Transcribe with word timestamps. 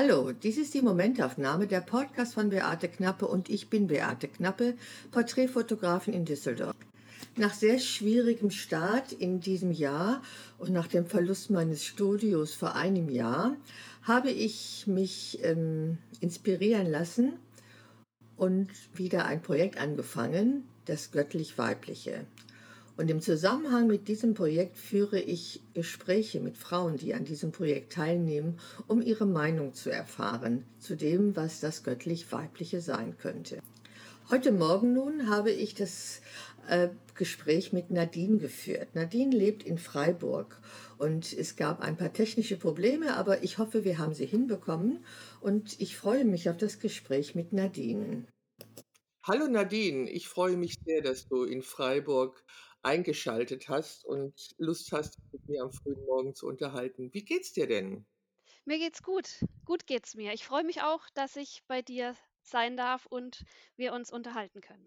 Hallo, 0.00 0.30
dies 0.30 0.58
ist 0.58 0.74
die 0.74 0.80
Momentaufnahme, 0.80 1.66
der 1.66 1.80
Podcast 1.80 2.34
von 2.34 2.50
Beate 2.50 2.86
Knappe 2.86 3.26
und 3.26 3.48
ich 3.48 3.68
bin 3.68 3.88
Beate 3.88 4.28
Knappe, 4.28 4.76
Porträtfotografin 5.10 6.14
in 6.14 6.24
Düsseldorf. 6.24 6.76
Nach 7.34 7.52
sehr 7.52 7.80
schwierigem 7.80 8.52
Start 8.52 9.10
in 9.10 9.40
diesem 9.40 9.72
Jahr 9.72 10.22
und 10.56 10.70
nach 10.70 10.86
dem 10.86 11.04
Verlust 11.04 11.50
meines 11.50 11.84
Studios 11.84 12.54
vor 12.54 12.76
einem 12.76 13.08
Jahr 13.08 13.56
habe 14.02 14.30
ich 14.30 14.86
mich 14.86 15.40
ähm, 15.42 15.98
inspirieren 16.20 16.88
lassen 16.88 17.32
und 18.36 18.68
wieder 18.94 19.24
ein 19.24 19.42
Projekt 19.42 19.80
angefangen, 19.80 20.62
das 20.84 21.10
göttlich-weibliche. 21.10 22.24
Und 22.98 23.08
im 23.12 23.20
Zusammenhang 23.20 23.86
mit 23.86 24.08
diesem 24.08 24.34
Projekt 24.34 24.76
führe 24.76 25.20
ich 25.20 25.62
Gespräche 25.72 26.40
mit 26.40 26.56
Frauen, 26.56 26.96
die 26.96 27.14
an 27.14 27.24
diesem 27.24 27.52
Projekt 27.52 27.92
teilnehmen, 27.92 28.58
um 28.88 29.00
ihre 29.00 29.24
Meinung 29.24 29.72
zu 29.72 29.88
erfahren 29.88 30.64
zu 30.80 30.96
dem, 30.96 31.36
was 31.36 31.60
das 31.60 31.84
göttlich-weibliche 31.84 32.80
sein 32.80 33.16
könnte. 33.16 33.60
Heute 34.30 34.50
Morgen 34.50 34.94
nun 34.94 35.30
habe 35.30 35.52
ich 35.52 35.76
das 35.76 36.22
äh, 36.68 36.88
Gespräch 37.14 37.72
mit 37.72 37.92
Nadine 37.92 38.38
geführt. 38.38 38.88
Nadine 38.94 39.34
lebt 39.34 39.62
in 39.62 39.78
Freiburg 39.78 40.60
und 40.98 41.32
es 41.32 41.54
gab 41.54 41.80
ein 41.80 41.96
paar 41.96 42.12
technische 42.12 42.56
Probleme, 42.56 43.16
aber 43.16 43.44
ich 43.44 43.58
hoffe, 43.58 43.84
wir 43.84 43.98
haben 43.98 44.12
sie 44.12 44.26
hinbekommen 44.26 45.04
und 45.40 45.80
ich 45.80 45.96
freue 45.96 46.24
mich 46.24 46.50
auf 46.50 46.56
das 46.56 46.80
Gespräch 46.80 47.36
mit 47.36 47.52
Nadine. 47.52 48.24
Hallo 49.22 49.46
Nadine, 49.46 50.10
ich 50.10 50.26
freue 50.26 50.56
mich 50.56 50.74
sehr, 50.84 51.02
dass 51.02 51.28
du 51.28 51.44
in 51.44 51.62
Freiburg 51.62 52.42
eingeschaltet 52.88 53.68
hast 53.68 54.04
und 54.06 54.54
Lust 54.56 54.92
hast, 54.92 55.18
mit 55.30 55.46
mir 55.46 55.62
am 55.62 55.72
frühen 55.72 56.02
Morgen 56.06 56.34
zu 56.34 56.46
unterhalten. 56.46 57.12
Wie 57.12 57.24
geht's 57.24 57.52
dir 57.52 57.66
denn? 57.66 58.06
Mir 58.64 58.78
geht's 58.78 59.02
gut. 59.02 59.44
Gut 59.66 59.86
geht's 59.86 60.14
mir. 60.14 60.32
Ich 60.32 60.46
freue 60.46 60.64
mich 60.64 60.80
auch, 60.82 61.08
dass 61.14 61.36
ich 61.36 61.62
bei 61.66 61.82
dir 61.82 62.14
sein 62.42 62.76
darf 62.78 63.04
und 63.04 63.44
wir 63.76 63.92
uns 63.92 64.10
unterhalten 64.10 64.62
können. 64.62 64.86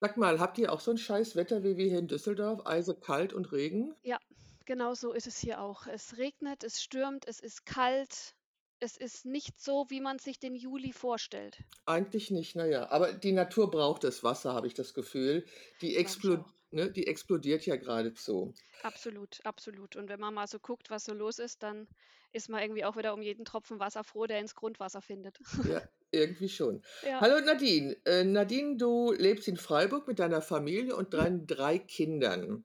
Sag 0.00 0.18
mal, 0.18 0.40
habt 0.40 0.58
ihr 0.58 0.72
auch 0.72 0.80
so 0.80 0.90
ein 0.90 0.98
scheiß 0.98 1.36
Wetter 1.36 1.64
wie 1.64 1.76
wir 1.78 1.86
hier 1.86 1.98
in 2.00 2.08
Düsseldorf? 2.08 2.66
Eisekalt 2.66 3.32
und 3.32 3.50
Regen? 3.52 3.94
Ja, 4.02 4.18
genau 4.66 4.94
so 4.94 5.12
ist 5.12 5.26
es 5.26 5.38
hier 5.38 5.60
auch. 5.62 5.86
Es 5.86 6.18
regnet, 6.18 6.64
es 6.64 6.82
stürmt, 6.82 7.26
es 7.26 7.40
ist 7.40 7.64
kalt. 7.64 8.34
Es 8.80 8.96
ist 8.96 9.26
nicht 9.26 9.60
so, 9.60 9.86
wie 9.88 10.00
man 10.00 10.18
sich 10.18 10.38
den 10.38 10.54
Juli 10.54 10.92
vorstellt. 10.92 11.58
Eigentlich 11.84 12.30
nicht, 12.30 12.54
naja. 12.54 12.90
Aber 12.90 13.12
die 13.12 13.32
Natur 13.32 13.70
braucht 13.70 14.04
das 14.04 14.22
Wasser, 14.22 14.54
habe 14.54 14.68
ich 14.68 14.74
das 14.74 14.94
Gefühl. 14.94 15.44
Die, 15.80 15.96
explo 15.96 16.44
ne, 16.70 16.90
die 16.90 17.06
explodiert 17.08 17.66
ja 17.66 17.76
geradezu. 17.76 18.54
Absolut, 18.82 19.40
absolut. 19.44 19.96
Und 19.96 20.08
wenn 20.08 20.20
man 20.20 20.34
mal 20.34 20.46
so 20.46 20.60
guckt, 20.60 20.90
was 20.90 21.04
so 21.04 21.12
los 21.12 21.40
ist, 21.40 21.62
dann 21.64 21.88
ist 22.32 22.48
man 22.48 22.62
irgendwie 22.62 22.84
auch 22.84 22.96
wieder 22.96 23.14
um 23.14 23.22
jeden 23.22 23.44
Tropfen 23.44 23.80
Wasser 23.80 24.04
froh, 24.04 24.26
der 24.26 24.38
ins 24.38 24.54
Grundwasser 24.54 25.02
findet. 25.02 25.38
Ja, 25.68 25.82
irgendwie 26.10 26.48
schon. 26.48 26.82
Ja. 27.02 27.20
Hallo 27.20 27.40
Nadine. 27.40 27.96
Äh, 28.04 28.24
Nadine, 28.24 28.76
du 28.76 29.12
lebst 29.12 29.48
in 29.48 29.56
Freiburg 29.56 30.06
mit 30.06 30.18
deiner 30.18 30.42
Familie 30.42 30.94
und 30.94 31.14
deinen 31.14 31.46
drei 31.46 31.78
Kindern. 31.78 32.64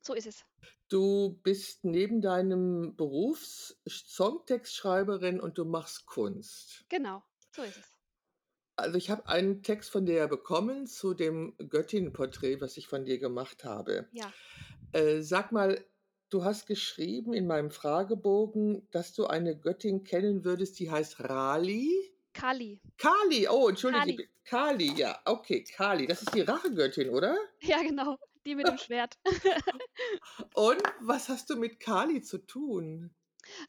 So 0.00 0.14
ist 0.14 0.26
es. 0.26 0.44
Du 0.88 1.40
bist 1.42 1.84
neben 1.84 2.20
deinem 2.20 2.94
Beruf 2.94 3.74
Songtextschreiberin 3.88 5.40
und 5.40 5.58
du 5.58 5.64
machst 5.64 6.06
Kunst. 6.06 6.84
Genau, 6.88 7.24
so 7.50 7.62
ist 7.62 7.78
es. 7.78 7.96
Also 8.76 8.98
ich 8.98 9.10
habe 9.10 9.26
einen 9.26 9.62
Text 9.62 9.90
von 9.90 10.04
dir 10.06 10.28
bekommen 10.28 10.86
zu 10.86 11.14
dem 11.14 11.56
Göttinnenporträt, 11.56 12.60
was 12.60 12.76
ich 12.76 12.86
von 12.86 13.04
dir 13.04 13.18
gemacht 13.18 13.64
habe. 13.64 14.06
Ja. 14.12 14.32
Äh, 14.92 15.22
sag 15.22 15.50
mal, 15.50 15.84
du 16.28 16.44
hast 16.44 16.66
geschrieben 16.66 17.32
in 17.32 17.46
meinem 17.46 17.70
Fragebogen, 17.70 18.86
dass 18.90 19.12
du 19.14 19.26
eine 19.26 19.58
Göttin 19.58 20.04
kennen 20.04 20.44
würdest, 20.44 20.78
die 20.78 20.90
heißt 20.90 21.20
Rali. 21.20 21.90
Kali. 22.32 22.80
Kali, 22.98 23.48
oh, 23.48 23.68
entschuldige. 23.68 24.28
Kali, 24.44 24.92
ja, 24.94 25.18
okay, 25.24 25.64
Kali. 25.64 26.06
Das 26.06 26.22
ist 26.22 26.34
die 26.34 26.42
Rachegöttin, 26.42 27.08
oder? 27.08 27.34
Ja, 27.62 27.82
genau. 27.82 28.18
Die 28.46 28.54
mit 28.54 28.68
dem 28.68 28.78
Schwert. 28.78 29.18
Und 30.54 30.82
was 31.00 31.28
hast 31.28 31.50
du 31.50 31.56
mit 31.56 31.78
Kali 31.80 32.20
zu 32.22 32.38
tun? 32.38 33.14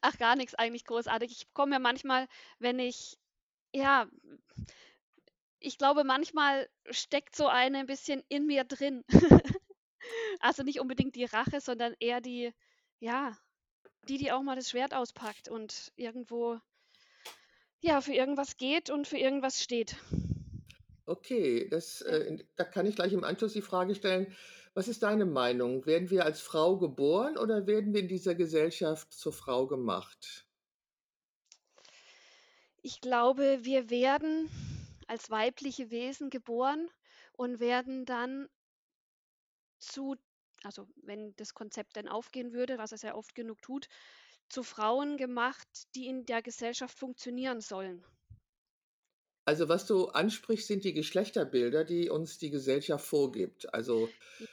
Ach, 0.02 0.18
gar 0.18 0.36
nichts 0.36 0.56
eigentlich 0.56 0.86
großartig. 0.86 1.32
Ich 1.32 1.54
komme 1.54 1.76
mir 1.76 1.80
manchmal, 1.80 2.28
wenn 2.60 2.80
ich 2.80 3.18
ja, 3.74 4.08
ich 5.60 5.78
glaube, 5.78 6.04
manchmal 6.04 6.68
steckt 6.90 7.36
so 7.36 7.48
eine 7.48 7.80
'n 7.80 7.86
bisschen 7.86 8.24
in 8.30 8.46
mir 8.46 8.64
drin. 8.64 9.04
Also, 10.40 10.64
nicht 10.64 10.80
unbedingt 10.80 11.16
die 11.16 11.26
Rache, 11.26 11.62
sondern 11.62 11.96
eher 12.00 12.22
die 12.22 12.54
ja, 13.00 13.38
die, 14.10 14.18
die 14.18 14.32
auch 14.32 14.44
mal 14.44 14.56
das 14.58 14.70
Schwert 14.72 14.94
auspackt 14.94 15.50
und 15.50 15.92
irgendwo 15.98 16.60
ja, 17.82 18.02
für 18.02 18.14
irgendwas 18.14 18.58
geht 18.58 18.90
und 18.92 19.08
für 19.08 19.18
irgendwas 19.18 19.64
steht. 19.64 19.96
Okay, 21.06 21.70
das, 21.70 22.02
Ja. 22.08 22.18
äh, 22.18 22.38
da 22.58 22.66
kann 22.66 22.86
ich 22.86 22.96
gleich 22.96 23.14
im 23.14 23.24
Anschluss 23.24 23.54
die 23.54 23.62
Frage 23.62 23.96
stellen: 23.96 24.36
Was 24.78 24.88
ist 24.88 25.02
deine 25.02 25.26
Meinung? 25.26 25.88
Werden 25.88 26.12
wir 26.12 26.24
als 26.24 26.40
Frau 26.40 26.78
geboren 26.78 27.36
oder 27.36 27.66
werden 27.66 27.96
wir 27.96 28.02
in 28.02 28.08
dieser 28.08 28.36
Gesellschaft 28.36 29.12
zur 29.12 29.34
Frau 29.34 29.66
gemacht? 29.66 30.46
Ich 32.84 33.02
glaube, 33.02 33.58
wir 33.64 33.90
werden 33.90 34.48
als 35.08 35.32
weibliche 35.32 35.90
Wesen 35.90 36.30
geboren 36.30 36.92
und 37.34 37.60
werden 37.60 38.06
dann 38.06 38.50
zu 39.80 40.16
also, 40.62 40.88
wenn 40.98 41.36
das 41.38 41.56
Konzept 41.56 41.96
denn 41.96 42.08
aufgehen 42.08 42.54
würde, 42.54 42.78
was 42.78 42.92
es 42.92 43.02
ja 43.02 43.16
oft 43.16 43.34
genug 43.34 43.60
tut, 43.64 43.88
zu 44.48 44.62
Frauen 44.62 45.18
gemacht, 45.18 45.68
die 45.96 46.06
in 46.06 46.28
der 46.28 46.44
Gesellschaft 46.44 46.96
funktionieren 46.96 47.62
sollen. 47.62 48.06
Also, 49.47 49.69
was 49.69 49.85
du 49.88 50.08
ansprichst, 50.09 50.68
sind 50.68 50.84
die 50.84 50.94
Geschlechterbilder, 50.94 51.85
die 51.85 52.09
uns 52.09 52.38
die 52.38 52.50
Gesellschaft 52.50 53.06
vorgibt. 53.06 53.74
Also 53.74 54.13
Ja. 54.40 54.47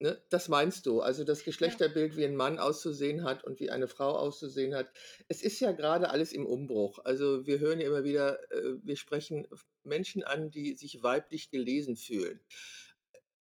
ne, 0.00 0.20
das 0.30 0.48
meinst 0.48 0.86
du? 0.86 1.00
Also, 1.00 1.24
das 1.24 1.44
Ja. 1.44 1.44
Geschlechterbild, 1.44 2.16
wie 2.16 2.24
ein 2.24 2.36
Mann 2.36 2.58
auszusehen 2.58 3.24
hat 3.24 3.44
und 3.44 3.60
wie 3.60 3.70
eine 3.70 3.88
Frau 3.88 4.10
auszusehen 4.16 4.74
hat. 4.74 4.90
Es 5.28 5.42
ist 5.42 5.60
ja 5.60 5.72
grade 5.72 6.10
alles 6.10 6.32
im 6.32 6.46
Umbruch. 6.46 6.98
Also, 7.04 7.46
wir 7.46 7.58
hören 7.60 7.80
ja 7.80 7.86
immer 7.86 8.04
wieder, 8.04 8.40
äh, 8.52 8.74
wir 8.82 8.96
sprechen 8.96 9.46
Menschen 9.84 10.24
an, 10.24 10.50
die 10.50 10.76
sich 10.76 11.02
weiblich 11.02 11.50
gelesen 11.50 11.96
fühlen. 11.96 12.40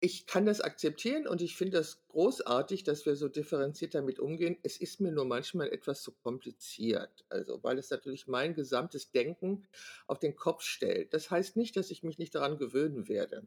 Ich 0.03 0.27
kann 0.27 0.47
das 0.47 0.63
akzeptieren 0.63 1.27
und 1.27 1.43
ich 1.43 1.57
finde 1.57 1.77
das 1.77 2.03
großartig, 2.09 2.85
dass 2.85 3.05
wir 3.05 3.17
so 3.17 3.29
differenziert 3.29 3.95
damit 3.95 4.19
umgehen. 4.19 4.57
Es 4.63 4.79
ist 4.79 5.01
mir 5.01 5.13
nur 5.13 5.27
manchmal 5.27 5.69
etwas 5.69 6.03
zu 6.03 6.13
kompliziert, 6.13 7.27
also, 7.29 7.63
weil 7.63 7.79
es 7.79 7.91
natürlich 7.91 8.27
mein 8.27 8.55
gesamtes 8.55 9.11
Denken 9.11 9.69
auf 10.07 10.19
den 10.19 10.37
Kopf 10.37 10.63
stellt. 10.63 11.13
Das 11.13 11.31
heißt 11.31 11.57
nicht, 11.57 11.77
dass 11.77 11.91
ich 11.91 12.03
mich 12.03 12.19
nicht 12.19 12.35
daran 12.35 12.57
gewöhnen 12.57 13.09
werde. 13.09 13.47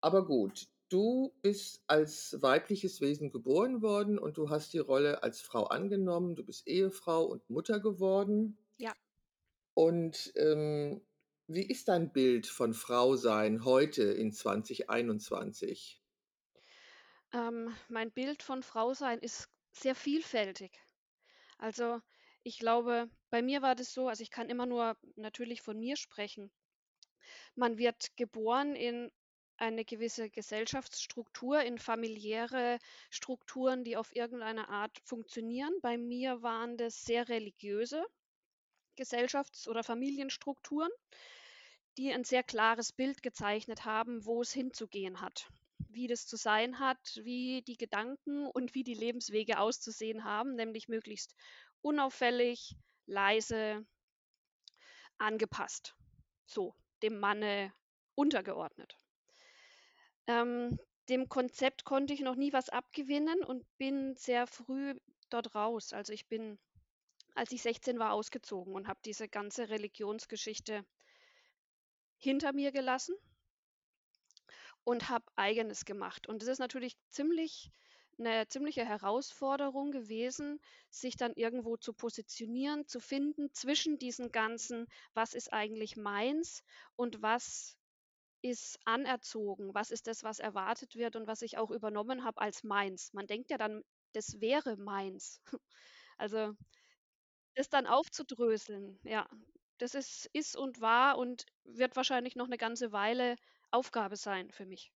Aber 0.00 0.24
gut, 0.24 0.66
du 0.88 1.34
bist 1.42 1.82
als 1.86 2.36
weibliches 2.40 3.02
Wesen 3.02 3.30
geboren 3.30 3.82
worden 3.82 4.18
und 4.18 4.38
du 4.38 4.48
hast 4.48 4.72
die 4.72 4.78
Rolle 4.78 5.22
als 5.22 5.42
Frau 5.42 5.64
angenommen. 5.64 6.36
Du 6.36 6.42
bist 6.44 6.66
Ehefrau 6.66 7.24
und 7.24 7.48
Mutter 7.50 7.80
geworden. 7.80 8.56
Ja. 8.78 8.92
Und, 9.74 10.32
ähm, 10.36 11.02
wie 11.46 11.66
ist 11.66 11.88
dein 11.88 12.12
Bild 12.12 12.46
von 12.46 12.72
Frausein 12.74 13.64
heute 13.64 14.04
in 14.04 14.32
2021? 14.32 16.00
Ähm, 17.32 17.74
mein 17.88 18.12
Bild 18.12 18.42
von 18.42 18.62
Frausein 18.62 19.18
ist 19.18 19.48
sehr 19.72 19.94
vielfältig. 19.94 20.78
Also, 21.58 22.00
ich 22.42 22.58
glaube, 22.58 23.10
bei 23.30 23.42
mir 23.42 23.62
war 23.62 23.74
das 23.74 23.92
so 23.92 24.08
also, 24.08 24.22
ich 24.22 24.30
kann 24.30 24.50
immer 24.50 24.66
nur 24.66 24.96
natürlich 25.16 25.62
von 25.62 25.78
mir 25.78 25.96
sprechen. 25.96 26.50
Man 27.54 27.78
wird 27.78 28.16
geboren 28.16 28.74
in 28.74 29.10
eine 29.56 29.84
gewisse 29.84 30.28
Gesellschaftsstruktur, 30.30 31.62
in 31.62 31.78
familiäre 31.78 32.78
Strukturen, 33.10 33.84
die 33.84 33.96
auf 33.96 34.14
irgendeine 34.14 34.68
Art 34.68 34.98
funktionieren. 35.04 35.72
Bei 35.82 35.96
mir 35.96 36.42
waren 36.42 36.76
das 36.76 37.04
sehr 37.04 37.28
religiöse 37.28 38.04
Gesellschafts 38.96 39.68
oder 39.68 39.82
Familienstrukturen, 39.82 40.90
die 41.98 42.12
ein 42.12 42.24
sehr 42.24 42.42
klares 42.42 42.92
Bild 42.92 43.22
gezeichnet 43.22 43.84
haben, 43.84 44.24
wo 44.24 44.42
es 44.42 44.52
hinzugehen 44.52 45.20
hat, 45.20 45.48
wie 45.88 46.06
das 46.06 46.26
zu 46.26 46.36
sein 46.36 46.78
hat, 46.78 47.20
wie 47.22 47.62
die 47.62 47.76
Gedanken 47.76 48.46
und 48.46 48.74
wie 48.74 48.84
die 48.84 48.94
Lebenswege 48.94 49.58
auszusehen 49.58 50.24
haben, 50.24 50.54
nämlich 50.54 50.88
möglichst 50.88 51.34
unauffällig, 51.82 52.76
leise 53.06 53.84
angepasst, 55.18 55.94
so, 56.46 56.74
dem 57.02 57.18
Manne 57.18 57.72
untergeordnet. 58.14 58.96
Ähm, 60.26 60.78
dem 61.08 61.28
Konzept 61.28 61.84
konnte 61.84 62.14
ich 62.14 62.20
noch 62.20 62.36
nie 62.36 62.52
was 62.52 62.68
abgewinnen 62.68 63.42
und 63.44 63.64
bin 63.78 64.14
sehr 64.16 64.46
früh 64.46 64.94
dort 65.30 65.54
raus. 65.54 65.92
Also, 65.92 66.12
ich 66.12 66.26
bin, 66.28 66.58
als 67.34 67.52
ich 67.52 67.62
16 67.62 67.98
war, 67.98 68.12
ausgezogen 68.12 68.74
und 68.74 68.88
habe 68.88 69.00
diese 69.04 69.28
ganze 69.28 69.68
Religionsgeschichte 69.68 70.84
hinter 72.16 72.52
mir 72.54 72.72
gelassen 72.72 73.14
und 74.84 75.08
habe 75.08 75.24
Eigenes 75.36 75.84
gemacht. 75.84 76.28
Und 76.28 76.42
das 76.42 76.48
ist 76.48 76.58
natürlich 76.58 76.96
ziemlich 77.08 77.70
'ne 78.18 78.46
ziemliche 78.48 78.84
Herausforderung 78.84 79.90
gewesen, 79.90 80.60
sich 80.90 81.16
dann 81.16 81.32
irgendwo 81.34 81.76
zu 81.76 81.92
positionieren, 81.94 82.86
zu 82.86 83.00
finden 83.00 83.52
zwischen 83.52 83.98
diesen 83.98 84.30
ganzen: 84.32 84.86
„Was 85.14 85.34
ist 85.34 85.52
eigentlich 85.52 85.96
meins 85.96 86.62
und 86.96 87.22
was 87.22 87.76
ist 88.42 88.78
anerzogen? 88.86 89.74
Was 89.74 89.90
ist 89.92 90.06
das, 90.08 90.24
was 90.24 90.40
erwartet 90.40 90.96
wird 90.96 91.16
und 91.16 91.26
was 91.28 91.42
ich 91.42 91.58
auch 91.58 91.70
übernommen 91.70 92.24
habe 92.24 92.40
als 92.40 92.64
meins?“ 92.64 93.12
Man 93.14 93.26
denkt 93.28 93.50
ja 93.50 93.58
dann, 93.58 93.82
das 94.12 94.40
wäre 94.40 94.76
meins. 94.76 95.40
Also, 96.18 96.54
das 97.56 97.68
dann 97.70 97.86
aufzudröseln, 97.86 98.98
ja, 99.04 99.28
das 99.78 99.94
ist 99.94 100.28
ist 100.32 100.56
und 100.56 100.80
war 100.80 101.18
und 101.18 101.44
wird 101.64 101.96
wahrscheinlich 101.96 102.36
noch 102.36 102.48
'ne 102.48 102.58
ganze 102.58 102.92
Weile 102.92 103.36
Aufgabe 103.70 104.16
sein 104.16 104.50
für 104.52 104.66
mich. 104.66 104.90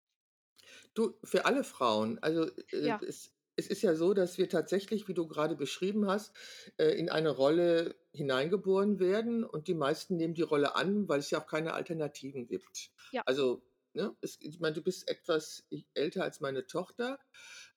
Du, 0.96 1.14
für 1.24 1.44
alle 1.44 1.62
Frauen. 1.62 2.18
Also, 2.22 2.46
äh, 2.72 2.78
Ja. 2.80 3.02
es 3.06 3.30
es 3.58 3.68
ist 3.68 3.80
ja 3.82 3.94
so, 3.94 4.12
dass 4.12 4.36
wir 4.36 4.50
tatsächlich, 4.50 5.08
wie 5.08 5.14
du 5.14 5.26
grade 5.26 5.56
beschrieben 5.56 6.06
hast, 6.08 6.34
äh, 6.78 6.88
in 6.98 7.08
eine 7.10 7.30
Rolle 7.30 7.96
hineingeboren 8.12 8.98
werden 8.98 9.44
und 9.44 9.66
die 9.68 9.72
meisten 9.74 10.16
nehmen 10.16 10.34
die 10.34 10.42
Rolle 10.42 10.74
an, 10.76 11.08
weil 11.08 11.20
es 11.20 11.30
ja 11.30 11.40
auch 11.40 11.46
keine 11.46 11.72
Alternativen 11.74 12.46
gibt. 12.46 12.90
Ja. 13.12 13.22
Also, 13.24 13.62
ne, 13.96 14.16
es 14.22 14.38
ich 14.40 14.60
meine, 14.60 14.74
du 14.76 14.82
bist 14.82 15.08
etwas 15.08 15.66
i 15.72 15.86
älter 15.94 16.24
als 16.24 16.40
meine 16.40 16.66
Tochter. 16.68 17.18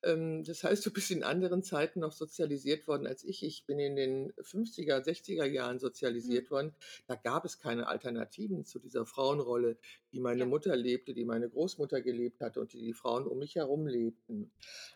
Ähm, 0.03 0.43
das 0.43 0.63
heißt, 0.63 0.85
du 0.85 0.91
bist 0.91 1.11
in 1.11 1.23
anderen 1.23 1.63
Zeiten 1.63 1.99
noch 2.01 2.13
sozialisiert 2.13 2.87
worden 2.87 3.07
als 3.07 3.23
ich. 3.23 3.43
Ich 3.43 3.65
bin 3.65 3.79
in 3.79 3.95
den 3.95 4.33
50er, 4.41 5.03
60er 5.03 5.45
Jahren 5.45 5.79
Mhm. 6.23 6.39
sozialisiert 6.39 6.51
worden. 6.51 6.75
Da 7.07 7.15
gab 7.15 7.45
es 7.45 7.59
keine 7.59 7.87
Alternativen 7.87 8.65
zu 8.65 8.79
dieser 8.79 9.05
Frauenrolle, 9.05 9.79
die 10.13 10.19
meine 10.19 10.45
Ja. 10.45 10.47
Mutter 10.47 10.75
lebte, 10.75 11.13
die 11.13 11.25
meine 11.25 11.49
Großmutter 11.49 12.01
gelebt 12.01 12.41
hat 12.41 12.57
und 12.57 12.73
die 12.73 12.79
die 12.81 12.93
Frauen 12.93 13.27
um 13.27 13.39
mich 13.39 13.55
herum 13.55 13.87
lebten. 13.87 14.51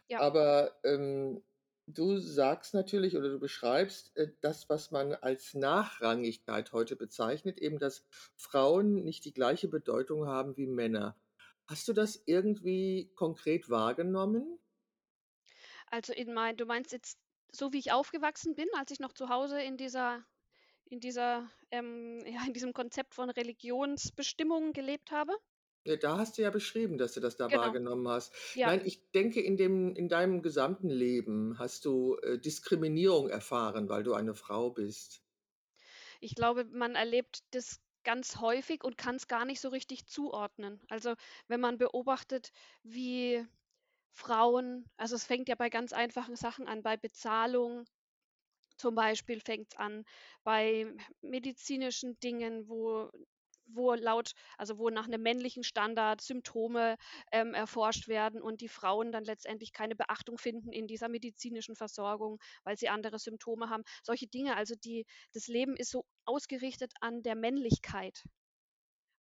Ja. 0.09 0.23
Aber, 0.23 0.75
ähm, 0.83 1.43
du 1.87 2.17
sagst 2.19 2.73
natürlich 2.73 3.17
oder 3.17 3.29
du 3.29 3.39
beschreibst, 3.39 4.15
äh, 4.17 4.31
das, 4.41 4.69
was 4.69 4.91
man 4.91 5.13
als 5.13 5.53
Nachrangigkeit 5.53 6.71
heute 6.71 6.95
bezeichnet, 6.95 7.59
eben, 7.59 7.79
dass 7.79 8.05
Frauen 8.35 9.03
nicht 9.03 9.25
die 9.25 9.33
gleiche 9.33 9.67
Bedeutung 9.67 10.27
haben 10.27 10.57
wie 10.57 10.67
Männer. 10.67 11.17
Hast 11.65 11.87
du 11.87 11.93
das 11.93 12.21
irgendwie 12.25 13.11
konkret 13.15 13.69
wahrgenommen? 13.69 14.59
Also, 15.87 16.13
in 16.13 16.33
mein 16.33 16.57
du 16.57 16.65
meinst 16.65 16.91
jetzt 16.91 17.19
so, 17.51 17.71
wie 17.71 17.79
ich 17.79 17.91
aufgewachsen 17.91 18.55
bin, 18.55 18.67
als 18.75 18.91
ich 18.91 18.99
noch 18.99 19.13
zu 19.13 19.29
Hause 19.29 19.61
in 19.61 19.77
dieser 19.77 20.25
in 20.85 20.99
dieser 20.99 21.49
ähm, 21.71 22.19
ja, 22.25 22.45
in 22.45 22.53
diesem 22.53 22.73
Konzept 22.73 23.15
von 23.15 23.29
Religionsbestimmung 23.29 24.73
gelebt 24.73 25.11
habe? 25.11 25.33
Ja, 25.85 25.97
da 25.97 26.17
hast 26.17 26.37
du 26.37 26.41
ja 26.41 26.49
beschrieben, 26.49 26.97
dass 26.97 27.13
du 27.13 27.19
das 27.19 27.35
da 27.37 27.51
Genau. 27.51 27.53
wahrgenommen 27.53 28.07
hast. 28.07 28.33
Ja. 28.53 28.71
Nein, 28.71 28.81
ich 28.85 29.11
denke, 29.11 29.41
in 29.41 29.57
dem 29.57 29.95
in 29.95 30.07
deinem 30.09 30.41
gesamten 30.41 30.89
Leben 30.89 31.57
hast 31.59 31.83
du, 31.85 32.15
äh, 32.21 32.37
Diskriminierung 32.39 33.29
erfahren, 33.29 33.89
weil 33.89 34.03
du 34.03 34.13
eine 34.13 34.33
Frau 34.35 34.69
bist. 34.71 35.23
Ich 36.21 36.35
glaube, 36.35 36.65
man 36.65 36.95
erlebt 36.95 37.43
das 37.51 37.79
ganz 38.03 38.37
häufig 38.37 38.83
und 38.83 38.97
kann's 38.97 39.27
gar 39.27 39.45
nicht 39.45 39.59
so 39.61 39.69
richtig 39.69 40.05
zuordnen. 40.07 40.81
Also, 40.89 41.13
wenn 41.47 41.59
man 41.61 41.77
beobachtet, 41.77 42.51
wie 42.83 43.45
Frauen 44.11 44.85
also, 44.97 45.15
es 45.15 45.25
fängt 45.25 45.49
ja 45.49 45.55
bei 45.55 45.69
ganz 45.69 45.93
einfachen 45.93 46.35
Sachen 46.35 46.67
an, 46.67 46.83
bei 46.83 46.97
Bezahlung 46.97 47.85
zum 48.77 48.95
Beispiel 48.95 49.39
fängt's 49.41 49.75
an, 49.77 50.05
bei 50.43 50.95
medizinischen 51.21 52.19
Dingen, 52.19 52.67
wo 52.69 53.11
wo 53.67 53.93
laut 53.93 54.31
also, 54.57 54.77
wo 54.79 54.89
nach 54.89 55.07
'nem 55.07 55.21
männlichen 55.21 55.63
Standard 55.63 56.21
Symptome, 56.21 56.97
ähm, 57.31 57.53
erforscht 57.53 58.07
werden 58.07 58.41
und 58.41 58.61
die 58.61 58.67
Frauen 58.69 59.11
dann 59.11 59.23
letztendlich 59.25 59.73
keine 59.73 59.95
Beachtung 59.95 60.37
finden 60.37 60.71
in 60.71 60.87
dieser 60.87 61.09
medizinischen 61.09 61.75
Versorgung, 61.75 62.39
weil 62.63 62.77
sie 62.77 62.89
andere 62.89 63.19
Symptome 63.19 63.69
haben. 63.69 63.83
Solche 64.03 64.27
Dinge, 64.27 64.55
also, 64.57 64.75
die 64.75 65.05
das 65.33 65.47
Leben 65.47 65.75
ist 65.77 65.91
so 65.91 66.05
ausgerichtet 66.25 66.93
an 67.01 67.23
der 67.23 67.35
Männlichkeit 67.35 68.23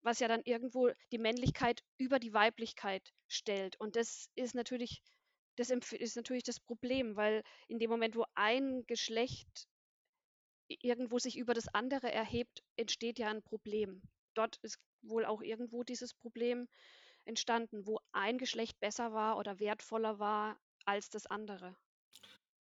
was 0.04 0.20
ja 0.20 0.28
dann 0.28 0.42
irgendwo 0.46 0.90
die 1.12 1.18
Männlichkeit 1.20 1.82
über 1.98 2.20
die 2.20 2.34
Weiblichkeit 2.34 3.12
stellt. 3.28 3.80
Und 3.80 3.96
das 3.96 4.28
ist 4.36 4.56
natürlich 4.56 5.02
das 5.58 5.70
ist 5.70 6.16
natürlich 6.16 6.44
das 6.44 6.60
Problem, 6.62 7.18
weil 7.18 7.44
in 7.68 7.78
dem 7.78 7.90
Moment, 7.92 8.16
wo 8.16 8.24
ein 8.36 8.86
Geschlecht 8.88 9.66
irgendwo 10.84 11.20
sich 11.20 11.38
über 11.38 11.54
das 11.54 11.68
andere 11.74 12.12
erhebt, 12.12 12.64
entsteht 12.76 13.20
ja 13.20 13.30
'n 13.30 13.42
Problem. 13.44 14.02
Dort 14.34 14.58
ist 14.64 14.80
wohl 15.02 15.26
auch 15.26 15.42
irgendwo 15.42 15.84
dieses 15.84 16.14
Problem 16.14 16.68
entstanden, 17.26 17.88
wo 17.88 18.00
ein 18.14 18.38
Geschlecht 18.38 18.80
besser 18.80 19.14
war 19.14 19.38
oder 19.38 19.60
wertvoller 19.60 20.20
war 20.20 20.60
als 20.86 21.10
das 21.10 21.28
andere. 21.28 21.78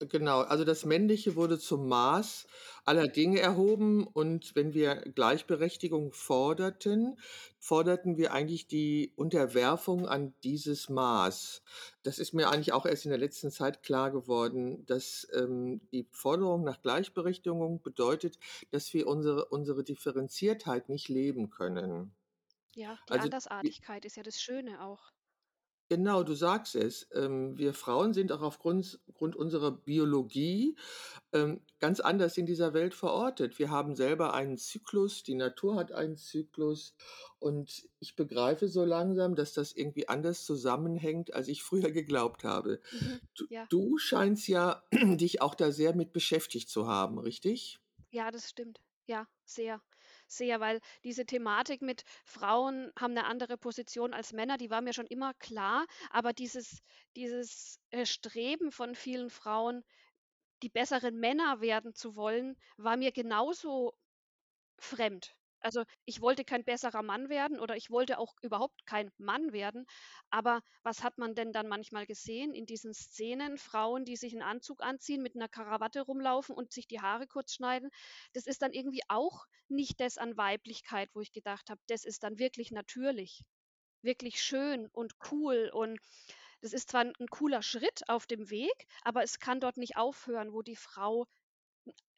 Genau, 0.01 0.41
also, 0.41 0.63
das 0.63 0.85
Männliche 0.85 1.35
wurde 1.35 1.57
zum 1.57 1.87
Maß 1.87 2.45
aller 2.85 3.07
Dinge 3.07 3.39
erhoben 3.39 4.05
und 4.05 4.53
wenn 4.55 4.75
wir 4.75 4.97
Gleichberechtigung 4.97 6.13
forderten, 6.13 7.17
forderten 7.57 8.15
wir 8.15 8.31
eigentlich 8.31 8.67
die 8.67 9.13
Unterwerfung 9.15 10.07
an 10.07 10.35
dieses 10.43 10.87
Maß. 10.89 11.63
Das 12.03 12.19
ist 12.19 12.33
mir 12.33 12.47
eigentlich 12.51 12.73
auch 12.73 12.85
erst 12.85 13.05
in 13.05 13.09
der 13.09 13.17
letzten 13.17 13.49
Zeit 13.49 13.81
klar 13.81 14.11
geworden, 14.11 14.85
dass, 14.85 15.27
ähm, 15.33 15.81
die 15.91 16.07
Forderung 16.11 16.63
nach 16.63 16.83
Gleichberechtigung 16.83 17.81
bedeutet, 17.81 18.37
dass 18.69 18.93
wir 18.93 19.07
unsere 19.07 19.45
unsere 19.45 19.83
Differenziertheit 19.83 20.89
nicht 20.89 21.09
leben 21.09 21.49
können. 21.49 22.13
Ja, 22.75 22.99
die 23.09 23.17
Also, 23.17 23.29
die 23.61 23.73
Andersartigkeit 23.77 24.05
ist 24.05 24.17
ja 24.17 24.23
das 24.23 24.41
Schöne 24.41 24.81
auch. 24.83 25.11
Genau, 25.89 26.23
du 26.23 26.33
sagst 26.33 26.75
es. 26.75 27.07
Ähm, 27.13 27.57
wir 27.57 27.73
Frauen 27.73 28.13
sind 28.13 28.31
auch 28.33 28.41
aufgrund 28.41 28.99
Grund 29.13 29.35
unserer 29.37 29.71
Biologie, 29.71 30.75
ähm, 31.31 31.61
ganz 31.79 32.01
anders 32.01 32.37
in 32.37 32.45
dieser 32.45 32.73
Welt 32.73 32.93
verortet. 32.93 33.57
Wir 33.57 33.69
haben 33.71 33.95
selber 33.95 34.33
einen 34.33 34.57
Zyklus, 34.57 35.23
die 35.23 35.35
Natur 35.35 35.75
hat 35.75 35.93
einen 35.93 36.17
Zyklus 36.17 36.93
und 37.39 37.87
ich 37.99 38.15
begreife 38.17 38.67
so 38.67 38.83
langsam, 38.83 39.35
dass 39.35 39.53
das 39.53 39.71
irgendwie 39.73 40.09
anders 40.09 40.43
zusammenhängt, 40.45 41.33
als 41.33 41.47
ich 41.47 41.63
früher 41.63 41.91
geglaubt 41.91 42.43
habe. 42.43 42.81
Mhm, 42.91 43.21
Du 43.37 43.45
ja. 43.49 43.69
du 43.69 43.97
scheinst 43.97 44.47
ja 44.49 44.83
dich 44.93 45.41
auch 45.41 45.55
da 45.55 45.71
sehr 45.71 45.95
mit 45.95 46.13
beschäftigt 46.13 46.69
zu 46.69 46.87
haben, 46.87 47.17
richtig? 47.19 47.79
Ja, 48.11 48.31
das 48.31 48.49
stimmt. 48.49 48.81
Ja, 49.05 49.27
sehr, 49.45 49.81
sehr, 50.31 50.59
weil 50.59 50.79
diese 51.03 51.25
Thematik 51.25 51.81
mit 51.81 52.03
Frauen 52.25 52.91
haben 52.99 53.13
'ne 53.13 53.25
andere 53.25 53.57
Position 53.57 54.13
als 54.13 54.33
Männer, 54.33 54.57
die 54.57 54.69
war 54.69 54.81
mir 54.81 54.93
schon 54.93 55.07
immer 55.07 55.33
klar, 55.35 55.85
aber 56.09 56.33
dieses 56.33 56.81
dieses, 57.15 57.79
äh, 57.91 58.05
Streben 58.05 58.71
von 58.71 58.95
vielen 58.95 59.29
Frauen, 59.29 59.83
die 60.63 60.69
besseren 60.69 61.19
Männer 61.19 61.61
werden 61.61 61.93
zu 61.95 62.15
wollen, 62.15 62.57
war 62.77 62.97
mir 62.97 63.11
genauso 63.13 63.93
fremd. 64.79 65.35
Also, 65.61 65.83
ich 66.05 66.21
wollte 66.21 66.43
kein 66.45 66.63
besserer 66.63 67.01
Mann 67.03 67.29
werden 67.29 67.59
oder 67.59 67.75
ich 67.75 67.89
wollte 67.89 68.19
auch 68.19 68.35
überhaupt 68.41 68.85
kein 68.85 69.11
Mann 69.17 69.53
werden, 69.53 69.85
aber 70.29 70.61
was 70.83 71.03
hat 71.03 71.17
man 71.17 71.35
denn 71.35 71.51
dann 71.51 71.67
manchmal 71.67 72.05
gesehen 72.05 72.53
in 72.53 72.65
diesen 72.65 72.93
Szenen? 72.93 73.57
Frauen, 73.57 74.05
die 74.05 74.15
sich 74.17 74.33
'n 74.35 74.41
Anzug 74.43 74.83
anziehen, 74.83 75.21
mit 75.23 75.35
'ner 75.35 75.49
Krawatte 75.49 76.01
rumlaufen 76.01 76.55
und 76.55 76.71
sich 76.73 76.87
die 76.87 77.01
Haare 77.01 77.27
kurz 77.27 77.53
schneiden. 77.55 77.89
Das 78.33 78.45
ist 78.47 78.61
dann 78.61 78.73
irgendwie 78.73 79.01
auch 79.07 79.45
nicht 79.67 79.99
das 79.99 80.17
an 80.17 80.37
Weiblichkeit, 80.37 81.09
wo 81.13 81.21
ich 81.21 81.31
gedacht 81.31 81.69
habe, 81.69 81.81
das 81.87 82.05
ist 82.05 82.23
dann 82.23 82.37
wirklich 82.39 82.71
natürlich, 82.71 83.43
wirklich 84.03 84.41
schön 84.43 84.87
und 84.93 85.13
cool 85.31 85.71
und 85.73 85.99
das 86.61 86.73
ist 86.73 86.89
zwar 86.91 87.01
'n 87.03 87.13
'n 87.19 87.27
cooler 87.29 87.61
Schritt 87.63 88.09
auf 88.09 88.27
dem 88.27 88.49
Weg, 88.51 88.87
aber 89.03 89.23
es 89.23 89.39
kann 89.39 89.59
dort 89.59 89.77
nicht 89.77 89.97
aufhören, 89.97 90.53
wo 90.53 90.61
die 90.63 90.75
Frau 90.75 91.25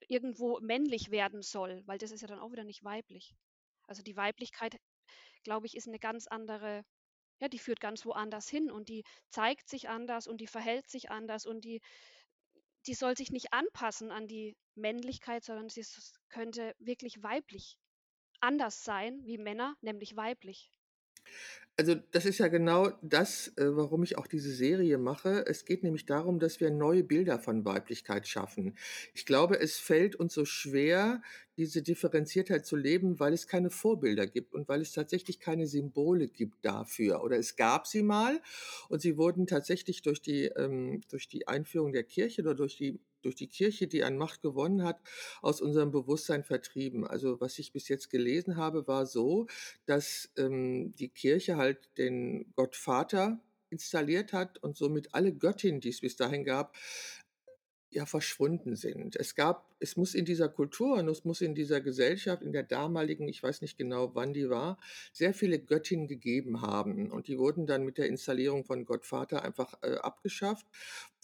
irgendwo 0.07 0.59
männlich 0.61 1.11
werden 1.11 1.41
soll, 1.43 1.83
weil 1.88 1.97
das 1.99 2.11
ist 2.11 2.21
ja 2.21 2.27
dann 2.27 2.39
auch 2.39 2.51
wieder 2.51 2.63
nicht 2.65 2.83
weiblich. 2.83 3.35
Also, 3.88 4.03
die 4.03 4.17
Weiblichkeit, 4.17 4.77
glaube 5.43 5.67
ich, 5.67 5.75
ist 5.77 5.88
'ne 5.88 5.99
ganz 5.99 6.27
andere 6.27 6.83
ja, 7.41 7.49
die 7.49 7.59
führt 7.59 7.81
ganz 7.81 8.05
woanders 8.05 8.49
hin 8.49 8.71
und 8.71 8.89
die 8.89 9.03
zeigt 9.29 9.69
sich 9.69 9.89
anders 9.89 10.27
und 10.27 10.41
die 10.41 10.47
verhält 10.47 10.89
sich 10.89 11.11
anders 11.11 11.45
und 11.45 11.65
die 11.65 11.81
die 12.88 12.93
soll 12.93 13.17
sich 13.17 13.31
nicht 13.31 13.51
anpassen 13.53 14.09
an 14.11 14.27
die 14.27 14.55
Männlichkeit, 14.75 15.43
sondern 15.43 15.69
sie 15.69 15.85
könnte 16.29 16.73
wirklich 16.79 17.21
weiblich 17.21 17.77
anders 18.41 18.83
sein 18.83 19.25
wie 19.25 19.38
Männer, 19.38 19.75
nämlich 19.81 20.15
weiblich. 20.15 20.71
Also, 21.77 21.95
das 22.12 22.25
ist 22.25 22.39
ja 22.39 22.50
genau 22.50 22.91
das, 23.01 23.53
äh, 23.55 23.63
warum 23.74 24.03
ich 24.03 24.17
auch 24.17 24.27
diese 24.27 24.51
Serie 24.51 24.98
mache. 24.98 25.45
Es 25.48 25.63
geht 25.63 25.81
nämlich 25.81 26.05
darum, 26.05 26.38
dass 26.39 26.59
wir 26.59 26.71
neue 26.71 27.03
Bilder 27.05 27.39
von 27.39 27.63
Weiblichkeit 27.63 28.27
schaffen. 28.27 28.77
Ich 29.13 29.25
glaube, 29.25 29.57
es 29.62 29.77
fällt 29.77 30.17
uns 30.17 30.33
so 30.33 30.43
schwer, 30.43 31.21
diese 31.55 31.81
Differenziertheit 31.81 32.65
zu 32.65 32.75
leben, 32.75 33.19
weil 33.21 33.31
es 33.31 33.48
keine 33.48 33.69
Vorbilder 33.69 34.27
gibt 34.27 34.53
und 34.53 34.67
weil 34.67 34.81
es 34.81 34.91
tatsächlich 34.91 35.39
keine 35.39 35.67
Symbole 35.67 36.27
gibt 36.27 36.65
dafür. 36.65 37.24
Oder 37.24 37.38
es 37.38 37.55
gab 37.55 37.88
sie 37.88 38.03
mal 38.03 38.41
und 38.89 39.01
sie 39.01 39.15
wurden 39.17 39.48
tatsächlich 39.48 40.01
durch 40.01 40.21
die 40.21 40.45
ähm, 40.48 41.01
durch 41.09 41.29
die 41.29 41.48
Einführung 41.48 41.93
der 41.93 42.03
Kirche 42.03 42.41
oder 42.41 42.55
durch 42.55 42.75
die 42.75 43.00
durch 43.21 43.35
die 43.35 43.47
Kirche, 43.47 43.88
die 43.88 44.03
an 44.03 44.17
Macht 44.17 44.41
gewonnen 44.41 44.83
hat, 44.83 44.99
aus 45.41 45.61
unserem 45.61 45.91
Bewusstsein 45.91 46.43
vertrieben. 46.43 47.05
Also, 47.05 47.39
was 47.41 47.59
ich 47.59 47.71
bis 47.71 47.88
jetzt 47.88 48.09
gelesen 48.09 48.57
habe, 48.57 48.88
war 48.88 49.05
so, 49.05 49.47
dass, 49.85 50.29
ähm, 50.38 50.93
die 50.95 51.09
Kirche 51.09 51.57
halt 51.57 51.89
den 51.97 52.51
Gott 52.55 52.75
Vater 52.75 53.39
installiert 53.69 54.33
hat 54.33 54.57
und 54.63 54.77
somit 54.77 55.13
alle 55.13 55.33
Göttinnen, 55.33 55.81
die 55.81 55.89
es 55.89 56.01
bis 56.01 56.15
dahin 56.15 56.43
gab, 56.43 56.75
ja 57.91 58.05
verschwunden 58.05 58.75
sind. 58.75 59.15
Es 59.15 59.35
gab 59.35 59.69
es 59.79 59.95
muss 59.95 60.13
in 60.13 60.25
dieser 60.25 60.49
Kultur 60.49 60.97
und 60.97 61.07
es 61.07 61.23
muss 61.23 61.41
in 61.41 61.55
dieser 61.55 61.81
Gesellschaft, 61.81 62.43
in 62.43 62.51
der 62.51 62.63
damaligen, 62.63 63.27
ich 63.27 63.41
weiß 63.41 63.61
nicht 63.61 63.77
genau, 63.77 64.13
wann 64.13 64.33
die 64.33 64.49
war, 64.49 64.77
sehr 65.13 65.33
viele 65.33 65.59
Göttinnen 65.59 66.07
gegeben 66.07 66.61
haben. 66.61 67.09
Und 67.11 67.27
die 67.27 67.39
wurden 67.39 67.65
dann 67.65 67.85
mit 67.85 67.97
der 67.97 68.07
Installierung 68.07 68.65
von 68.65 68.85
Gottvater 68.85 69.43
einfach, 69.43 69.75
äh, 69.81 69.95
abgeschafft, 69.95 70.65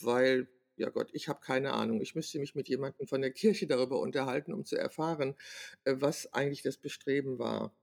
weil 0.02 0.48
ja 0.78 0.90
Gott, 0.90 1.10
ich 1.14 1.28
habe 1.28 1.40
keine 1.42 1.74
Ahnung. 1.74 2.02
Ich 2.02 2.16
müsste 2.16 2.40
mich 2.40 2.56
mit 2.56 2.68
jemandem 2.70 3.08
von 3.08 3.22
der 3.22 3.32
Kirche 3.32 3.68
darüber 3.68 4.00
unterhalten, 4.00 4.54
um 4.54 4.66
zu 4.66 4.78
erfahren, 4.78 5.36
äh, 5.86 5.96
was 5.98 6.32
eigentlich 6.34 6.62
das 6.64 6.78
Bestreben 6.78 7.40
war. 7.40 7.74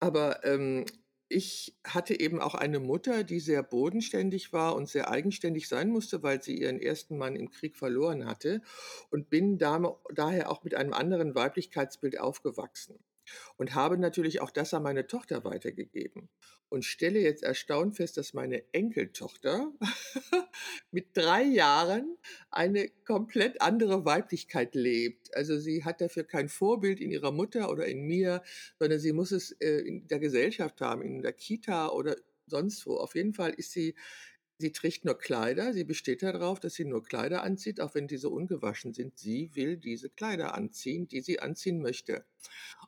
Aber, 0.00 0.44
ähm, 0.44 0.84
ich 1.28 1.74
hatte 1.84 2.18
eben 2.20 2.40
auch 2.42 2.54
eine 2.54 2.78
Mutter, 2.78 3.24
die 3.24 3.40
sehr 3.40 3.62
bodenständig 3.62 4.52
war 4.52 4.76
und 4.76 4.88
sehr 4.88 5.10
eigenständig 5.10 5.66
sein 5.68 5.88
musste, 5.88 6.22
weil 6.22 6.42
sie 6.42 6.60
ihren 6.60 6.78
ersten 6.78 7.16
Mann 7.16 7.36
im 7.36 7.50
Krieg 7.50 7.76
verloren 7.76 8.26
hatte 8.26 8.60
und 9.10 9.30
bin 9.30 9.56
dame 9.58 9.96
daher 10.14 10.50
auch 10.50 10.62
mit 10.62 10.74
einem 10.74 10.92
anderen 10.92 11.34
Weiblichkeitsbild 11.34 12.20
aufgewachsen 12.20 12.98
und 13.56 13.74
habe 13.74 13.98
natürlich 13.98 14.40
auch 14.40 14.50
das 14.50 14.74
an 14.74 14.82
meine 14.82 15.06
Tochter 15.06 15.44
weitergegeben 15.44 16.28
und 16.68 16.84
stelle 16.84 17.20
jetzt 17.20 17.42
erstaunt 17.42 17.96
fest, 17.96 18.16
dass 18.16 18.32
meine 18.32 18.62
Enkeltochter 18.72 19.72
mit 20.90 21.14
drei 21.14 21.42
Jahren 21.42 22.16
eine 22.50 22.88
komplett 23.04 23.60
andere 23.60 24.04
Weiblichkeit 24.04 24.74
lebt. 24.74 25.36
Also 25.36 25.58
sie 25.58 25.84
hat 25.84 26.00
dafür 26.00 26.24
kein 26.24 26.48
Vorbild 26.48 27.00
in 27.00 27.10
ihrer 27.10 27.30
Mutter 27.30 27.70
oder 27.70 27.86
in 27.86 28.02
mir, 28.02 28.42
sondern 28.78 28.98
sie 29.00 29.12
muss 29.12 29.32
es 29.32 29.52
äh, 29.60 29.80
in 29.80 30.08
der 30.08 30.18
Gesellschaft 30.18 30.80
haben, 30.80 31.02
in 31.02 31.20
der 31.20 31.34
Kita 31.34 31.90
oder 31.90 32.16
sonst 32.46 32.86
wo. 32.86 32.96
Auf 32.96 33.14
jeden 33.14 33.34
Fall 33.34 33.50
ist 33.50 33.72
sie 33.72 33.94
Sie 34.62 34.70
trägt 34.70 35.04
nur 35.04 35.18
Kleider, 35.18 35.72
sie 35.72 35.82
besteht 35.82 36.22
darauf, 36.22 36.60
dass 36.60 36.74
sie 36.74 36.84
nur 36.84 37.02
Kleider 37.02 37.42
anzieht, 37.42 37.80
auch 37.80 37.96
wenn 37.96 38.06
diese 38.06 38.28
ungewaschen 38.28 38.94
sind. 38.94 39.18
Sie 39.18 39.50
will 39.54 39.76
diese 39.76 40.08
Kleider 40.08 40.54
anziehen, 40.54 41.08
die 41.08 41.20
sie 41.20 41.40
anziehen 41.40 41.82
möchte. 41.82 42.24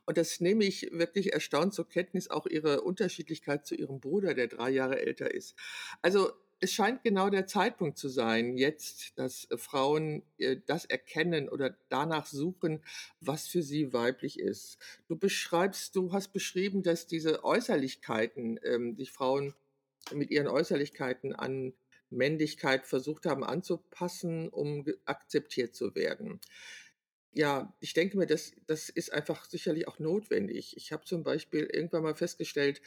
Und 0.05 0.17
das 0.17 0.39
nehme 0.39 0.63
ich 0.63 0.89
wirklich 0.93 1.33
erstaunt 1.33 1.73
zur 1.73 1.89
Kenntnis, 1.89 2.29
auch 2.29 2.45
ihre 2.45 2.79
Unterschiedlichkeit 2.79 3.65
zu 3.65 3.75
ihrem 3.75 3.99
Bruder, 3.99 4.33
der 4.33 4.47
drei 4.47 4.69
Jahre 4.69 5.01
älter 5.01 5.33
ist. 5.33 5.55
Also 6.01 6.31
es 6.61 6.71
scheint 6.71 7.03
genau 7.03 7.29
der 7.29 7.45
Zeitpunkt 7.45 7.97
zu 7.97 8.07
sein, 8.07 8.55
jetzt, 8.55 9.19
dass 9.19 9.43
äh, 9.51 9.57
Frauen 9.57 10.23
äh, 10.37 10.55
das 10.65 10.85
erkennen 10.85 11.49
oder 11.49 11.75
danach 11.89 12.25
suchen, 12.25 12.85
was 13.19 13.47
für 13.47 13.63
sie 13.63 13.91
weiblich 13.91 14.39
ist. 14.39 14.77
Du 15.09 15.17
beschreibst, 15.17 15.93
du 15.97 16.13
hast 16.13 16.29
beschrieben, 16.31 16.83
dass 16.83 17.05
diese 17.05 17.43
Äußerlichkeiten, 17.43 18.61
ähm, 18.63 18.95
die 18.95 19.07
Frauen 19.07 19.53
mit 20.13 20.31
ihren 20.31 20.47
Äußerlichkeiten 20.47 21.33
an 21.33 21.73
Männlichkeit 22.09 22.85
versucht 22.85 23.25
haben 23.25 23.43
anzupassen, 23.43 24.49
um 24.49 24.85
akzeptiert 25.05 25.75
zu 25.75 25.95
werden. 25.95 26.39
Ja, 27.37 27.75
ich 27.81 27.93
denke 27.93 28.17
mir, 28.17 28.27
das, 28.27 28.53
das 28.65 28.87
ist 28.87 29.11
einfach 29.11 29.43
sicherlich 29.43 29.89
auch 29.89 29.99
notwendig. 29.99 30.77
Ich 30.77 30.93
habe 30.93 31.03
zum 31.03 31.23
Beispiel 31.23 31.65
irgendwann 31.65 32.03
mal 32.03 32.15
festgestellt, 32.15 32.81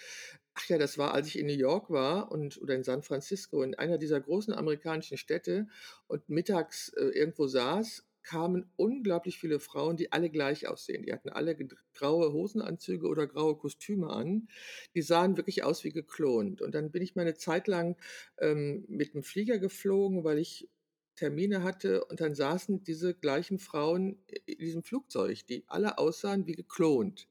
ach 0.54 0.66
ja, 0.68 0.78
das 0.78 0.96
war, 0.96 1.12
als 1.12 1.26
ich 1.28 1.38
in 1.38 1.46
New 1.46 1.52
York 1.52 1.90
war 1.90 2.32
und 2.32 2.60
oder 2.62 2.75
in 2.75 2.82
San 2.82 3.02
Francisco, 3.02 3.62
in 3.62 3.75
einer 3.75 3.98
dieser 3.98 4.20
großen 4.20 4.54
amerikanischen 4.54 5.18
Städte 5.18 5.68
und 6.06 6.30
mittags 6.30 6.88
äh, 6.96 7.04
irgendwo 7.08 7.46
saß 7.46 8.07
kamen 8.28 8.70
unglaublich 8.76 9.38
viele 9.38 9.58
Frauen, 9.58 9.97
die 9.97 10.12
alle 10.12 10.28
gleich 10.28 10.68
aussehen. 10.68 11.02
Die 11.02 11.14
hatten 11.14 11.30
alle 11.30 11.56
graue 11.94 12.30
Hosenanzüge 12.30 13.08
oder 13.08 13.26
graue 13.26 13.56
Kostüme 13.56 14.11
an. 14.11 14.49
Die 14.94 15.00
sahen 15.00 15.38
wirklich 15.38 15.64
aus 15.64 15.82
wie 15.82 15.92
geklont. 15.92 16.61
Und 16.61 16.75
dann 16.75 16.90
bin 16.90 17.02
ich 17.02 17.16
mal 17.16 17.23
eine 17.23 17.37
Zeit 17.37 17.68
lang 17.68 17.97
ähm, 18.38 18.85
mit 18.87 19.14
dem 19.14 19.23
Flieger 19.23 19.58
geflogen, 19.58 20.25
weil 20.25 20.38
ich 20.38 20.68
Termine 21.16 21.62
hatte 21.62 22.04
und 22.04 22.20
dann 22.20 22.35
saßen 22.35 22.85
diese 22.85 23.14
gleichen 23.14 23.58
Frauen 23.58 24.23
in 24.44 24.58
diesem 24.58 24.82
Flugzeug, 24.82 25.47
die 25.47 25.64
alle 25.66 25.97
aussahen 25.97 26.47
wie 26.47 26.52
geklont. 26.52 27.28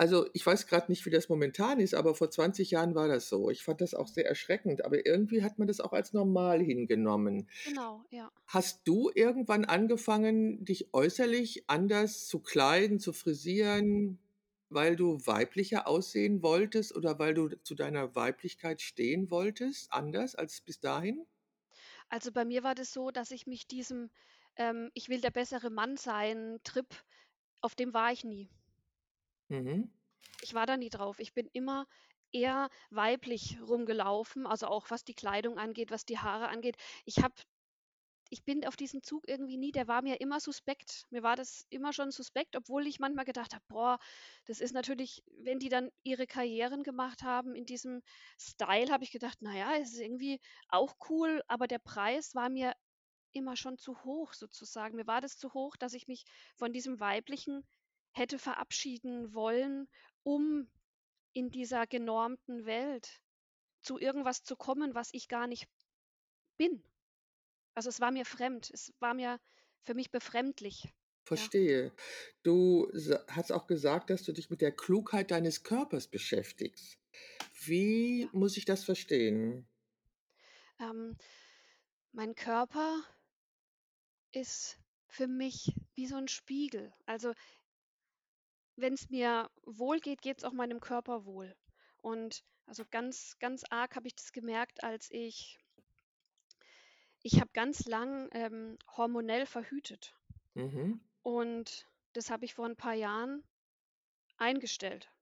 Also 0.00 0.26
ich 0.32 0.46
weiß 0.46 0.66
gerade 0.66 0.90
nicht, 0.90 1.04
wie 1.04 1.10
das 1.10 1.28
momentan 1.28 1.78
ist, 1.78 1.94
aber 1.94 2.14
vor 2.14 2.30
20 2.30 2.70
Jahren 2.70 2.94
war 2.94 3.06
das 3.06 3.28
so. 3.28 3.50
Ich 3.50 3.62
fand 3.62 3.82
das 3.82 3.92
auch 3.94 4.08
sehr 4.08 4.26
erschreckend, 4.26 4.82
aber 4.84 5.04
irgendwie 5.04 5.42
hat 5.42 5.58
man 5.58 5.68
das 5.68 5.80
auch 5.80 5.92
als 5.92 6.14
normal 6.14 6.60
hingenommen. 6.62 7.48
Genau, 7.62 8.04
ja. 8.10 8.30
Hast 8.46 8.86
du 8.86 9.10
irgendwann 9.14 9.64
angefangen, 9.64 10.62
dich 10.64 10.92
äußerlich 10.92 11.64
anders 11.70 12.26
zu 12.26 12.40
kleiden, 12.40 12.98
zu 13.00 13.12
frisieren, 13.14 14.18
weil 14.68 14.96
du 14.96 15.20
weiblicher 15.26 15.86
aussehen 15.88 16.42
wolltest 16.42 16.94
oder 16.94 17.18
weil 17.18 17.32
du 17.34 17.48
zu 17.62 17.74
deiner 17.74 18.14
Weiblichkeit 18.16 18.82
stehen 18.82 19.30
wolltest, 19.30 19.92
anders 19.92 20.34
als 20.34 20.60
bis 20.60 20.80
dahin? 20.80 21.26
Also 22.10 22.30
bei 22.30 22.44
mir 22.44 22.62
war 22.62 22.74
das 22.74 22.92
so, 22.92 23.10
dass 23.10 23.30
ich 23.30 23.46
mich 23.46 23.66
diesem 23.66 24.10
ähm, 24.56 24.90
„Ich 24.94 25.08
will 25.08 25.20
der 25.22 25.30
bessere 25.30 25.70
Mann 25.70 25.96
sein“ 25.96 26.60
Trip 26.62 26.86
auf 27.62 27.74
dem 27.74 27.94
war 27.94 28.12
ich 28.12 28.24
nie. 28.24 28.50
Mhm. 29.50 29.90
Ich 30.42 30.54
war 30.54 30.66
da 30.66 30.76
nie 30.76 30.90
drauf. 30.90 31.18
Ich 31.18 31.32
bin 31.34 31.48
immer 31.52 31.86
eher 32.32 32.68
weiblich 32.90 33.58
rumgelaufen, 33.62 34.46
also 34.46 34.66
auch 34.66 34.90
was 34.90 35.04
die 35.04 35.14
Kleidung 35.14 35.58
angeht, 35.58 35.90
was 35.90 36.04
die 36.04 36.18
Haare 36.18 36.48
angeht. 36.48 36.76
Ich 37.04 37.22
habe 37.22 37.34
ich 38.30 38.44
bin 38.44 38.66
auf 38.66 38.76
diesen 38.76 39.02
Zug 39.02 39.28
irgendwie 39.28 39.56
nie 39.58 39.72
der 39.72 39.88
war 39.88 40.02
mir 40.02 40.20
immer 40.20 40.40
suspekt. 40.40 41.06
Mir 41.10 41.22
war 41.22 41.36
das 41.36 41.66
immer 41.70 41.92
schon 41.92 42.10
suspekt, 42.12 42.56
obwohl 42.56 42.86
ich 42.86 43.00
manchmal 43.00 43.24
gedacht 43.26 43.54
habe: 43.54 43.64
„Boah, 43.68 43.98
das 44.46 44.60
ist 44.60 44.72
natürlich“ 44.74 45.22
wenn 45.44 45.58
die 45.60 45.68
dann 45.70 45.90
ihre 46.04 46.26
Karrieren 46.26 46.82
gemacht 46.84 47.22
haben 47.22 47.54
in 47.54 47.66
diesem 47.66 48.02
Style, 48.40 48.90
habe 48.92 49.04
ich 49.04 49.12
gedacht: 49.12 49.38
„Na 49.42 49.56
ja, 49.56 49.74
es 49.76 49.92
ist 49.94 50.00
irgendwie 50.00 50.40
auch 50.68 50.96
cool“, 51.10 51.42
aber 51.48 51.66
der 51.68 51.78
Preis 51.80 52.34
war 52.34 52.50
mir 52.50 52.74
immer 53.32 53.56
schon 53.56 53.78
zu 53.78 54.04
hoch 54.04 54.32
sozusagen. 54.34 54.96
Mir 54.96 55.06
war 55.08 55.20
das 55.20 55.36
zu 55.38 55.52
hoch, 55.54 55.76
dass 55.76 55.94
ich 55.94 56.06
mich 56.08 56.24
von 56.56 56.72
diesem 56.72 57.00
Weiblichen 57.00 57.64
hätte 58.12 58.38
verabschieden 58.38 59.34
wollen, 59.34 59.88
um 60.22 60.70
in 61.32 61.50
dieser 61.50 61.86
genormten 61.86 62.66
Welt 62.66 63.22
zu 63.82 63.98
irgendwas 63.98 64.44
zu 64.44 64.56
kommen, 64.56 64.94
was 64.94 65.10
ich 65.12 65.28
gar 65.28 65.46
nicht 65.48 65.68
bin. 66.58 66.84
Also, 67.74 67.88
es 67.90 68.00
war 68.00 68.12
mir 68.12 68.26
fremd. 68.26 68.70
Es 68.72 68.94
war 69.00 69.14
mir 69.14 69.40
für 69.84 69.94
mich 69.94 70.10
befremdlich. 70.10 70.94
Ja. 71.34 71.50
Verstehe. 71.50 71.92
Du 72.42 72.88
sa 72.92 73.24
hast 73.28 73.52
auch 73.52 73.66
gesagt, 73.66 74.10
dass 74.10 74.22
du 74.24 74.32
dich 74.32 74.50
mit 74.50 74.60
der 74.60 74.72
Klugheit 74.72 75.30
deines 75.30 75.62
Körpers 75.62 76.08
beschäftigst. 76.08 76.98
Wie 77.64 78.28
Ja. 78.28 78.32
muss 78.32 78.56
ich 78.56 78.64
das 78.64 78.84
verstehen? 78.84 79.66
Ähm, 80.80 81.16
mein 82.12 82.34
Körper 82.36 83.02
ist 84.34 84.78
für 85.08 85.26
mich 85.26 85.74
wie 85.94 86.06
so 86.06 86.16
'n 86.16 86.28
Spiegel. 86.28 86.92
Also 87.04 87.32
wenn's 88.80 89.10
mir 89.10 89.50
wohl 89.64 90.00
geht, 90.00 90.22
geht's 90.22 90.44
auch 90.44 90.52
meinem 90.52 90.80
Körper 90.80 91.24
wohl. 91.26 91.56
Und 91.98 92.44
also 92.66 92.84
ganz 92.90 93.38
ganz 93.40 93.64
arg 93.70 93.96
habe 93.96 94.08
ich 94.08 94.14
das 94.16 94.32
gemerkt, 94.32 94.82
als 94.84 95.10
ich 95.10 95.58
ich 97.22 97.40
habe 97.40 97.50
ganz 97.52 97.84
lang, 97.86 98.28
ähm, 98.32 98.78
hormonell 98.96 99.44
verhütet. 99.46 100.14
Mhm. 100.56 101.00
Und 101.24 101.86
das 102.12 102.30
habe 102.30 102.44
ich 102.44 102.52
vor 102.54 102.66
'n 102.66 102.76
paar 102.76 102.92
Jahren 102.94 103.42
eingestellt. 104.38 105.12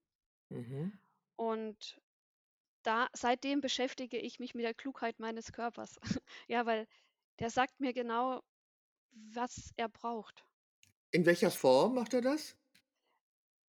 Mhm. 0.51 0.99
Und 1.39 2.01
da 2.83 3.09
seitdem 3.15 3.61
beschäftige 3.63 4.19
ich 4.19 4.41
mich 4.41 4.55
mit 4.55 4.65
der 4.65 4.75
Klugheit 4.75 5.21
meines 5.21 5.53
Körpers. 5.53 5.99
Ja, 6.49 6.67
weil 6.67 6.89
der 7.41 7.51
sagt 7.51 7.81
mir 7.81 7.93
genau, 7.95 8.43
was 9.13 9.73
er 9.77 9.89
braucht. 9.89 10.47
In 11.11 11.27
welcher 11.27 11.51
Form 11.51 11.95
macht 11.95 12.15
er 12.15 12.23
das? 12.23 12.58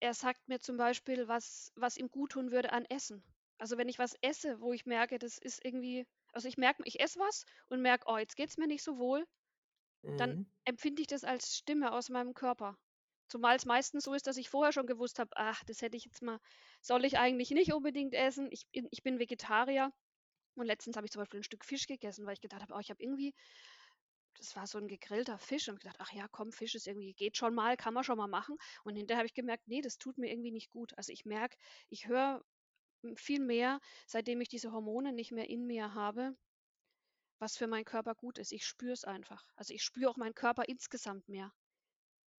Er 0.01 0.13
sagt 0.13 0.47
mir 0.49 0.59
zum 0.59 0.75
Beispiel, 0.77 1.27
was 1.29 1.71
was 1.75 1.95
ihm 1.97 2.09
guttun 2.09 2.51
würde 2.51 2.71
an 2.73 2.83
Essen. 2.85 3.23
Also, 3.57 3.77
wenn 3.77 3.87
ich 3.89 3.97
was 3.99 4.13
esse, 4.21 4.59
wo 4.61 4.73
ich 4.73 4.85
merke, 4.85 5.19
das 5.19 5.37
ist 5.37 5.63
irgendwie 5.63 6.05
also, 6.33 6.47
ich 6.49 6.57
merke 6.57 6.83
ich 6.85 6.99
esse 6.99 7.17
was 7.19 7.45
und 7.69 7.81
merke: 7.81 8.05
„Oh, 8.07 8.17
jetzt 8.17 8.35
geht's 8.35 8.57
mir 8.57 8.67
nicht 8.67 8.83
so 8.83 8.97
wohl“, 8.97 9.25
dann 10.17 10.35
Mhm. 10.35 10.49
empfinde 10.65 11.01
ich 11.01 11.07
das 11.07 11.23
als 11.25 11.57
Stimme 11.57 11.91
aus 11.93 12.09
meinem 12.09 12.33
Körper. 12.35 12.77
Zumal's 13.29 13.65
meistens 13.65 14.05
so 14.05 14.13
ist, 14.13 14.27
dass 14.27 14.37
ich 14.37 14.49
vorher 14.49 14.73
schon 14.73 14.87
gewusst 14.87 15.19
habe: 15.19 15.31
„Ach, 15.35 15.63
das 15.65 15.81
hätte 15.81 15.97
ich 15.97 16.05
jetzt 16.05 16.21
mal 16.23 16.39
soll 16.81 17.05
ich 17.05 17.17
eigentlich 17.19 17.51
nicht 17.51 17.73
unbedingt 17.73 18.13
essen.“ 18.15 18.49
Ich 18.51 18.67
bin 18.71 18.87
ich 18.91 19.03
bin 19.03 19.19
Vegetarier 19.19 19.91
und 20.55 20.65
letztens 20.67 20.97
habe 20.97 21.07
ich 21.07 21.11
zum 21.13 21.21
Beispiel 21.21 21.39
'n 21.41 21.43
Stück 21.43 21.65
Fisch 21.65 21.87
gegessen, 21.87 22.25
weil 22.27 22.33
ich 22.33 22.41
gedacht 22.41 22.61
habe: 22.63 22.73
„Oh, 22.75 22.79
ich 22.79 22.89
habe 22.91 23.01
irgendwie“ 23.03 23.33
das 24.39 24.55
war 24.55 24.67
so 24.67 24.77
'n 24.79 24.87
gegrillter 24.87 25.37
Fisch 25.39 25.69
und 25.69 25.79
gedacht: 25.81 25.97
„Ach 25.99 26.11
ja, 26.13 26.27
komm, 26.29 26.51
Fisch 26.51 26.75
ist 26.75 26.87
irgendwie 26.87 27.13
geht 27.13 27.37
schon 27.37 27.53
mal, 27.55 27.77
kann 27.77 27.93
man 27.93 28.03
schon 28.03 28.17
mal 28.17 28.27
machen.“ 28.27 28.57
Und 28.83 28.95
hinterher 28.95 29.19
habe 29.19 29.27
ich 29.27 29.33
gemerkt: 29.35 29.67
„Ne, 29.67 29.81
das 29.81 29.97
tut 29.99 30.17
mir 30.17 30.31
irgendwie 30.31 30.51
nicht 30.51 30.69
gut.“ 30.71 30.97
Also, 30.97 31.11
ich 31.13 31.25
merke, 31.25 31.57
ich 31.89 32.07
höre, 32.07 32.43
viel 33.17 33.39
mehr, 33.41 33.79
seitdem 34.07 34.41
ich 34.41 34.49
diese 34.49 34.71
Hormone 34.73 35.13
nicht 35.13 35.31
mehr 35.33 35.49
in 35.49 35.65
mir 35.67 35.93
habe 35.95 36.37
was 37.41 37.57
für 37.57 37.67
meinen 37.67 37.83
Körper 37.85 38.15
gut 38.15 38.37
ist. 38.37 38.51
Ich 38.53 38.65
spüre 38.65 38.93
es 38.93 39.03
einfach. 39.03 39.45
Also, 39.55 39.73
ich 39.73 39.83
spüre 39.83 40.09
auch 40.09 40.15
meinen 40.17 40.35
Körper 40.35 40.67
insgesamt 40.69 41.27
mehr. 41.27 41.53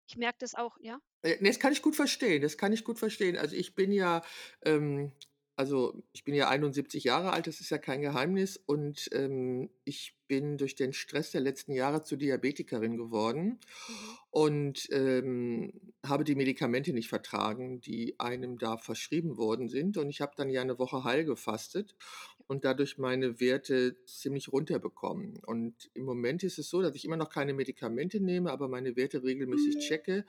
Ich 0.08 0.16
merke 0.16 0.38
das 0.40 0.54
auch 0.54 0.76
ja? 0.80 1.00
Äh, 1.22 1.42
das 1.44 1.58
kann 1.58 1.72
ich 1.72 1.82
gut 1.82 1.96
verstehen. 1.96 2.42
Das 2.42 2.56
kann 2.58 2.72
ich 2.72 2.84
gut 2.84 2.98
verstehen. 2.98 3.36
Also, 3.36 3.56
ich 3.56 3.74
bin 3.74 3.92
ja, 3.92 4.22
ähm 4.64 5.12
also 5.60 6.02
ich 6.12 6.24
bin 6.24 6.34
ja 6.34 6.48
71 6.48 7.04
Jahre 7.04 7.32
alt, 7.32 7.46
das 7.46 7.60
ist 7.60 7.70
ja 7.70 7.78
kein 7.78 8.02
Geheimnis 8.02 8.56
und, 8.58 9.08
ähm, 9.12 9.70
ich 9.84 10.16
bin 10.28 10.58
durch 10.58 10.74
den 10.76 10.92
Stress 10.94 11.32
der 11.32 11.40
letzten 11.42 11.72
Jahre 11.72 12.02
zur 12.04 12.18
Diabetikerin 12.18 12.96
geworden 12.96 13.60
Mhm. 13.88 14.20
und, 14.30 14.88
ähm, 14.92 15.72
habe 16.06 16.24
die 16.24 16.34
Medikamente 16.36 16.92
nicht 16.94 17.08
vertragen, 17.08 17.80
die 17.80 18.20
einem 18.20 18.58
da 18.58 18.78
verschrieben 18.78 19.36
worden 19.38 19.68
sind 19.68 19.98
und 19.98 20.10
ich 20.10 20.20
habe 20.22 20.32
dann 20.36 20.50
ja 20.50 20.64
'ne 20.64 20.78
Woche 20.78 21.04
heilgefastet 21.04 21.94
Ja. 22.02 22.29
Und 22.50 22.64
dadurch 22.64 22.98
meine 22.98 23.38
Werte 23.38 24.02
ziemlich 24.06 24.52
runterbekommen. 24.52 25.38
Und 25.46 25.88
im 25.94 26.04
Moment 26.04 26.42
ist 26.42 26.58
es 26.58 26.68
so, 26.68 26.82
dass 26.82 26.96
ich 26.96 27.04
immer 27.04 27.16
noch 27.16 27.30
keine 27.30 27.54
Medikamente 27.54 28.18
nehme, 28.20 28.50
aber 28.50 28.66
meine 28.68 28.96
Werte 28.96 29.22
regelmäßig 29.22 29.78
checke 29.78 30.24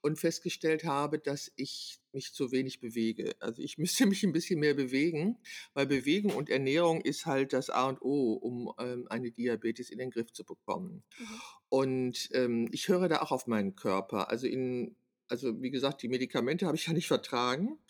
und 0.00 0.18
festgestellt 0.18 0.84
habe, 0.84 1.18
dass 1.18 1.52
ich 1.56 1.98
mich 2.12 2.32
zu 2.32 2.50
wenig 2.50 2.80
bewege. 2.80 3.34
Also, 3.40 3.60
ich 3.60 3.76
müsste 3.78 4.06
mich 4.06 4.24
'n 4.24 4.32
bisschen 4.32 4.58
mehr 4.58 4.72
bewegen, 4.74 5.38
weil 5.74 5.86
Bewegung 5.86 6.34
und 6.34 6.48
Ernährung 6.48 7.02
ist 7.02 7.26
halt 7.26 7.52
das 7.52 7.68
A 7.68 7.88
und 7.90 8.00
O, 8.00 8.32
um, 8.32 8.72
ähm, 8.78 9.06
eine 9.10 9.30
Diabetes 9.30 9.90
in 9.90 9.98
den 9.98 10.10
Griff 10.10 10.32
zu 10.32 10.44
bekommen. 10.44 11.04
Mhm. 11.18 11.42
Und, 11.68 12.28
ähm, 12.32 12.68
ich 12.72 12.88
höre 12.88 13.08
da 13.08 13.20
auch 13.22 13.32
auf 13.32 13.46
meinen 13.46 13.76
Körper. 13.76 14.30
Also, 14.30 14.46
in 14.46 14.96
also, 15.28 15.60
wie 15.60 15.70
gesagt, 15.72 16.02
die 16.02 16.08
Medikamente 16.08 16.66
habe 16.66 16.76
ich 16.76 16.86
ja 16.86 16.92
nicht 16.92 17.08
vertragen 17.08 17.80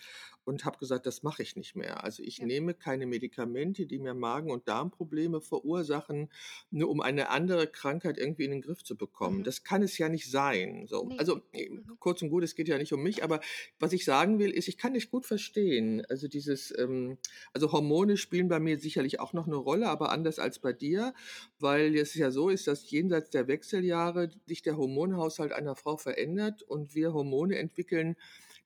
und 0.46 0.64
habe 0.64 0.78
gesagt: 0.78 1.06
„Das 1.06 1.22
mache 1.24 1.42
ich 1.42 1.56
nicht 1.56 1.76
mehr.“ 1.76 2.04
Also, 2.04 2.22
ich 2.22 2.40
Ja. 2.40 2.46
nehme 2.46 2.74
keine 2.74 3.06
Medikamente, 3.06 3.86
die 3.86 3.98
mir 4.00 4.14
Magen 4.14 4.50
und 4.52 4.68
Darmprobleme 4.68 5.42
verursachen, 5.42 6.30
nur 6.70 6.88
um 6.90 7.02
eine 7.02 7.30
andere 7.30 7.66
Krankheit 7.66 8.18
irgendwie 8.18 8.44
in 8.46 8.52
den 8.52 8.62
Griff 8.62 8.84
zu 8.84 8.96
bekommen. 8.96 9.42
Mhm. 9.42 9.44
Das 9.44 9.64
kann 9.64 9.82
es 9.82 9.98
ja 9.98 10.08
nicht 10.08 10.30
sein, 10.30 10.86
so. 10.88 11.10
Ne. 11.10 11.18
Also, 11.18 11.42
äh, 11.52 11.68
Mhm. 11.84 11.96
kurz 11.98 12.22
und 12.22 12.30
gut, 12.30 12.44
es 12.44 12.54
geht 12.54 12.68
ja 12.68 12.78
nicht 12.78 12.92
um 12.94 13.02
mich, 13.02 13.24
aber 13.24 13.40
was 13.80 13.92
ich 13.92 14.04
sagen 14.06 14.38
will, 14.38 14.50
ist, 14.50 14.68
ich 14.68 14.78
kann 14.78 14.94
dich 14.94 15.10
gut 15.10 15.26
verstehen. 15.26 16.04
Also, 16.08 16.28
dieses, 16.28 16.72
ähm 16.78 17.18
also, 17.52 17.72
Hormone 17.72 18.16
spielen 18.16 18.48
bei 18.48 18.60
mir 18.60 18.78
sicherlich 18.78 19.20
auch 19.20 19.32
noch 19.34 19.46
'ne 19.48 19.56
Rolle, 19.56 19.88
aber 19.88 20.10
anders 20.12 20.38
als 20.38 20.58
bei 20.60 20.72
dir, 20.72 21.14
weil 21.58 21.94
es 21.96 22.14
ja 22.14 22.30
so 22.30 22.48
ist, 22.50 22.66
dass 22.68 22.90
jenseits 22.90 23.30
der 23.30 23.48
Wechseljahre 23.48 24.30
sich 24.46 24.62
der 24.62 24.76
Hormonhaushalt 24.76 25.52
einer 25.52 25.74
Frau 25.76 25.96
verändert 25.96 26.62
und 26.62 26.94
wir 26.94 27.12
Hormone 27.14 27.56
entwickeln, 27.58 28.16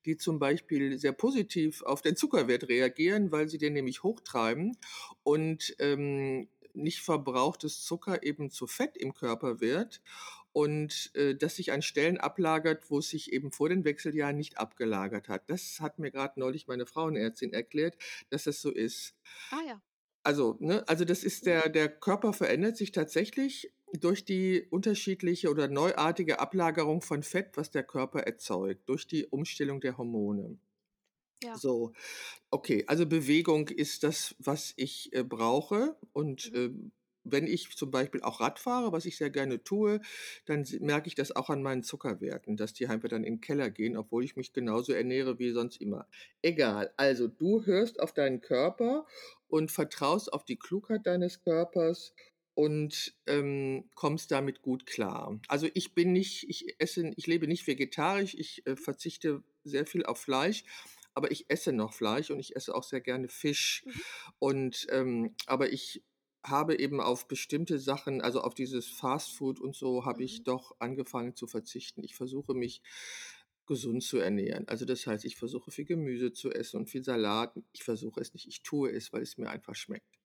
die 0.07 0.17
zum 0.17 0.39
Beispiel 0.39 0.99
sehr 0.99 1.13
positiv 1.13 1.83
auf 1.83 2.03
den 2.03 2.17
Zuckerwert 2.17 2.69
reagieren, 2.69 3.33
weil 3.33 3.49
sie 3.49 3.59
den 3.59 3.73
nämlich 3.75 4.03
hochtreiben 4.03 4.77
und, 5.23 5.75
ähm, 5.79 6.49
nicht 6.73 7.01
verbrauchtes 7.01 7.85
Zucker 7.85 8.23
eben 8.23 8.51
zu 8.51 8.67
Fett 8.67 8.97
im 8.97 9.13
Körper 9.15 9.61
wird 9.61 10.01
und, 10.53 11.11
äh, 11.15 11.35
das 11.35 11.57
sich 11.57 11.73
an 11.73 11.83
Stellen 11.83 12.19
ablagert, 12.19 12.91
wo 12.91 12.99
es 13.01 13.09
sich 13.11 13.33
eben 13.33 13.53
vor 13.53 13.69
den 13.69 13.85
Wechseljahren 13.85 14.37
nicht 14.37 14.59
abgelagert 14.59 15.29
hat. 15.29 15.49
Das 15.51 15.81
hat 15.81 15.99
mir 15.99 16.11
grad 16.11 16.37
neulich 16.37 16.67
meine 16.69 16.87
Frauenärztin 16.87 17.53
erklärt, 17.53 17.97
dass 18.31 18.45
das 18.45 18.61
so 18.61 18.71
ist. 18.71 19.15
Ah 19.51 19.61
ja. 19.67 19.81
Also, 20.23 20.57
ne 20.61 20.87
also, 20.87 21.05
das 21.07 21.25
ist 21.25 21.47
der 21.47 21.69
der 21.71 21.89
Körper 21.89 22.33
verändert 22.35 22.77
sich 22.77 22.93
tatsächlich 22.93 23.73
durch 23.99 24.25
die 24.25 24.67
unterschiedliche 24.71 25.51
oder 25.51 25.69
neuartige 25.69 26.39
Ablagerung 26.41 27.03
von 27.03 27.23
Fett, 27.23 27.57
was 27.57 27.71
der 27.71 27.83
Körper 27.85 28.21
erzeugt, 28.21 28.89
durch 28.89 29.07
die 29.07 29.27
Umstellung 29.27 29.81
der 29.81 29.99
Hormone. 29.99 30.59
Ja. 31.43 31.61
So, 31.61 31.93
okay, 32.51 32.85
also 32.89 33.07
Bewegung 33.07 33.69
ist 33.69 34.05
das, 34.05 34.37
was 34.39 34.73
ich, 34.77 35.13
äh, 35.15 35.25
brauche 35.25 35.97
und, 36.13 36.51
Mhm. 36.51 36.55
ähm, 36.55 36.93
wenn 37.25 37.47
ich 37.47 37.77
zum 37.77 37.91
Beispiel 37.91 38.23
auch 38.23 38.41
Rad 38.41 38.59
fahre, 38.61 38.93
was 38.93 39.07
ich 39.07 39.17
sehr 39.19 39.31
gerne 39.31 39.63
tue, 39.65 40.01
dann 40.47 40.67
merke 40.81 41.09
ich 41.09 41.15
das 41.17 41.37
auch 41.37 41.51
an 41.51 41.63
meinen 41.63 41.83
Zuckerwerten, 41.85 42.57
dass 42.57 42.73
die 42.75 42.89
einfach 42.89 43.09
dann 43.11 43.25
in 43.25 43.35
'n 43.37 43.41
Keller 43.43 43.71
gehen, 43.71 43.97
obwohl 43.97 44.25
ich 44.25 44.37
mich 44.37 44.53
genauso 44.55 44.93
ernähre 44.95 45.39
wie 45.39 45.51
sonst 45.53 45.81
immer. 45.83 46.09
Egal, 46.43 46.93
also, 46.97 47.29
du 47.29 47.65
hörst 47.67 48.01
auf 48.01 48.13
deinen 48.15 48.41
Körper 48.41 49.07
und 49.49 49.71
vertraust 49.71 50.33
auf 50.33 50.45
die 50.45 50.59
Klugheit 50.59 51.07
deines 51.07 51.43
Körpers 51.43 52.15
und, 52.61 53.15
ähm, 53.27 53.91
kommst 53.95 54.31
damit 54.33 54.63
gut 54.63 54.87
klar. 54.87 55.41
Also, 55.49 55.69
ich 55.75 55.95
bin 55.95 56.13
nicht 56.13 56.49
ich 56.49 56.77
esse 56.81 57.13
ich 57.17 57.27
lebe 57.27 57.47
nicht 57.49 57.67
vegetarisch, 57.67 58.35
ich, 58.35 58.67
äh, 58.67 58.77
verzichte 58.77 59.43
sehr 59.65 59.87
viel 59.87 60.05
auf 60.07 60.19
Fleisch, 60.21 60.65
aber 61.15 61.31
ich 61.33 61.47
esse 61.51 61.73
noch 61.73 61.93
Fleisch 61.95 62.31
und 62.31 62.41
ich 62.41 62.57
esse 62.57 62.75
auch 62.75 62.85
sehr 62.85 63.01
gerne 63.01 63.29
Fisch 63.29 63.85
Mhm. 63.87 64.01
und, 64.39 64.87
ähm 64.91 65.35
aber 65.47 65.73
ich 65.73 66.05
habe 66.45 66.79
eben 66.79 67.01
auf 67.03 67.29
bestimmte 67.29 67.79
Sachen 67.79 68.21
also, 68.23 68.41
auf 68.43 68.55
dieses 68.55 68.89
Fastfood 68.89 69.61
und 69.61 69.77
so 69.77 70.05
habe 70.07 70.25
ich 70.25 70.43
Mhm. 70.43 70.45
doch 70.45 70.75
angefangen 70.81 71.35
zu 71.37 71.47
verzichten. 71.47 72.03
Ich 72.05 72.15
versuche 72.17 72.55
mich 72.55 72.83
gesund 73.71 74.03
zu 74.03 74.19
ernähren. 74.19 74.69
Also, 74.69 74.85
das 74.85 75.07
heißt, 75.07 75.25
ich 75.25 75.37
versuche 75.37 75.71
viel 75.71 75.87
Gemüse 75.87 76.33
zu 76.33 76.51
essen 76.53 76.79
und 76.79 76.91
viel 76.91 77.05
Salat. 77.05 77.55
Ich 77.73 77.85
versuche 77.85 78.21
es 78.21 78.35
nicht, 78.35 78.49
ich 78.49 78.63
tue 78.63 78.91
es, 78.93 79.13
weil 79.13 79.23
es 79.23 79.39
mir 79.39 79.49
einfach 79.51 79.77
schmeckt. 79.77 80.19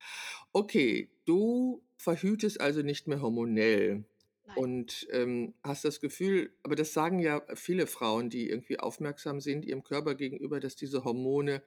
Okay, 0.53 1.09
du 1.25 1.83
verhütest 1.97 2.59
also 2.61 2.81
nicht 2.81 3.07
mehr 3.07 3.21
hormonell 3.21 4.05
Nein. 4.47 4.57
und, 4.57 5.07
ähm, 5.11 5.53
hast 5.63 5.85
das 5.85 5.99
Gefühl 6.01 6.51
aber 6.63 6.75
das 6.75 6.93
sagen 6.93 7.19
ja 7.19 7.43
viele 7.55 7.87
Frauen, 7.87 8.29
die 8.29 8.49
irgendwie 8.49 8.79
aufmerksam 8.79 9.39
sind 9.41 9.65
ihrem 9.65 9.83
Körper 9.83 10.15
gegenüber, 10.15 10.59
dass 10.59 10.75
diese 10.75 11.03
Hormone 11.03 11.63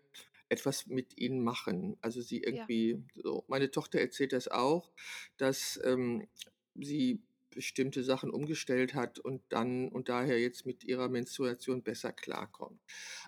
etwas 0.50 0.86
mit 0.86 1.18
ihnen 1.18 1.42
machen. 1.42 1.96
Also, 2.00 2.20
sie 2.22 2.42
Ja. 2.50 2.68
irgendwie 2.68 3.02
so 3.14 3.44
meine 3.48 3.70
Tochter 3.70 4.00
erzählt 4.00 4.32
das 4.32 4.48
auch, 4.48 4.92
dass, 5.38 5.80
ähm, 5.84 6.26
sie 6.74 7.22
bestimmte 7.59 8.05
Sachen 8.05 8.31
umgestellt 8.31 8.94
hat 8.94 9.18
und 9.18 9.42
dann 9.51 9.88
und 9.90 10.09
daher 10.09 10.40
jetzt 10.40 10.66
mit 10.66 10.85
ihrer 10.85 11.09
Menstruation 11.11 11.83
besser 11.83 12.12
klarkommt. 12.12 12.81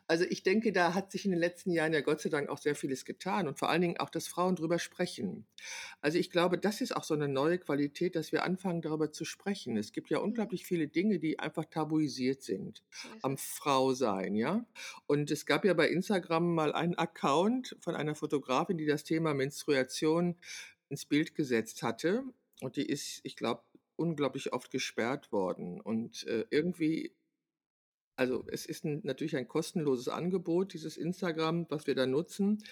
Also, 0.06 0.24
ich 0.24 0.42
denke, 0.44 0.72
da 0.72 0.94
hat 0.94 1.12
sich 1.12 1.24
in 1.24 1.32
den 1.32 1.40
letzten 1.40 1.72
Jahren 1.72 1.92
ja 1.92 2.00
Gott 2.00 2.20
sei 2.20 2.28
Dank 2.30 2.48
auch 2.48 2.58
sehr 2.58 2.74
vieles 2.76 3.04
getan 3.04 3.48
und 3.48 3.58
vor 3.58 3.70
allen 3.70 3.82
Dingen 3.82 3.98
auch, 3.98 4.10
dass 4.10 4.28
Frauen 4.28 4.56
drüber 4.56 4.78
sprechen. 4.78 5.46
Also, 6.00 6.18
ich 6.18 6.30
glaube, 6.30 6.58
das 6.58 6.80
ist 6.80 6.96
auch 6.96 7.04
so 7.04 7.14
'ne 7.16 7.28
neue 7.28 7.58
Qualität, 7.58 8.16
dass 8.16 8.32
wir 8.32 8.44
anfangen, 8.44 8.82
darüber 8.82 9.12
zu 9.12 9.24
sprechen. 9.24 9.76
Es 9.76 9.92
gibt 9.92 10.10
ja 10.10 10.18
Mhm. 10.18 10.20
unglaublich 10.20 10.64
viele 10.66 10.88
Dinge, 10.88 11.18
die 11.18 11.38
einfach 11.38 11.64
tabuisiert 11.66 12.42
sind 12.42 12.84
am. 13.22 13.36
Frausein, 13.38 14.34
ja? 14.34 14.66
Und 15.06 15.30
es 15.30 15.46
gab 15.46 15.64
ja 15.64 15.74
bei 15.74 15.88
Instagram 15.88 16.54
mal 16.54 16.72
einen 16.72 16.94
Account 16.96 17.76
von 17.80 17.94
einer 17.96 18.14
Fotografin, 18.14 18.78
die 18.78 18.86
das 18.86 19.04
Thema 19.04 19.34
Menstruation 19.34 20.36
ins 20.88 21.06
Bild 21.06 21.34
gesetzt 21.34 21.82
hatte 21.82 22.24
und 22.60 22.76
die 22.76 22.86
ist, 22.86 23.20
ich 23.24 23.36
glaube, 23.36 23.62
unglaublich 24.00 24.52
oft 24.54 24.70
gesperrt 24.72 25.32
worden 25.32 25.80
und, 25.82 26.26
äh, 26.26 26.46
irgendwie 26.50 27.14
also, 28.18 28.44
es 28.48 28.66
ist 28.66 28.84
'n 28.84 29.00
natürlich 29.04 29.36
ein 29.36 29.48
kostenloses 29.48 30.08
Angebot, 30.08 30.74
dieses 30.74 30.96
Instagram, 30.98 31.66
was 31.70 31.86
wir 31.86 31.94
da 31.94 32.06
nutzen, 32.06 32.62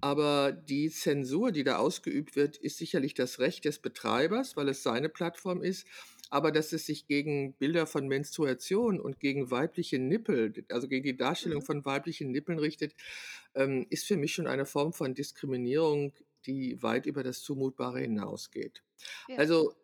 aber 0.00 0.52
die 0.52 0.90
Zensur, 0.90 1.50
die 1.52 1.64
da 1.64 1.78
ausgeübt 1.78 2.36
wird, 2.36 2.56
ist 2.58 2.78
sicherlich 2.78 3.14
das 3.14 3.38
Recht 3.40 3.64
des 3.64 3.80
Betreibers, 3.80 4.56
weil 4.56 4.68
es 4.68 4.82
seine 4.84 5.08
Plattform 5.08 5.62
ist, 5.62 5.86
aber 6.30 6.52
dass 6.52 6.72
es 6.72 6.86
sich 6.86 7.06
gegen 7.06 7.54
Bilder 7.54 7.86
von 7.86 8.06
Menstruation 8.08 9.00
und 9.00 9.18
gegen 9.20 9.50
weibliche 9.50 9.98
Nippel, 9.98 10.52
also, 10.70 10.86
gegen 10.88 11.04
die 11.04 11.16
Darstellung 11.16 11.62
Mhm. 11.62 11.62
von 11.62 11.84
weiblichen 11.84 12.30
Nippeln 12.30 12.58
richtet, 12.60 12.94
ähm, 13.54 13.86
ist 13.90 14.06
für 14.06 14.16
mich 14.16 14.34
schon 14.34 14.46
eine 14.46 14.66
Form 14.66 14.92
von 14.92 15.14
Diskriminierung, 15.14 16.12
die 16.46 16.80
weit 16.82 17.06
über 17.06 17.22
das 17.24 17.42
Zumutbare 17.42 18.00
hinausgeht. 18.00 18.84
Ja. 19.28 19.38
Also 19.38 19.74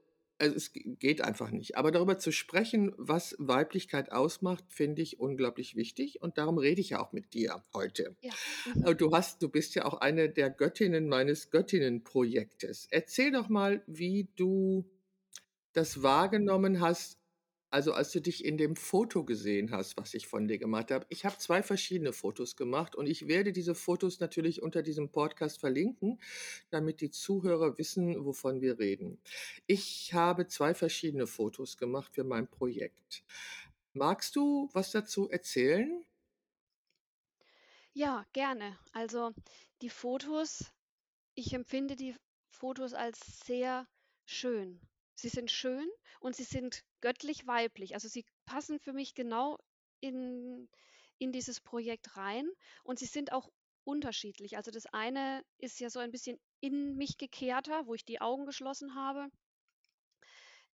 also, 0.42 0.56
es 0.56 0.72
geht 0.74 1.20
einfach 1.20 1.52
nicht. 1.52 1.76
Aber 1.76 1.92
darüber 1.92 2.18
zu 2.18 2.32
sprechen, 2.32 2.92
was 2.98 3.36
Weiblichkeit 3.38 4.10
ausmacht, 4.10 4.64
finde 4.68 5.00
ich 5.00 5.20
unglaublich 5.20 5.76
wichtig 5.76 6.20
und 6.20 6.36
darum 6.36 6.58
rede 6.58 6.80
ich 6.80 6.90
ja 6.90 7.00
auch 7.00 7.12
mit 7.12 7.32
dir 7.32 7.62
heute. 7.72 8.16
Ja. 8.22 8.32
Mhm. 8.74 8.86
Äh, 8.86 8.94
du 8.96 9.12
hast 9.12 9.40
du 9.40 9.48
bist 9.48 9.76
ja 9.76 9.84
auch 9.84 9.94
eine 9.94 10.28
der 10.28 10.50
Göttinnen 10.50 11.08
meines 11.08 11.50
Göttinnenprojektes. 11.50 12.88
Erzähl 12.90 13.30
doch 13.30 13.48
mal, 13.48 13.84
wie 13.86 14.28
du 14.34 14.84
das 15.74 16.02
wahrgenommen 16.02 16.80
hast, 16.80 17.21
also, 17.72 17.92
als 17.92 18.12
du 18.12 18.20
dich 18.20 18.44
in 18.44 18.58
dem 18.58 18.76
Foto 18.76 19.24
gesehen 19.24 19.70
hast, 19.70 19.96
was 19.96 20.14
ich 20.14 20.26
von 20.26 20.48
dir 20.48 20.58
gemacht 20.58 20.90
habe. 20.90 21.06
Ich 21.08 21.24
habe 21.24 21.38
2 21.38 21.62
verschiedene 21.62 22.12
Fotos 22.12 22.56
gemacht 22.56 22.94
und 22.94 23.06
ich 23.06 23.28
werde 23.28 23.52
diese 23.52 23.74
Fotos 23.74 24.20
natürlich 24.20 24.62
unter 24.62 24.82
diesem 24.82 25.10
Podcast 25.10 25.60
verlinken, 25.60 26.20
damit 26.70 27.00
die 27.00 27.10
Zuhörer 27.10 27.78
wissen, 27.78 28.24
wovon 28.24 28.60
wir 28.60 28.78
reden. 28.78 29.20
Ich 29.66 30.12
habe 30.14 30.46
2 30.46 30.74
verschiedene 30.74 31.26
Fotos 31.26 31.76
gemacht 31.78 32.14
für 32.14 32.24
mein 32.24 32.48
Projekt. 32.48 33.24
Magst 33.94 34.36
du 34.36 34.68
was 34.72 34.92
dazu 34.92 35.28
erzählen? 35.30 36.04
Ja, 37.94 38.26
gerne. 38.32 38.78
Also, 38.92 39.32
die 39.80 39.90
Fotos 39.90 40.72
ich 41.34 41.54
empfinde 41.54 41.96
die 41.96 42.14
Fotos 42.50 42.92
als 42.92 43.40
sehr 43.46 43.88
schön. 44.26 44.80
Sie 45.14 45.28
sind 45.28 45.50
schön 45.50 45.88
und 46.20 46.36
sie 46.36 46.44
sind 46.44 46.84
göttlich 47.02 47.46
weiblich. 47.46 47.94
Also, 47.94 48.08
sie 48.08 48.24
passen 48.46 48.80
für 48.80 48.94
mich 48.94 49.14
genau 49.14 49.58
in 50.00 50.68
in 51.18 51.32
dieses 51.32 51.60
Projekt 51.60 52.16
rein 52.16 52.48
und 52.84 52.98
sie 53.00 53.06
sind 53.06 53.32
auch 53.32 53.50
unterschiedlich. 53.84 54.56
Also, 54.58 54.70
das 54.72 54.86
eine 54.86 55.44
ist 55.58 55.80
ja 55.80 55.90
so 55.90 56.00
ein 56.00 56.10
bisschen 56.12 56.38
in 56.60 56.96
mich 56.96 57.18
gekehrter, 57.18 57.86
wo 57.86 57.94
ich 57.94 58.04
die 58.06 58.20
Augen 58.22 58.46
geschlossen 58.46 58.94
habe 58.96 59.28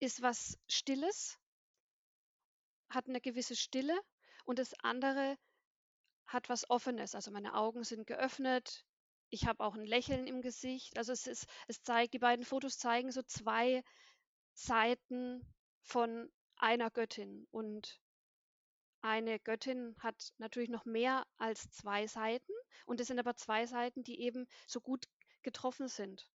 ist 0.02 0.20
was 0.20 0.58
Stilles 0.68 1.38
hat 2.90 3.08
'ne 3.08 3.20
gewisse 3.20 3.56
Stille 3.56 3.98
und 4.44 4.58
das 4.58 4.72
andere 4.82 5.36
hat 6.26 6.48
was 6.48 6.70
Offenes. 6.70 7.14
Also, 7.14 7.30
meine 7.32 7.54
Augen 7.54 7.84
sind 7.84 8.06
geöffnet, 8.06 8.84
ich 9.30 9.46
habe 9.46 9.64
auch 9.64 9.74
ein 9.76 9.86
Lächeln 9.86 10.26
im 10.26 10.42
Gesicht. 10.42 10.98
Also, 10.98 11.12
es 11.12 11.26
ist 11.26 11.46
es 11.68 11.82
zeigt 11.82 12.14
die 12.14 12.18
beiden 12.20 12.44
Fotos 12.44 12.78
zeigen 12.78 13.12
so 13.12 13.22
2 13.22 13.82
Seiten 14.54 15.42
von 15.86 16.30
einer 16.56 16.90
Göttin. 16.90 17.46
Und 17.50 18.00
eine 19.00 19.38
Göttin 19.38 19.96
hat 20.00 20.32
natürlich 20.38 20.68
noch 20.68 20.84
mehr 20.84 21.26
als 21.38 21.70
2 21.70 22.06
Seiten 22.08 22.52
und 22.84 23.00
es 23.00 23.06
sind 23.06 23.18
aber 23.18 23.36
2 23.36 23.66
Seiten, 23.66 24.02
die 24.02 24.20
eben 24.20 24.46
so 24.66 24.80
gut 24.80 25.06
getroffen 25.42 25.88
sind. 25.88 26.28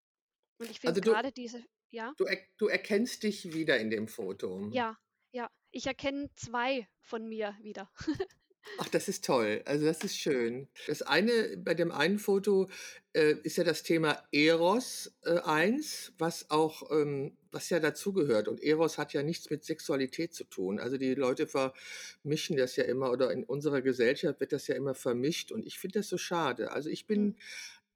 Und 0.57 0.71
ich 0.71 0.79
finde 0.79 0.93
Also 0.93 1.01
du 1.01 1.11
grade 1.11 1.31
diese 1.31 1.63
ja? 1.89 2.13
du 2.17 2.25
er 2.25 2.37
du 2.57 2.67
erkennst 2.67 3.23
dich 3.23 3.53
wieder 3.53 3.77
in 3.77 3.89
dem 3.89 4.07
Foto? 4.07 4.69
Ja, 4.71 4.97
ja. 5.31 5.49
Ich 5.71 5.85
erkenne 5.87 6.29
2 6.35 6.87
von 7.01 7.27
mir 7.27 7.57
wieder. 7.61 7.91
Ach, 8.77 8.87
das 8.89 9.07
ist 9.07 9.25
toll. 9.25 9.61
Also, 9.65 9.85
das 9.85 10.03
ist 10.03 10.17
schön. 10.17 10.67
Das 10.87 11.01
eine 11.01 11.57
bei 11.57 11.73
dem 11.73 11.91
einen 11.91 12.19
Foto, 12.19 12.69
äh, 13.13 13.33
ist 13.43 13.57
ja 13.57 13.63
das 13.63 13.83
Thema 13.83 14.23
Eros, 14.31 15.13
äh, 15.23 15.39
eins, 15.39 16.13
was 16.17 16.49
auch 16.49 16.89
ähm, 16.91 17.37
was 17.51 17.69
ja 17.69 17.79
dazugehört. 17.79 18.47
Und 18.47 18.63
Eros 18.63 18.97
hat 18.97 19.13
ja 19.13 19.23
nichts 19.23 19.49
mit 19.49 19.65
Sexualität 19.65 20.33
zu 20.33 20.45
tun. 20.45 20.79
Also, 20.79 20.97
die 20.97 21.13
Leute 21.15 21.47
vermischen 21.47 22.55
das 22.57 22.75
ja 22.75 22.85
immer 22.85 23.11
oder 23.11 23.31
in 23.31 23.43
unserer 23.43 23.81
Gesellschaft 23.81 24.39
wird 24.39 24.53
das 24.53 24.67
ja 24.67 24.75
immer 24.75 24.95
vermischt 24.95 25.51
und 25.51 25.65
ich 25.65 25.77
finde 25.79 25.99
das 25.99 26.07
so 26.09 26.17
schade. 26.17 26.71
Also, 26.71 26.89
ich 26.89 27.07
bin 27.07 27.35
Mhm. 27.35 27.35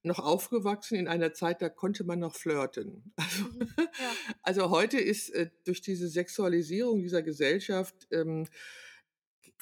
noch 0.04 0.20
aufgewachsen 0.20 0.96
in 0.98 1.08
einer 1.08 1.34
Zeit, 1.34 1.62
da 1.62 1.70
konnte 1.70 2.04
man 2.04 2.20
noch 2.20 2.36
flirten. 2.36 3.14
Also 3.18 3.44
Mhm. 3.50 3.76
Ja. 3.98 4.18
also, 4.44 4.70
heute 4.72 4.98
ist, 5.00 5.30
äh, 5.32 5.50
durch 5.66 5.82
diese 5.82 6.08
Sexualisierung 6.10 7.02
dieser 7.02 7.22
Gesellschaft, 7.24 7.96
ähm, 8.12 8.48